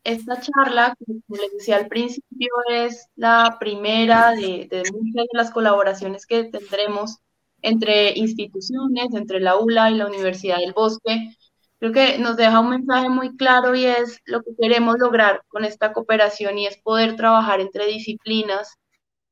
esta 0.04 0.40
charla, 0.40 0.94
como 1.06 1.42
les 1.42 1.52
decía 1.52 1.76
al 1.76 1.88
principio, 1.88 2.48
es 2.70 3.06
la 3.16 3.56
primera 3.60 4.32
de, 4.32 4.68
muchas 4.92 5.26
de 5.32 5.38
las 5.38 5.50
colaboraciones 5.50 6.26
que 6.26 6.44
tendremos 6.44 7.18
entre 7.62 8.16
instituciones, 8.16 9.14
entre 9.14 9.40
la 9.40 9.56
ULA 9.58 9.90
y 9.90 9.94
la 9.96 10.06
Universidad 10.06 10.58
del 10.58 10.72
Bosque. 10.72 11.36
Creo 11.78 11.92
que 11.92 12.18
nos 12.18 12.36
deja 12.36 12.60
un 12.60 12.70
mensaje 12.70 13.08
muy 13.08 13.36
claro 13.36 13.74
y 13.74 13.86
es 13.86 14.20
lo 14.24 14.42
que 14.42 14.52
queremos 14.58 14.96
lograr 14.98 15.42
con 15.48 15.64
esta 15.64 15.92
cooperación 15.92 16.58
y 16.58 16.66
es 16.66 16.78
poder 16.78 17.16
trabajar 17.16 17.60
entre 17.60 17.86
disciplinas, 17.86 18.76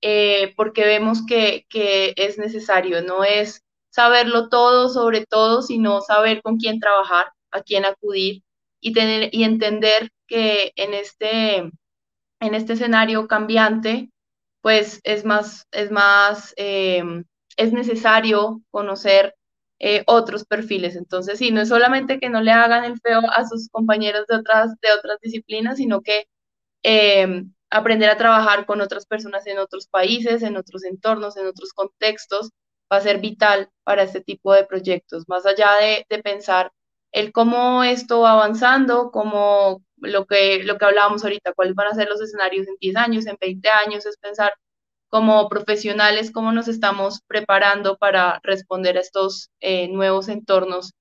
eh, 0.00 0.54
porque 0.56 0.84
vemos 0.84 1.24
que, 1.26 1.66
que 1.68 2.12
es 2.16 2.38
necesario, 2.38 3.02
no 3.02 3.24
es 3.24 3.62
saberlo 3.90 4.48
todo 4.48 4.88
sobre 4.88 5.26
todo, 5.26 5.62
sino 5.62 6.00
saber 6.02 6.42
con 6.42 6.56
quién 6.58 6.78
trabajar, 6.80 7.32
a 7.50 7.62
quién 7.62 7.84
acudir 7.84 8.42
y, 8.80 8.92
tener, 8.92 9.30
y 9.32 9.44
entender 9.44 10.10
que 10.28 10.72
en 10.76 10.94
este, 10.94 11.56
en 12.40 12.54
este 12.54 12.74
escenario 12.74 13.28
cambiante, 13.28 14.10
pues 14.62 15.00
es 15.04 15.24
más, 15.24 15.66
es 15.72 15.90
más, 15.90 16.54
eh, 16.56 17.02
es 17.56 17.72
necesario 17.72 18.62
conocer 18.70 19.34
eh, 19.80 20.04
otros 20.06 20.44
perfiles. 20.44 20.96
Entonces, 20.96 21.38
sí, 21.38 21.50
no 21.52 21.60
es 21.62 21.68
solamente 21.68 22.20
que 22.20 22.30
no 22.30 22.40
le 22.42 22.52
hagan 22.52 22.84
el 22.84 23.00
feo 23.00 23.20
a 23.34 23.46
sus 23.46 23.68
compañeros 23.70 24.26
de 24.28 24.36
otras, 24.36 24.72
de 24.80 24.92
otras 24.92 25.18
disciplinas, 25.22 25.78
sino 25.78 26.02
que 26.02 26.26
eh, 26.84 27.44
aprender 27.70 28.10
a 28.10 28.18
trabajar 28.18 28.66
con 28.66 28.80
otras 28.80 29.06
personas 29.06 29.46
en 29.46 29.58
otros 29.58 29.88
países, 29.88 30.42
en 30.42 30.56
otros 30.56 30.84
entornos, 30.84 31.36
en 31.36 31.46
otros 31.46 31.72
contextos, 31.72 32.50
va 32.92 32.98
a 32.98 33.00
ser 33.02 33.20
vital 33.20 33.70
para 33.84 34.02
este 34.04 34.20
tipo 34.22 34.52
de 34.54 34.64
proyectos, 34.66 35.24
más 35.28 35.46
allá 35.46 35.72
de, 35.80 36.06
de 36.08 36.22
pensar 36.22 36.72
el 37.18 37.32
cómo 37.32 37.82
esto 37.84 38.20
va 38.20 38.32
avanzando, 38.32 39.10
cómo 39.10 39.82
lo 39.96 40.26
que, 40.26 40.62
lo 40.64 40.78
que 40.78 40.84
hablábamos 40.84 41.24
ahorita, 41.24 41.52
cuáles 41.54 41.74
van 41.74 41.88
a 41.88 41.94
ser 41.94 42.08
los 42.08 42.20
escenarios 42.20 42.68
en 42.68 42.76
10 42.80 42.96
años, 42.96 43.26
en 43.26 43.36
20 43.40 43.68
años, 43.70 44.06
es 44.06 44.16
pensar 44.18 44.52
como 45.08 45.48
profesionales 45.48 46.30
cómo 46.32 46.52
nos 46.52 46.68
estamos 46.68 47.22
preparando 47.26 47.96
para 47.98 48.40
responder 48.42 48.96
a 48.96 49.00
estos 49.00 49.50
eh, 49.60 49.88
nuevos 49.88 50.28
entornos 50.28 50.92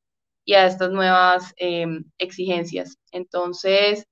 y 0.45 0.53
a 0.55 0.65
estas 0.65 0.91
nuevas 0.91 1.53
em, 1.57 2.05
exigencias. 2.17 2.97
Entonces, 3.11 4.05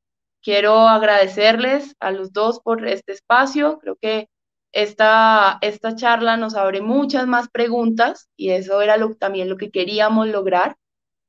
quiero 0.43 0.88
agradecerles 0.88 1.95
a 1.99 2.12
los 2.12 2.34
dos 2.34 2.60
por 2.60 2.86
este 2.88 3.14
espacio. 3.14 3.80
Creo 3.80 3.95
que 3.95 4.28
esta, 4.74 5.58
esta 5.62 5.95
charla 5.95 6.38
nos 6.38 6.56
abre 6.56 6.82
muchas 6.82 7.28
más 7.28 7.49
preguntas 7.49 8.28
y 8.38 8.51
eso 8.51 8.82
era 8.82 8.97
también 9.18 9.49
lo 9.49 9.58
que 9.58 9.72
queríamos 9.72 10.28
lograr. 10.28 10.76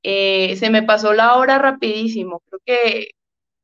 Eh, 0.09 0.54
se 0.57 0.70
me 0.70 0.84
pasó 0.84 1.12
la 1.14 1.34
hora 1.34 1.59
rapidísimo. 1.59 2.40
Creo 2.48 2.61
que 2.64 3.11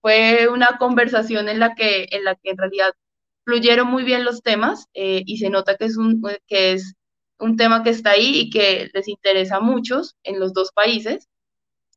fue 0.00 0.48
una 0.48 0.76
conversación 0.78 1.48
en 1.48 1.60
la 1.60 1.76
que 1.76 2.08
en, 2.10 2.24
la 2.24 2.34
que 2.34 2.50
en 2.50 2.58
realidad 2.58 2.92
fluyeron 3.44 3.86
muy 3.88 4.02
bien 4.02 4.24
los 4.24 4.42
temas 4.42 4.88
eh, 4.94 5.22
y 5.24 5.38
se 5.38 5.50
nota 5.50 5.76
que 5.76 5.84
es, 5.84 5.96
un, 5.96 6.20
que 6.48 6.72
es 6.72 6.94
un 7.38 7.56
tema 7.56 7.84
que 7.84 7.90
está 7.90 8.10
ahí 8.12 8.40
y 8.40 8.50
que 8.50 8.90
les 8.92 9.06
interesa 9.06 9.58
a 9.58 9.60
muchos 9.60 10.16
en 10.24 10.40
los 10.40 10.52
dos 10.52 10.72
países 10.72 11.28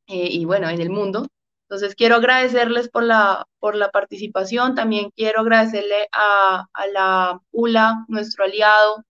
eh, 0.08 0.30
y 0.32 0.46
bueno, 0.46 0.70
en 0.70 0.80
el 0.80 0.92
mundo. 0.92 1.28
Entonces 1.64 1.96
quiero 1.96 2.18
agradecerles 2.18 2.90
por 2.90 3.04
la, 3.04 3.48
por 3.60 3.76
la 3.76 3.90
participación, 3.90 4.76
también 4.76 5.10
quiero 5.16 5.42
agradecerle 5.42 6.08
a, 6.12 6.68
a 6.72 6.88
la 6.88 7.42
ULA, 7.52 8.06
nuestro 8.10 8.44
aliado, 8.46 9.04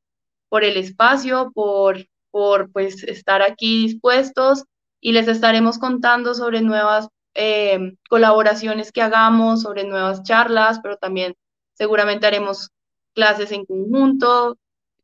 por 0.47 0.63
el 0.63 0.77
espacio, 0.77 1.51
por, 1.53 1.97
por 2.31 2.71
pues 2.71 3.03
estar 3.03 3.41
aquí 3.41 3.87
dispuestos 3.87 4.63
y 5.05 5.11
les 5.11 5.27
estaremos 5.27 5.77
contando 5.77 6.33
sobre 6.33 6.63
nuevas 6.63 7.09
eh, 7.35 7.95
colaboraciones 8.09 8.91
que 8.91 9.03
hagamos, 9.03 9.61
sobre 9.61 9.83
nuevas 9.83 10.23
charlas, 10.23 10.79
pero 10.81 10.97
también 10.97 11.35
seguramente 11.75 12.25
haremos 12.25 12.71
clases 13.13 13.51
en 13.51 13.65
conjunto. 13.65 14.57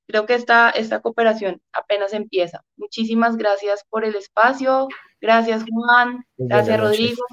Creo 0.07 0.25
que 0.25 0.33
esta, 0.33 0.71
esta 0.71 1.01
cooperación 1.01 1.61
apenas 1.71 2.13
empieza. 2.13 2.63
Muchísimas 2.77 3.37
gracias 3.37 3.85
por 3.91 4.03
el 4.03 4.15
espacio. 4.15 4.87
Gracias, 5.21 5.63
Juan. 5.71 6.25
Gracias, 6.35 6.79
Rodrigo. 6.79 7.23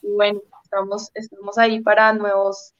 Y, 0.00 0.08
bueno, 0.16 0.40
estamos, 0.64 1.10
estamos 1.12 1.58
ahí 1.58 1.82
para 1.82 2.14
nuevos, 2.14 2.72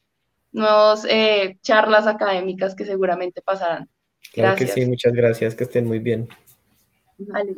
nuevos 0.51 1.05
eh, 1.07 1.59
charlas 1.61 2.07
académicas 2.07 2.73
que 2.73 2.87
seguramente 2.87 3.43
pasarán. 3.43 3.87
Claro 4.33 4.55
que 4.55 4.65
sí, 4.65 4.87
muchas 4.87 5.13
gracias, 5.13 5.53
que 5.53 5.65
estén 5.65 5.85
muy 5.85 5.99
bien. 5.99 6.27
Vale. 7.19 7.57